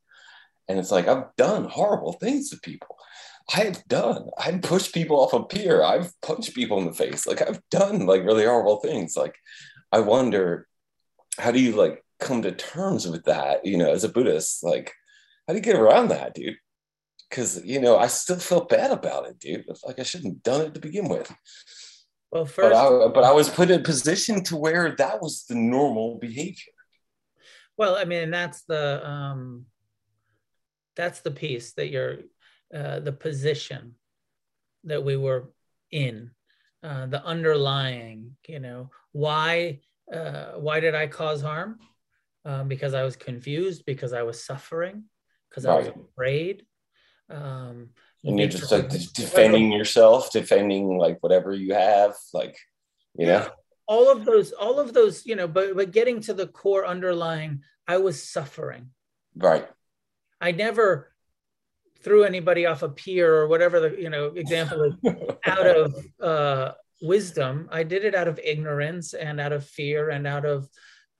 And 0.68 0.78
it's 0.78 0.90
like 0.90 1.06
I've 1.06 1.34
done 1.36 1.64
horrible 1.64 2.14
things 2.14 2.50
to 2.50 2.58
people. 2.58 2.96
I've 3.52 3.84
done. 3.86 4.30
I've 4.38 4.62
pushed 4.62 4.94
people 4.94 5.20
off 5.20 5.32
a 5.32 5.42
pier. 5.42 5.82
I've 5.82 6.12
punched 6.22 6.54
people 6.54 6.78
in 6.78 6.86
the 6.86 6.92
face. 6.92 7.26
Like 7.26 7.42
I've 7.42 7.60
done 7.70 8.06
like 8.06 8.24
really 8.24 8.44
horrible 8.44 8.80
things. 8.80 9.16
Like 9.16 9.36
I 9.92 10.00
wonder, 10.00 10.66
how 11.38 11.50
do 11.50 11.60
you 11.60 11.72
like 11.72 12.04
come 12.20 12.42
to 12.42 12.52
terms 12.52 13.06
with 13.06 13.24
that? 13.24 13.66
You 13.66 13.76
know, 13.76 13.92
as 13.92 14.04
a 14.04 14.08
Buddhist, 14.08 14.64
like 14.64 14.92
how 15.46 15.52
do 15.52 15.58
you 15.58 15.64
get 15.64 15.76
around 15.76 16.08
that, 16.08 16.34
dude? 16.34 16.56
Because 17.28 17.64
you 17.64 17.80
know, 17.80 17.98
I 17.98 18.06
still 18.06 18.38
feel 18.38 18.64
bad 18.64 18.90
about 18.90 19.26
it, 19.26 19.38
dude. 19.38 19.64
It's 19.68 19.84
like 19.84 19.98
I 19.98 20.04
shouldn't 20.04 20.34
have 20.34 20.42
done 20.42 20.60
it 20.62 20.74
to 20.74 20.80
begin 20.80 21.08
with. 21.08 21.30
Well, 22.30 22.46
first, 22.46 22.72
but 22.72 22.74
I, 22.74 23.08
but 23.08 23.24
I 23.24 23.32
was 23.32 23.48
put 23.48 23.70
in 23.70 23.80
a 23.80 23.84
position 23.84 24.42
to 24.44 24.56
where 24.56 24.96
that 24.96 25.20
was 25.20 25.44
the 25.48 25.54
normal 25.54 26.18
behavior. 26.18 26.72
Well, 27.76 27.96
I 27.96 28.04
mean, 28.04 28.30
that's 28.30 28.62
the 28.62 29.06
um, 29.06 29.66
that's 30.96 31.20
the 31.20 31.30
piece 31.30 31.72
that 31.74 31.90
you're 31.90 32.18
uh, 32.74 33.00
the 33.00 33.12
position 33.12 33.94
that 34.84 35.04
we 35.04 35.16
were 35.16 35.50
in, 35.90 36.30
uh, 36.82 37.06
the 37.06 37.24
underlying, 37.24 38.36
you 38.48 38.58
know, 38.58 38.90
why 39.12 39.80
uh, 40.12 40.52
why 40.56 40.80
did 40.80 40.94
I 40.94 41.06
cause 41.06 41.40
harm? 41.40 41.78
Um, 42.44 42.68
because 42.68 42.92
I 42.92 43.04
was 43.04 43.16
confused, 43.16 43.86
because 43.86 44.12
I 44.12 44.22
was 44.22 44.44
suffering, 44.44 45.04
because 45.48 45.64
I 45.64 45.78
was 45.78 45.88
afraid. 45.88 46.66
Um, 47.30 47.90
and 48.22 48.38
you're 48.38 48.48
just 48.48 48.70
like 48.70 48.90
defending 49.12 49.72
yourself, 49.72 50.30
defending 50.30 50.98
like 50.98 51.22
whatever 51.22 51.54
you 51.54 51.74
have, 51.74 52.14
like 52.34 52.58
you 53.16 53.26
know. 53.26 53.48
All 53.86 54.10
of 54.10 54.24
those, 54.24 54.52
all 54.52 54.80
of 54.80 54.92
those, 54.94 55.24
you 55.24 55.36
know, 55.36 55.46
but 55.46 55.76
but 55.76 55.92
getting 55.92 56.20
to 56.22 56.34
the 56.34 56.46
core 56.46 56.86
underlying, 56.86 57.62
I 57.86 57.98
was 57.98 58.22
suffering. 58.22 58.90
Right. 59.36 59.68
I 60.40 60.52
never 60.52 61.13
threw 62.04 62.24
anybody 62.24 62.66
off 62.66 62.82
a 62.82 62.88
pier 62.88 63.34
or 63.34 63.48
whatever 63.48 63.80
the 63.80 64.00
you 64.00 64.10
know 64.10 64.26
example 64.26 64.82
is 64.82 64.94
out 65.46 65.66
of 65.66 65.94
uh, 66.20 66.72
wisdom. 67.02 67.68
I 67.72 67.82
did 67.82 68.04
it 68.04 68.14
out 68.14 68.28
of 68.28 68.38
ignorance 68.38 69.14
and 69.14 69.40
out 69.40 69.52
of 69.52 69.64
fear 69.66 70.10
and 70.10 70.26
out 70.26 70.44
of 70.44 70.68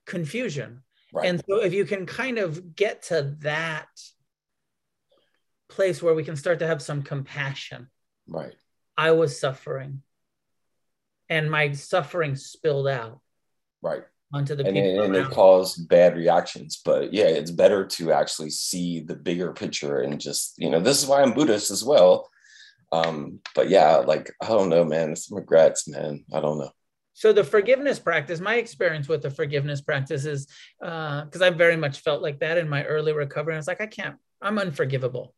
confusion. 0.05 0.83
Right. 1.11 1.27
And 1.27 1.41
so 1.49 1.61
if 1.61 1.73
you 1.73 1.85
can 1.85 2.05
kind 2.05 2.37
of 2.37 2.75
get 2.75 3.03
to 3.03 3.35
that 3.39 3.87
place 5.69 6.01
where 6.01 6.13
we 6.13 6.23
can 6.23 6.35
start 6.35 6.59
to 6.59 6.67
have 6.67 6.81
some 6.81 7.01
compassion. 7.01 7.89
Right. 8.27 8.53
I 8.97 9.11
was 9.11 9.39
suffering 9.39 10.03
and 11.27 11.49
my 11.49 11.71
suffering 11.73 12.35
spilled 12.35 12.87
out. 12.87 13.19
Right 13.81 14.03
onto 14.35 14.53
the 14.53 14.65
and, 14.65 14.75
people 14.75 15.03
and 15.03 15.15
it 15.15 15.29
caused 15.29 15.87
bad 15.87 16.15
reactions 16.17 16.81
but 16.83 17.13
yeah 17.13 17.25
it's 17.25 17.51
better 17.51 17.85
to 17.85 18.11
actually 18.11 18.49
see 18.49 18.99
the 18.99 19.15
bigger 19.15 19.53
picture 19.53 20.01
and 20.01 20.19
just 20.19 20.55
you 20.57 20.69
know 20.69 20.81
this 20.81 21.01
is 21.01 21.07
why 21.07 21.21
i'm 21.21 21.33
buddhist 21.33 21.71
as 21.71 21.83
well. 21.83 22.29
Um 22.91 23.39
but 23.55 23.69
yeah 23.69 23.95
like 23.97 24.31
i 24.41 24.47
don't 24.47 24.69
know 24.69 24.83
man 24.83 25.15
some 25.15 25.37
regrets 25.37 25.87
man. 25.87 26.25
I 26.33 26.39
don't 26.41 26.59
know. 26.59 26.71
So 27.13 27.31
the 27.31 27.45
forgiveness 27.45 27.97
practice 27.97 28.39
my 28.41 28.55
experience 28.55 29.07
with 29.07 29.21
the 29.21 29.31
forgiveness 29.31 29.81
practice 29.81 30.25
is 30.25 30.47
because 30.79 31.41
uh, 31.41 31.45
i 31.45 31.49
very 31.49 31.77
much 31.77 31.99
felt 31.99 32.21
like 32.21 32.39
that 32.39 32.57
in 32.57 32.67
my 32.67 32.83
early 32.83 33.13
recovery. 33.13 33.53
I 33.53 33.57
was 33.57 33.67
like 33.67 33.81
i 33.81 33.87
can't 33.87 34.17
i'm 34.41 34.59
unforgivable. 34.59 35.33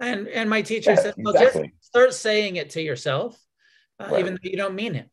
And 0.00 0.26
and 0.28 0.50
my 0.50 0.62
teacher 0.62 0.90
yeah, 0.90 1.02
said 1.02 1.14
well 1.16 1.34
exactly. 1.34 1.68
just 1.68 1.86
start 1.86 2.14
saying 2.14 2.56
it 2.56 2.70
to 2.70 2.82
yourself 2.82 3.38
uh, 4.00 4.08
right. 4.10 4.20
even 4.20 4.34
though 4.34 4.50
you 4.50 4.56
don't 4.56 4.74
mean 4.74 4.96
it. 4.96 5.08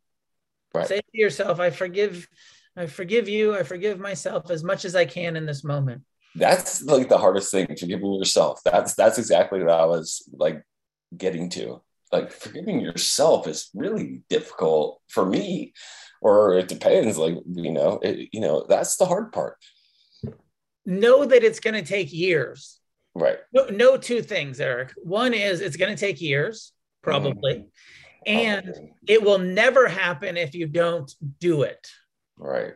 Right. 0.73 0.87
say 0.87 1.01
to 1.01 1.17
yourself 1.25 1.59
i 1.59 1.69
forgive 1.69 2.27
I 2.75 2.87
forgive 2.87 3.29
you. 3.29 3.55
I 3.55 3.63
forgive 3.63 3.99
myself 3.99 4.49
as 4.49 4.63
much 4.63 4.85
as 4.85 4.95
I 4.95 5.05
can 5.05 5.35
in 5.35 5.45
this 5.45 5.63
moment. 5.63 6.01
That's 6.35 6.81
like 6.83 7.09
the 7.09 7.17
hardest 7.17 7.51
thing, 7.51 7.67
forgiving 7.67 8.13
yourself. 8.13 8.61
That's 8.65 8.95
that's 8.95 9.19
exactly 9.19 9.59
what 9.63 9.71
I 9.71 9.85
was 9.85 10.27
like 10.33 10.63
getting 11.15 11.49
to. 11.51 11.81
Like 12.11 12.31
forgiving 12.31 12.79
yourself 12.79 13.47
is 13.47 13.69
really 13.75 14.23
difficult 14.29 15.01
for 15.07 15.25
me, 15.25 15.73
or 16.21 16.57
it 16.57 16.67
depends. 16.67 17.17
Like 17.17 17.35
you 17.53 17.71
know, 17.71 17.99
it, 18.01 18.29
you 18.31 18.39
know, 18.39 18.65
that's 18.67 18.97
the 18.97 19.05
hard 19.05 19.31
part. 19.31 19.57
Know 20.85 21.25
that 21.25 21.43
it's 21.43 21.59
going 21.59 21.75
to 21.75 21.87
take 21.87 22.11
years. 22.11 22.79
Right. 23.15 23.37
No, 23.53 23.65
no 23.67 23.97
two 23.97 24.21
things, 24.21 24.59
Eric. 24.59 24.93
One 25.03 25.33
is 25.33 25.61
it's 25.61 25.77
going 25.77 25.95
to 25.95 25.99
take 25.99 26.19
years, 26.19 26.71
probably. 27.03 27.53
Mm. 27.53 27.65
And 28.25 28.89
it 29.07 29.21
will 29.21 29.37
never 29.37 29.87
happen 29.87 30.37
if 30.37 30.55
you 30.55 30.65
don't 30.65 31.13
do 31.39 31.63
it. 31.63 31.89
Right. 32.37 32.73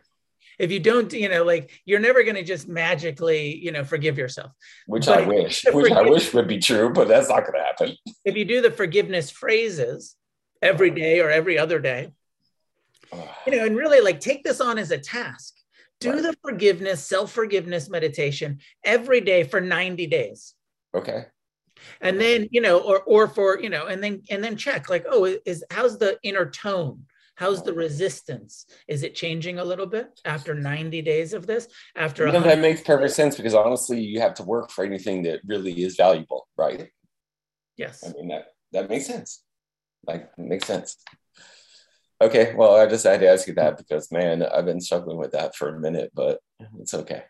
If 0.59 0.71
you 0.71 0.79
don't, 0.79 1.11
you 1.13 1.29
know, 1.29 1.43
like 1.43 1.71
you're 1.85 1.99
never 1.99 2.23
going 2.23 2.35
to 2.35 2.43
just 2.43 2.67
magically, 2.67 3.57
you 3.57 3.71
know, 3.71 3.83
forgive 3.83 4.17
yourself. 4.17 4.51
Which 4.87 5.05
but 5.05 5.23
I 5.23 5.27
wish, 5.27 5.65
which 5.71 5.91
I 5.91 6.01
wish 6.01 6.33
would 6.33 6.47
be 6.47 6.57
true, 6.57 6.91
but 6.91 7.07
that's 7.07 7.29
not 7.29 7.41
going 7.41 7.53
to 7.53 7.63
happen. 7.63 7.95
If 8.25 8.35
you 8.35 8.45
do 8.45 8.61
the 8.61 8.71
forgiveness 8.71 9.29
phrases 9.29 10.15
every 10.61 10.89
day 10.89 11.19
or 11.19 11.29
every 11.29 11.59
other 11.59 11.79
day, 11.79 12.11
you 13.11 13.51
know, 13.51 13.65
and 13.65 13.75
really 13.75 14.01
like 14.01 14.19
take 14.19 14.43
this 14.43 14.59
on 14.59 14.77
as 14.77 14.91
a 14.91 14.97
task. 14.97 15.53
Do 15.99 16.13
right. 16.13 16.21
the 16.21 16.35
forgiveness, 16.43 17.05
self 17.05 17.31
forgiveness 17.31 17.89
meditation 17.89 18.59
every 18.83 19.21
day 19.21 19.43
for 19.43 19.59
90 19.59 20.07
days. 20.07 20.53
Okay. 20.93 21.25
And 22.01 22.19
then, 22.19 22.47
you 22.51 22.61
know, 22.61 22.79
or 22.79 23.01
or 23.01 23.27
for, 23.27 23.59
you 23.59 23.69
know, 23.69 23.85
and 23.87 24.03
then 24.03 24.23
and 24.29 24.43
then 24.43 24.57
check 24.57 24.89
like, 24.89 25.05
oh, 25.09 25.25
is 25.45 25.63
how's 25.71 25.97
the 25.97 26.17
inner 26.23 26.49
tone? 26.49 27.05
How's 27.37 27.61
the 27.61 27.73
resistance? 27.73 28.65
Is 28.87 29.03
it 29.03 29.13
changing 29.13 29.59
a 29.59 29.63
little 29.63 29.85
bit 29.85 30.19
after 30.25 30.55
90 30.55 31.03
days 31.03 31.33
of 31.33 31.45
this? 31.45 31.67
After 31.95 32.25
you 32.25 32.33
know, 32.33 32.41
that 32.41 32.57
makes 32.57 32.81
perfect 32.81 33.13
sense 33.13 33.37
because 33.37 33.53
honestly, 33.53 34.01
you 34.01 34.19
have 34.21 34.33
to 34.35 34.43
work 34.43 34.71
for 34.71 34.83
anything 34.83 35.21
that 35.23 35.41
really 35.45 35.83
is 35.83 35.95
valuable, 35.95 36.47
right? 36.57 36.89
Yes. 37.77 38.03
I 38.03 38.11
mean 38.13 38.29
that 38.29 38.47
that 38.71 38.89
makes 38.89 39.05
sense. 39.05 39.43
Like 40.07 40.35
makes 40.37 40.65
sense. 40.65 40.97
Okay, 42.19 42.55
well, 42.55 42.75
I 42.75 42.87
just 42.87 43.05
had 43.05 43.19
to 43.19 43.29
ask 43.29 43.47
you 43.47 43.53
that 43.53 43.77
because 43.77 44.11
man, 44.11 44.41
I've 44.41 44.65
been 44.65 44.81
struggling 44.81 45.17
with 45.17 45.33
that 45.33 45.55
for 45.55 45.69
a 45.69 45.79
minute, 45.79 46.11
but 46.15 46.39
it's 46.79 46.95
okay. 46.95 47.23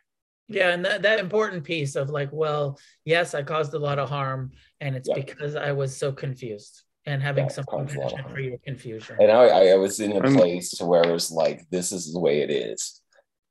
Yeah, 0.47 0.69
and 0.69 0.85
that, 0.85 1.01
that 1.01 1.19
important 1.19 1.65
piece 1.65 1.97
of 1.97 2.09
like, 2.09 2.29
well, 2.31 2.79
yes, 3.03 3.33
I 3.33 3.43
caused 3.43 3.73
a 3.73 3.79
lot 3.79 3.99
of 3.99 4.07
harm, 4.07 4.51
and 4.79 4.95
it's 4.95 5.09
yeah. 5.09 5.15
because 5.15 5.57
I 5.57 5.73
was 5.73 5.97
so 5.97 6.13
confused 6.13 6.83
and 7.07 7.23
having 7.23 7.45
yeah, 7.45 7.51
some 7.51 7.65
compassion 7.65 8.25
for 8.29 8.39
your 8.39 8.57
confusion. 8.59 9.15
And 9.19 9.31
I, 9.31 9.71
I 9.71 9.75
was 9.75 9.99
in 9.99 10.11
a 10.11 10.21
place 10.21 10.71
to 10.71 10.85
where 10.85 11.03
it 11.03 11.11
was 11.11 11.31
like, 11.31 11.67
this 11.71 11.91
is 11.91 12.13
the 12.13 12.19
way 12.19 12.41
it 12.41 12.51
is. 12.51 13.01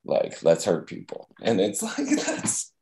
Like, 0.05 0.43
let's 0.43 0.65
hurt 0.65 0.87
people. 0.87 1.29
And 1.43 1.61
it's 1.61 1.83
like, 1.83 1.97
that's, 1.97 2.73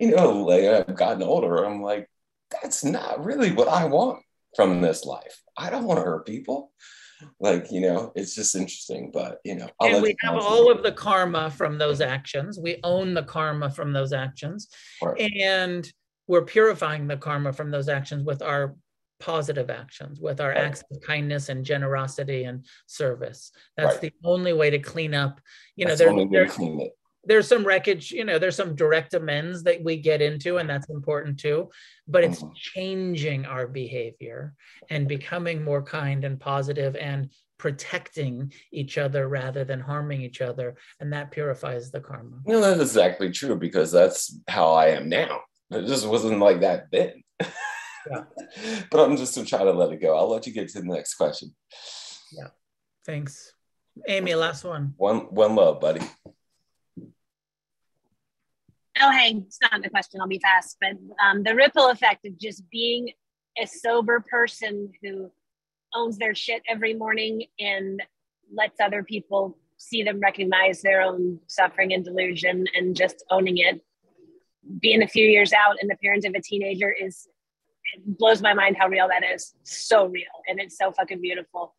you 0.00 0.16
know, 0.16 0.42
like 0.42 0.64
I've 0.64 0.96
gotten 0.96 1.22
older. 1.22 1.64
I'm 1.64 1.82
like, 1.82 2.08
that's 2.50 2.82
not 2.82 3.24
really 3.24 3.52
what 3.52 3.68
I 3.68 3.84
want 3.84 4.22
from 4.56 4.80
this 4.80 5.04
life. 5.04 5.42
I 5.56 5.70
don't 5.70 5.84
want 5.84 5.98
to 6.00 6.04
hurt 6.04 6.26
people. 6.26 6.72
Like, 7.38 7.70
you 7.70 7.80
know, 7.82 8.10
it's 8.16 8.34
just 8.34 8.56
interesting, 8.56 9.10
but 9.12 9.38
you 9.44 9.54
know, 9.54 9.68
I'll 9.80 9.94
and 9.94 10.02
we 10.02 10.16
have 10.22 10.34
all 10.34 10.72
of 10.72 10.82
the 10.82 10.90
karma 10.90 11.50
from 11.50 11.78
those 11.78 12.00
actions. 12.00 12.58
We 12.58 12.80
own 12.82 13.14
the 13.14 13.22
karma 13.22 13.70
from 13.70 13.92
those 13.92 14.12
actions. 14.12 14.68
Right. 15.00 15.30
And 15.40 15.88
we're 16.26 16.42
purifying 16.42 17.06
the 17.06 17.16
karma 17.16 17.52
from 17.52 17.70
those 17.70 17.88
actions 17.88 18.24
with 18.24 18.42
our 18.42 18.74
positive 19.22 19.70
actions, 19.70 20.20
with 20.20 20.40
our 20.40 20.52
acts 20.52 20.82
of 20.90 21.00
kindness 21.00 21.48
and 21.48 21.64
generosity 21.64 22.44
and 22.44 22.66
service. 22.86 23.52
That's 23.76 23.94
right. 23.94 24.00
the 24.02 24.12
only 24.24 24.52
way 24.52 24.68
to 24.70 24.80
clean 24.80 25.14
up. 25.14 25.40
You 25.76 25.86
know, 25.86 25.94
there's, 25.94 26.28
there's, 26.30 26.58
there's 27.24 27.46
some 27.46 27.64
wreckage, 27.64 28.10
you 28.10 28.24
know, 28.24 28.40
there's 28.40 28.56
some 28.56 28.74
direct 28.74 29.14
amends 29.14 29.62
that 29.62 29.82
we 29.82 29.96
get 29.96 30.20
into, 30.20 30.58
and 30.58 30.68
that's 30.68 30.90
important 30.90 31.38
too. 31.38 31.70
But 32.08 32.24
it's 32.24 32.42
mm-hmm. 32.42 32.52
changing 32.54 33.46
our 33.46 33.68
behavior 33.68 34.54
and 34.90 35.06
becoming 35.06 35.62
more 35.62 35.82
kind 35.82 36.24
and 36.24 36.40
positive 36.40 36.96
and 36.96 37.30
protecting 37.58 38.52
each 38.72 38.98
other 38.98 39.28
rather 39.28 39.64
than 39.64 39.78
harming 39.78 40.22
each 40.22 40.40
other. 40.40 40.74
And 40.98 41.12
that 41.12 41.30
purifies 41.30 41.92
the 41.92 42.00
karma. 42.00 42.40
No, 42.44 42.60
that's 42.60 42.80
exactly 42.80 43.30
true 43.30 43.54
because 43.54 43.92
that's 43.92 44.36
how 44.48 44.72
I 44.72 44.88
am 44.88 45.08
now. 45.08 45.42
It 45.70 45.86
just 45.86 46.08
wasn't 46.08 46.40
like 46.40 46.62
that 46.62 46.86
then. 46.90 47.22
Yeah. 48.10 48.24
but 48.90 49.00
I'm 49.00 49.16
just 49.16 49.34
to 49.34 49.44
try 49.44 49.64
to 49.64 49.72
let 49.72 49.92
it 49.92 50.00
go. 50.00 50.16
I'll 50.16 50.30
let 50.30 50.46
you 50.46 50.52
get 50.52 50.68
to 50.70 50.80
the 50.80 50.86
next 50.86 51.14
question. 51.14 51.54
Yeah. 52.32 52.48
Thanks. 53.04 53.52
Amy, 54.08 54.34
last 54.34 54.64
one. 54.64 54.94
One 54.96 55.20
one 55.34 55.54
love, 55.54 55.80
buddy. 55.80 56.00
Oh, 59.00 59.10
hey, 59.10 59.42
it's 59.46 59.58
not 59.60 59.82
the 59.82 59.90
question. 59.90 60.20
I'll 60.20 60.28
be 60.28 60.38
fast. 60.38 60.76
But 60.80 60.92
um, 61.22 61.42
the 61.42 61.54
ripple 61.54 61.88
effect 61.88 62.26
of 62.26 62.38
just 62.38 62.62
being 62.70 63.10
a 63.60 63.66
sober 63.66 64.24
person 64.30 64.92
who 65.02 65.30
owns 65.94 66.18
their 66.18 66.34
shit 66.34 66.62
every 66.68 66.94
morning 66.94 67.44
and 67.58 68.02
lets 68.54 68.80
other 68.80 69.02
people 69.02 69.58
see 69.76 70.02
them 70.02 70.20
recognize 70.20 70.80
their 70.80 71.02
own 71.02 71.40
suffering 71.48 71.92
and 71.92 72.04
delusion 72.04 72.66
and 72.74 72.96
just 72.96 73.24
owning 73.30 73.58
it. 73.58 73.80
Being 74.80 75.02
a 75.02 75.08
few 75.08 75.26
years 75.26 75.52
out 75.52 75.76
and 75.80 75.90
the 75.90 75.96
parent 75.96 76.24
of 76.24 76.34
a 76.34 76.40
teenager 76.40 76.90
is 76.90 77.26
blows 78.04 78.42
my 78.42 78.54
mind 78.54 78.76
how 78.78 78.88
real 78.88 79.08
that 79.08 79.22
is. 79.34 79.54
So 79.64 80.06
real. 80.06 80.24
And 80.48 80.60
it's 80.60 80.76
so 80.78 80.92
fucking 80.92 81.20
beautiful. 81.20 81.74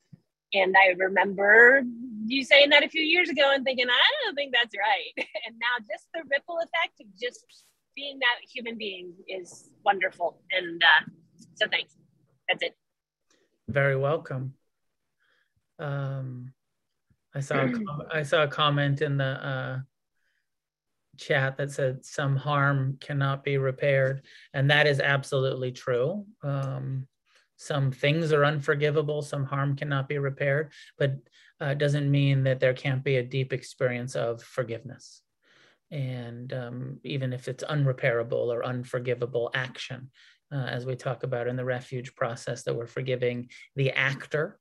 And 0.53 0.75
I 0.77 0.93
remember 0.97 1.83
you 2.25 2.43
saying 2.43 2.69
that 2.69 2.83
a 2.83 2.89
few 2.89 3.01
years 3.01 3.29
ago 3.29 3.51
and 3.53 3.63
thinking, 3.63 3.87
I 3.89 4.25
don't 4.25 4.35
think 4.35 4.53
that's 4.53 4.75
right. 4.77 5.27
and 5.45 5.55
now 5.59 5.85
just 5.91 6.07
the 6.13 6.21
ripple 6.29 6.57
effect 6.57 7.01
of 7.01 7.07
just 7.19 7.45
being 7.95 8.19
that 8.19 8.35
human 8.51 8.77
being 8.77 9.13
is 9.27 9.69
wonderful. 9.83 10.39
And 10.51 10.81
uh, 10.83 11.11
so 11.55 11.67
thanks. 11.69 11.95
That's 12.47 12.63
it. 12.63 12.75
Very 13.67 13.95
welcome. 13.95 14.53
Um, 15.79 16.53
I 17.33 17.39
saw 17.39 17.61
a 17.61 17.71
com- 17.71 18.03
I 18.11 18.23
saw 18.23 18.43
a 18.43 18.47
comment 18.47 19.01
in 19.01 19.17
the 19.17 19.25
uh, 19.25 19.79
chat 21.17 21.57
that 21.57 21.71
said 21.71 22.05
some 22.05 22.35
harm 22.35 22.97
cannot 22.99 23.43
be 23.43 23.57
repaired, 23.57 24.25
and 24.53 24.69
that 24.69 24.87
is 24.87 24.99
absolutely 24.99 25.71
true. 25.71 26.25
Um, 26.43 27.07
some 27.57 27.91
things 27.91 28.33
are 28.33 28.45
unforgivable, 28.45 29.21
some 29.21 29.45
harm 29.45 29.75
cannot 29.75 30.09
be 30.09 30.17
repaired, 30.17 30.71
but 30.97 31.15
uh, 31.61 31.73
doesn't 31.73 32.09
mean 32.09 32.43
that 32.43 32.59
there 32.59 32.73
can't 32.73 33.03
be 33.03 33.17
a 33.17 33.23
deep 33.23 33.53
experience 33.53 34.15
of 34.15 34.41
forgiveness. 34.41 35.21
And 35.91 36.51
um, 36.51 36.99
even 37.03 37.31
if 37.31 37.47
it's 37.47 37.63
unrepairable 37.63 38.33
or 38.53 38.65
unforgivable 38.65 39.51
action, 39.53 40.09
uh, 40.51 40.65
as 40.65 40.85
we 40.85 40.95
talk 40.95 41.23
about 41.23 41.47
in 41.47 41.55
the 41.55 41.65
refuge 41.65 42.15
process, 42.15 42.63
that 42.63 42.75
we're 42.75 42.87
forgiving 42.87 43.49
the 43.75 43.91
actor, 43.91 44.59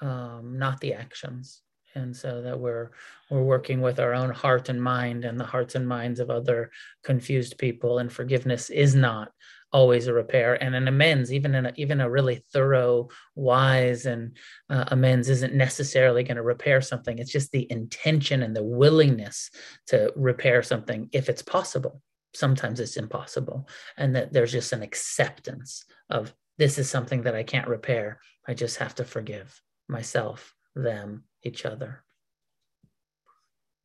um, 0.00 0.58
not 0.58 0.80
the 0.80 0.94
actions 0.94 1.62
and 1.94 2.16
so 2.16 2.42
that 2.42 2.58
we're 2.58 2.90
we're 3.30 3.42
working 3.42 3.80
with 3.80 4.00
our 4.00 4.14
own 4.14 4.30
heart 4.30 4.68
and 4.68 4.82
mind 4.82 5.24
and 5.24 5.38
the 5.38 5.44
hearts 5.44 5.74
and 5.74 5.86
minds 5.86 6.20
of 6.20 6.30
other 6.30 6.70
confused 7.04 7.58
people 7.58 7.98
and 7.98 8.12
forgiveness 8.12 8.70
is 8.70 8.94
not 8.94 9.32
always 9.72 10.06
a 10.06 10.12
repair 10.12 10.60
and 10.62 10.74
an 10.74 10.88
amends 10.88 11.32
even 11.32 11.54
in 11.54 11.66
a, 11.66 11.72
even 11.76 12.00
a 12.00 12.10
really 12.10 12.42
thorough 12.52 13.08
wise 13.34 14.06
and 14.06 14.36
uh, 14.68 14.84
amends 14.88 15.28
isn't 15.28 15.54
necessarily 15.54 16.24
going 16.24 16.36
to 16.36 16.42
repair 16.42 16.80
something. 16.80 17.18
It's 17.18 17.30
just 17.30 17.52
the 17.52 17.70
intention 17.70 18.42
and 18.42 18.54
the 18.54 18.64
willingness 18.64 19.50
to 19.88 20.12
repair 20.16 20.62
something 20.62 21.08
if 21.12 21.28
it's 21.28 21.42
possible. 21.42 22.02
Sometimes 22.34 22.80
it's 22.80 22.96
impossible 22.96 23.68
and 23.96 24.14
that 24.16 24.32
there's 24.32 24.52
just 24.52 24.72
an 24.72 24.82
acceptance 24.82 25.84
of 26.08 26.34
this 26.58 26.78
is 26.78 26.90
something 26.90 27.22
that 27.22 27.34
i 27.34 27.42
can't 27.42 27.68
repair. 27.68 28.20
I 28.46 28.54
just 28.54 28.78
have 28.78 28.94
to 28.96 29.04
forgive 29.04 29.60
myself 29.88 30.54
them 30.74 31.24
each 31.42 31.64
other 31.64 32.04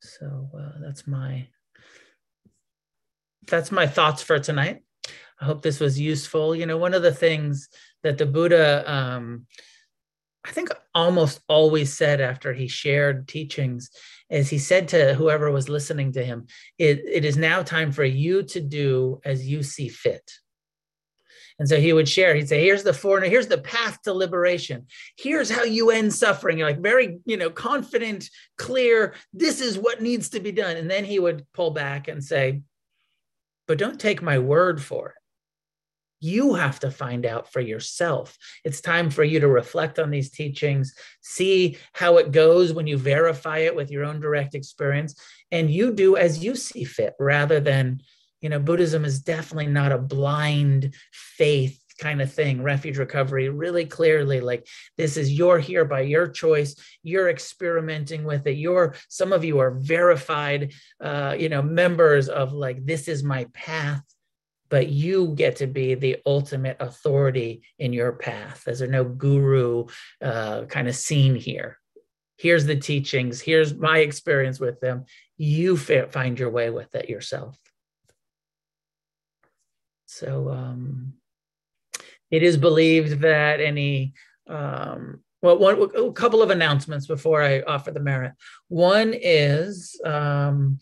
so 0.00 0.48
uh, 0.58 0.78
that's 0.80 1.06
my 1.06 1.48
that's 3.46 3.70
my 3.72 3.86
thoughts 3.86 4.22
for 4.22 4.38
tonight 4.38 4.82
I 5.40 5.44
hope 5.44 5.62
this 5.62 5.80
was 5.80 6.00
useful. 6.00 6.54
You 6.54 6.66
know, 6.66 6.78
one 6.78 6.94
of 6.94 7.02
the 7.02 7.12
things 7.12 7.68
that 8.02 8.18
the 8.18 8.26
Buddha, 8.26 8.90
um, 8.90 9.46
I 10.44 10.52
think, 10.52 10.70
almost 10.94 11.40
always 11.48 11.92
said 11.92 12.20
after 12.20 12.52
he 12.52 12.68
shared 12.68 13.28
teachings 13.28 13.90
is 14.30 14.48
he 14.48 14.58
said 14.58 14.88
to 14.88 15.14
whoever 15.14 15.50
was 15.50 15.68
listening 15.68 16.12
to 16.12 16.24
him, 16.24 16.46
it, 16.78 17.02
it 17.04 17.24
is 17.24 17.36
now 17.36 17.62
time 17.62 17.92
for 17.92 18.04
you 18.04 18.42
to 18.44 18.60
do 18.60 19.20
as 19.24 19.46
you 19.46 19.62
see 19.62 19.88
fit. 19.88 20.30
And 21.58 21.68
so 21.68 21.80
he 21.80 21.92
would 21.92 22.08
share, 22.08 22.34
he'd 22.34 22.48
say, 22.48 22.62
here's 22.62 22.82
the 22.82 22.92
foreigner, 22.92 23.28
here's 23.28 23.46
the 23.46 23.58
path 23.58 24.02
to 24.02 24.12
liberation. 24.12 24.86
Here's 25.16 25.50
how 25.50 25.64
you 25.64 25.90
end 25.90 26.12
suffering. 26.12 26.58
You're 26.58 26.68
like 26.68 26.80
very, 26.80 27.18
you 27.24 27.38
know, 27.38 27.48
confident, 27.48 28.28
clear, 28.58 29.14
this 29.32 29.60
is 29.60 29.78
what 29.78 30.02
needs 30.02 30.28
to 30.30 30.40
be 30.40 30.52
done. 30.52 30.76
And 30.76 30.90
then 30.90 31.04
he 31.04 31.18
would 31.18 31.46
pull 31.54 31.70
back 31.70 32.08
and 32.08 32.22
say, 32.22 32.60
but 33.66 33.78
don't 33.78 33.98
take 33.98 34.20
my 34.20 34.38
word 34.38 34.82
for 34.82 35.08
it. 35.08 35.14
You 36.20 36.54
have 36.54 36.80
to 36.80 36.90
find 36.90 37.26
out 37.26 37.52
for 37.52 37.60
yourself. 37.60 38.36
It's 38.64 38.80
time 38.80 39.10
for 39.10 39.24
you 39.24 39.40
to 39.40 39.48
reflect 39.48 39.98
on 39.98 40.10
these 40.10 40.30
teachings, 40.30 40.94
see 41.20 41.78
how 41.92 42.16
it 42.16 42.32
goes 42.32 42.72
when 42.72 42.86
you 42.86 42.96
verify 42.96 43.58
it 43.58 43.76
with 43.76 43.90
your 43.90 44.04
own 44.04 44.20
direct 44.20 44.54
experience, 44.54 45.14
and 45.50 45.70
you 45.70 45.92
do 45.92 46.16
as 46.16 46.42
you 46.42 46.54
see 46.54 46.84
fit 46.84 47.14
rather 47.18 47.60
than, 47.60 48.00
you 48.40 48.48
know, 48.48 48.58
Buddhism 48.58 49.04
is 49.04 49.20
definitely 49.20 49.66
not 49.66 49.92
a 49.92 49.98
blind 49.98 50.94
faith 51.12 51.80
kind 51.98 52.20
of 52.20 52.30
thing 52.30 52.62
refuge 52.62 52.98
recovery 52.98 53.48
really 53.48 53.86
clearly 53.86 54.38
like 54.38 54.66
this 54.98 55.16
is 55.16 55.32
you're 55.32 55.58
here 55.58 55.86
by 55.86 56.02
your 56.02 56.26
choice 56.26 56.76
you're 57.02 57.30
experimenting 57.30 58.22
with 58.22 58.46
it 58.46 58.58
you're 58.58 58.94
some 59.08 59.32
of 59.32 59.46
you 59.46 59.60
are 59.60 59.70
verified 59.70 60.74
uh, 61.02 61.34
you 61.38 61.48
know 61.48 61.62
members 61.62 62.28
of 62.28 62.52
like 62.52 62.84
this 62.84 63.08
is 63.08 63.24
my 63.24 63.46
path 63.54 64.02
but 64.68 64.88
you 64.88 65.28
get 65.34 65.56
to 65.56 65.66
be 65.66 65.94
the 65.94 66.18
ultimate 66.26 66.76
authority 66.80 67.62
in 67.78 67.92
your 67.92 68.12
path. 68.12 68.62
There's 68.64 68.80
no 68.82 69.04
guru 69.04 69.86
uh, 70.20 70.64
kind 70.64 70.88
of 70.88 70.96
scene 70.96 71.36
here. 71.36 71.78
Here's 72.36 72.66
the 72.66 72.76
teachings. 72.76 73.40
Here's 73.40 73.74
my 73.74 73.98
experience 73.98 74.60
with 74.60 74.80
them. 74.80 75.04
You 75.38 75.76
find 75.76 76.38
your 76.38 76.50
way 76.50 76.70
with 76.70 76.94
it 76.94 77.08
yourself. 77.08 77.56
So 80.06 80.50
um, 80.50 81.14
it 82.30 82.42
is 82.42 82.56
believed 82.56 83.20
that 83.20 83.60
any 83.60 84.14
um, 84.48 85.20
well, 85.42 85.58
one, 85.58 85.90
a 85.96 86.12
couple 86.12 86.42
of 86.42 86.50
announcements 86.50 87.06
before 87.06 87.42
I 87.42 87.60
offer 87.60 87.90
the 87.90 88.00
merit. 88.00 88.32
One 88.68 89.14
is 89.14 90.00
um, 90.04 90.78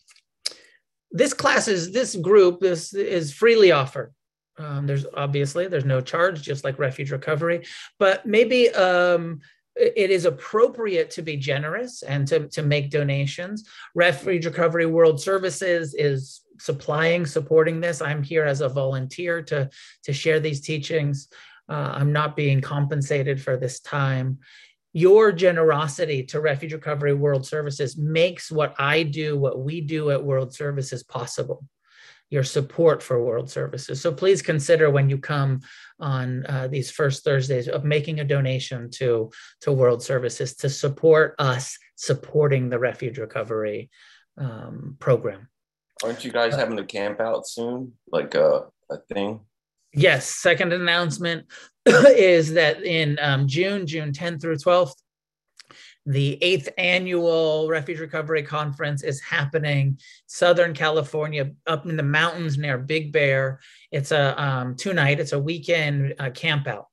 this 1.14 1.32
class 1.32 1.68
is 1.68 1.92
this 1.92 2.16
group 2.16 2.60
this 2.60 2.92
is 2.92 3.32
freely 3.32 3.70
offered 3.70 4.12
um, 4.58 4.86
there's 4.86 5.06
obviously 5.16 5.68
there's 5.68 5.84
no 5.84 6.00
charge 6.00 6.42
just 6.42 6.64
like 6.64 6.78
refuge 6.78 7.12
recovery 7.12 7.64
but 7.98 8.26
maybe 8.26 8.68
um, 8.70 9.40
it 9.76 10.10
is 10.10 10.24
appropriate 10.24 11.10
to 11.10 11.22
be 11.22 11.36
generous 11.36 12.02
and 12.02 12.26
to, 12.28 12.48
to 12.48 12.62
make 12.62 12.90
donations 12.90 13.68
refuge 13.94 14.44
recovery 14.44 14.86
world 14.86 15.20
services 15.20 15.94
is 15.94 16.42
supplying 16.58 17.26
supporting 17.26 17.80
this 17.80 18.00
i'm 18.00 18.22
here 18.22 18.44
as 18.44 18.60
a 18.60 18.68
volunteer 18.68 19.42
to 19.42 19.68
to 20.02 20.12
share 20.12 20.40
these 20.40 20.60
teachings 20.60 21.28
uh, 21.68 21.92
i'm 21.94 22.12
not 22.12 22.36
being 22.36 22.60
compensated 22.60 23.40
for 23.40 23.56
this 23.56 23.80
time 23.80 24.38
your 24.94 25.32
generosity 25.32 26.22
to 26.22 26.40
Refuge 26.40 26.72
Recovery 26.72 27.14
World 27.14 27.44
Services 27.44 27.98
makes 27.98 28.50
what 28.50 28.76
I 28.78 29.02
do, 29.02 29.36
what 29.36 29.58
we 29.58 29.80
do 29.80 30.12
at 30.12 30.24
World 30.24 30.54
Services 30.54 31.02
possible. 31.02 31.66
Your 32.30 32.44
support 32.44 33.02
for 33.02 33.22
World 33.22 33.50
Services. 33.50 34.00
So 34.00 34.12
please 34.12 34.40
consider 34.40 34.90
when 34.90 35.10
you 35.10 35.18
come 35.18 35.60
on 35.98 36.46
uh, 36.46 36.68
these 36.68 36.92
first 36.92 37.24
Thursdays 37.24 37.68
of 37.68 37.84
making 37.84 38.20
a 38.20 38.24
donation 38.24 38.88
to, 38.92 39.30
to 39.62 39.72
World 39.72 40.02
Services 40.02 40.54
to 40.56 40.70
support 40.70 41.34
us 41.40 41.76
supporting 41.96 42.70
the 42.70 42.78
Refuge 42.78 43.18
Recovery 43.18 43.90
um, 44.38 44.96
program. 45.00 45.48
Aren't 46.04 46.22
you 46.22 46.30
guys 46.30 46.54
having 46.54 46.78
a 46.78 46.84
camp 46.84 47.18
out 47.18 47.48
soon? 47.48 47.94
Like 48.12 48.34
a, 48.34 48.66
a 48.90 48.98
thing? 49.12 49.40
Yes, 49.94 50.28
second 50.28 50.74
announcement 50.74 51.46
is 51.86 52.52
that 52.52 52.82
in 52.82 53.18
um, 53.22 53.48
June, 53.48 53.86
June 53.86 54.12
10th 54.12 54.42
through 54.42 54.56
12th, 54.56 54.96
the 56.04 56.36
eighth 56.42 56.68
annual 56.76 57.68
Refuge 57.70 58.00
Recovery 58.00 58.42
Conference 58.42 59.02
is 59.02 59.22
happening 59.22 59.98
Southern 60.26 60.74
California, 60.74 61.52
up 61.66 61.86
in 61.86 61.96
the 61.96 62.02
mountains 62.02 62.58
near 62.58 62.76
Big 62.76 63.10
Bear. 63.10 63.60
It's 63.90 64.12
a 64.12 64.40
um, 64.42 64.76
two 64.76 64.92
night, 64.92 65.20
it's 65.20 65.32
a 65.32 65.38
weekend 65.38 66.14
uh, 66.18 66.28
camp 66.30 66.66
out. 66.66 66.88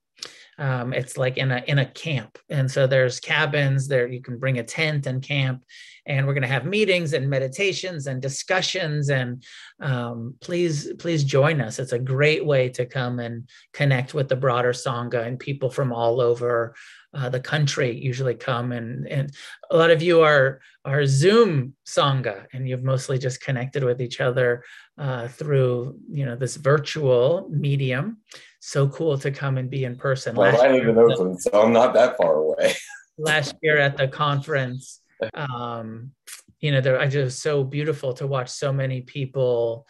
Um, 0.61 0.93
it's 0.93 1.17
like 1.17 1.37
in 1.37 1.51
a 1.51 1.63
in 1.65 1.79
a 1.79 1.87
camp, 1.87 2.37
and 2.47 2.69
so 2.69 2.85
there's 2.85 3.19
cabins 3.19 3.87
there. 3.87 4.07
You 4.07 4.21
can 4.21 4.37
bring 4.37 4.59
a 4.59 4.63
tent 4.63 5.07
and 5.07 5.19
camp, 5.19 5.63
and 6.05 6.27
we're 6.27 6.35
going 6.35 6.43
to 6.43 6.55
have 6.55 6.65
meetings 6.65 7.13
and 7.13 7.27
meditations 7.27 8.05
and 8.05 8.21
discussions. 8.21 9.09
And 9.09 9.43
um, 9.79 10.35
please 10.39 10.93
please 10.99 11.23
join 11.23 11.61
us. 11.61 11.79
It's 11.79 11.93
a 11.93 11.99
great 11.99 12.45
way 12.45 12.69
to 12.69 12.85
come 12.85 13.17
and 13.17 13.49
connect 13.73 14.13
with 14.13 14.29
the 14.29 14.35
broader 14.35 14.71
sangha 14.71 15.25
and 15.25 15.39
people 15.39 15.71
from 15.71 15.91
all 15.91 16.21
over 16.21 16.75
uh, 17.13 17.29
the 17.29 17.39
country 17.39 17.97
usually 17.99 18.35
come 18.35 18.71
and 18.71 19.07
and 19.07 19.31
a 19.69 19.77
lot 19.77 19.91
of 19.91 20.01
you 20.01 20.21
are 20.21 20.61
are 20.85 21.05
zoom 21.05 21.73
sangha 21.85 22.45
and 22.53 22.67
you've 22.67 22.83
mostly 22.83 23.17
just 23.17 23.41
connected 23.41 23.83
with 23.83 24.01
each 24.01 24.21
other 24.21 24.63
uh, 24.97 25.27
through 25.27 25.97
you 26.09 26.25
know 26.25 26.35
this 26.35 26.55
virtual 26.55 27.47
medium. 27.49 28.17
So 28.59 28.87
cool 28.89 29.17
to 29.17 29.31
come 29.31 29.57
and 29.57 29.69
be 29.69 29.83
in 29.85 29.95
person. 29.95 30.35
Well 30.35 30.51
last 30.51 30.63
i 30.63 30.71
live 30.71 30.87
in 30.87 30.97
oakland 30.97 31.41
so 31.41 31.51
i'm 31.53 31.73
not 31.73 31.93
that 31.93 32.17
far 32.17 32.35
away. 32.35 32.75
Last 33.17 33.55
year 33.61 33.77
at 33.77 33.97
the 33.97 34.07
conference 34.07 35.01
um 35.35 36.11
you 36.59 36.71
know 36.71 36.81
there 36.81 36.99
i 36.99 37.07
just 37.07 37.41
so 37.41 37.63
beautiful 37.63 38.13
to 38.13 38.25
watch 38.25 38.49
so 38.49 38.73
many 38.73 39.01
people 39.01 39.85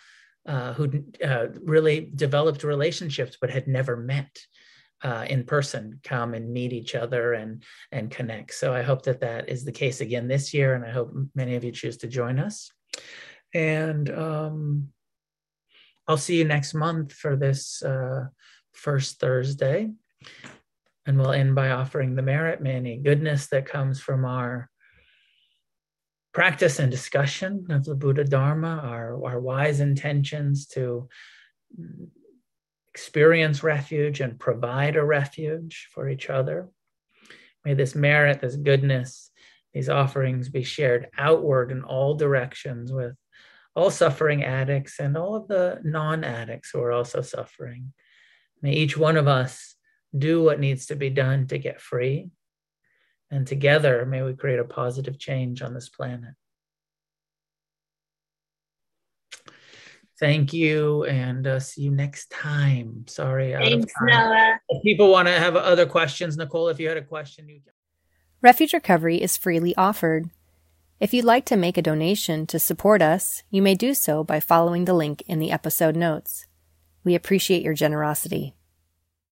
uh, 0.45 0.74
who 0.74 1.03
uh, 1.24 1.47
really 1.63 2.11
developed 2.15 2.63
relationships 2.63 3.38
but 3.39 3.49
had 3.49 3.67
never 3.67 3.95
met 3.95 4.28
uh, 5.04 5.26
in 5.30 5.43
person 5.43 5.99
come 6.04 6.34
and 6.34 6.54
meet 6.54 6.74
each 6.74 6.95
other 6.95 7.34
and 7.34 7.64
and 7.91 8.12
connect. 8.12 8.54
So 8.54 8.74
I 8.74 8.82
hope 8.82 9.04
that 9.04 9.22
that 9.22 9.49
is 9.49 9.66
the 9.66 9.72
case 9.72 10.02
again 10.02 10.28
this 10.28 10.54
year, 10.54 10.76
and 10.76 10.86
I 10.86 10.91
hope 10.91 11.14
many 11.36 11.56
of 11.56 11.64
you 11.64 11.72
choose 11.72 11.97
to 11.97 12.08
join 12.08 12.39
us. 12.39 12.72
And 13.54 14.10
um, 14.10 14.89
I'll 16.08 16.18
see 16.18 16.38
you 16.38 16.45
next 16.45 16.74
month 16.74 17.14
for 17.14 17.36
this 17.36 17.82
uh, 17.84 18.28
first 18.74 19.20
Thursday, 19.20 19.91
and 21.06 21.18
we'll 21.18 21.32
end 21.32 21.56
by 21.56 21.72
offering 21.72 22.15
the 22.15 22.22
merit, 22.22 22.61
many 22.61 22.98
goodness 22.98 23.48
that 23.48 23.65
comes 23.65 23.99
from 23.99 24.26
our 24.26 24.69
practice 26.34 26.80
and 26.80 26.90
discussion 26.90 27.65
of 27.69 27.84
the 27.84 27.95
Buddha 27.95 28.23
Dharma, 28.23 28.82
our, 28.84 29.22
our 29.26 29.40
wise 29.40 29.82
intentions 29.82 30.65
to 30.68 31.10
experience 32.93 33.63
refuge 33.63 34.19
and 34.19 34.39
provide 34.39 34.95
a 34.95 35.03
refuge 35.03 35.88
for 35.93 36.09
each 36.09 36.30
other. 36.30 36.69
May 37.63 37.73
this 37.73 37.95
merit, 37.95 38.41
this 38.41 38.55
goodness, 38.55 39.31
these 39.73 39.89
offerings 39.89 40.49
be 40.49 40.63
shared 40.63 41.07
outward 41.18 41.72
in 41.72 41.84
all 41.84 42.15
directions 42.15 42.91
with 42.91 43.15
all 43.76 43.89
suffering 43.89 44.43
addicts 44.43 44.99
and 44.99 45.15
all 45.15 45.35
of 45.35 45.47
the 45.47 45.80
non 45.84 46.23
addicts 46.26 46.72
who 46.72 46.81
are 46.81 46.91
also 46.91 47.22
suffering. 47.22 47.93
May 48.61 48.73
each 48.73 48.97
one 48.97 49.15
of 49.15 49.27
us 49.27 49.76
do 50.18 50.43
what 50.43 50.59
needs 50.59 50.88
to 50.88 50.95
be 50.95 51.09
done 51.09 51.47
to 51.47 51.57
get 51.57 51.80
free. 51.80 52.30
And 53.30 53.47
together, 53.47 54.05
may 54.05 54.22
we 54.23 54.34
create 54.34 54.59
a 54.59 54.65
positive 54.65 55.18
change 55.18 55.61
on 55.61 55.73
this 55.73 55.88
planet. 55.88 56.34
Thank 60.22 60.53
you, 60.53 61.03
and 61.06 61.48
uh, 61.48 61.60
see 61.60 61.81
you 61.81 61.89
next 61.89 62.30
time. 62.30 63.06
Sorry, 63.07 63.53
Thanks, 63.53 63.91
Noah. 64.03 64.60
If 64.69 64.84
people 64.84 65.11
want 65.11 65.27
to 65.27 65.34
have 65.34 65.56
other 65.56 65.88
questions, 65.88 66.38
Nicole, 66.38 66.69
if 66.69 66.80
you 66.80 66.88
had 66.88 66.98
a 66.98 67.02
question, 67.02 67.49
you 67.49 67.60
can. 67.60 67.73
Refuge 68.39 68.73
Recovery 68.73 69.19
is 69.19 69.35
freely 69.35 69.76
offered. 69.76 70.30
If 70.99 71.11
you'd 71.11 71.26
like 71.26 71.45
to 71.45 71.57
make 71.57 71.76
a 71.76 71.81
donation 71.81 72.45
to 72.45 72.60
support 72.60 73.02
us, 73.02 73.41
you 73.49 73.64
may 73.64 73.73
do 73.73 73.95
so 73.95 74.23
by 74.23 74.39
following 74.39 74.85
the 74.85 74.93
link 74.93 75.23
in 75.26 75.39
the 75.39 75.52
episode 75.52 75.95
notes. 75.95 76.45
We 77.03 77.15
appreciate 77.15 77.64
your 77.64 77.73
generosity. 77.73 78.53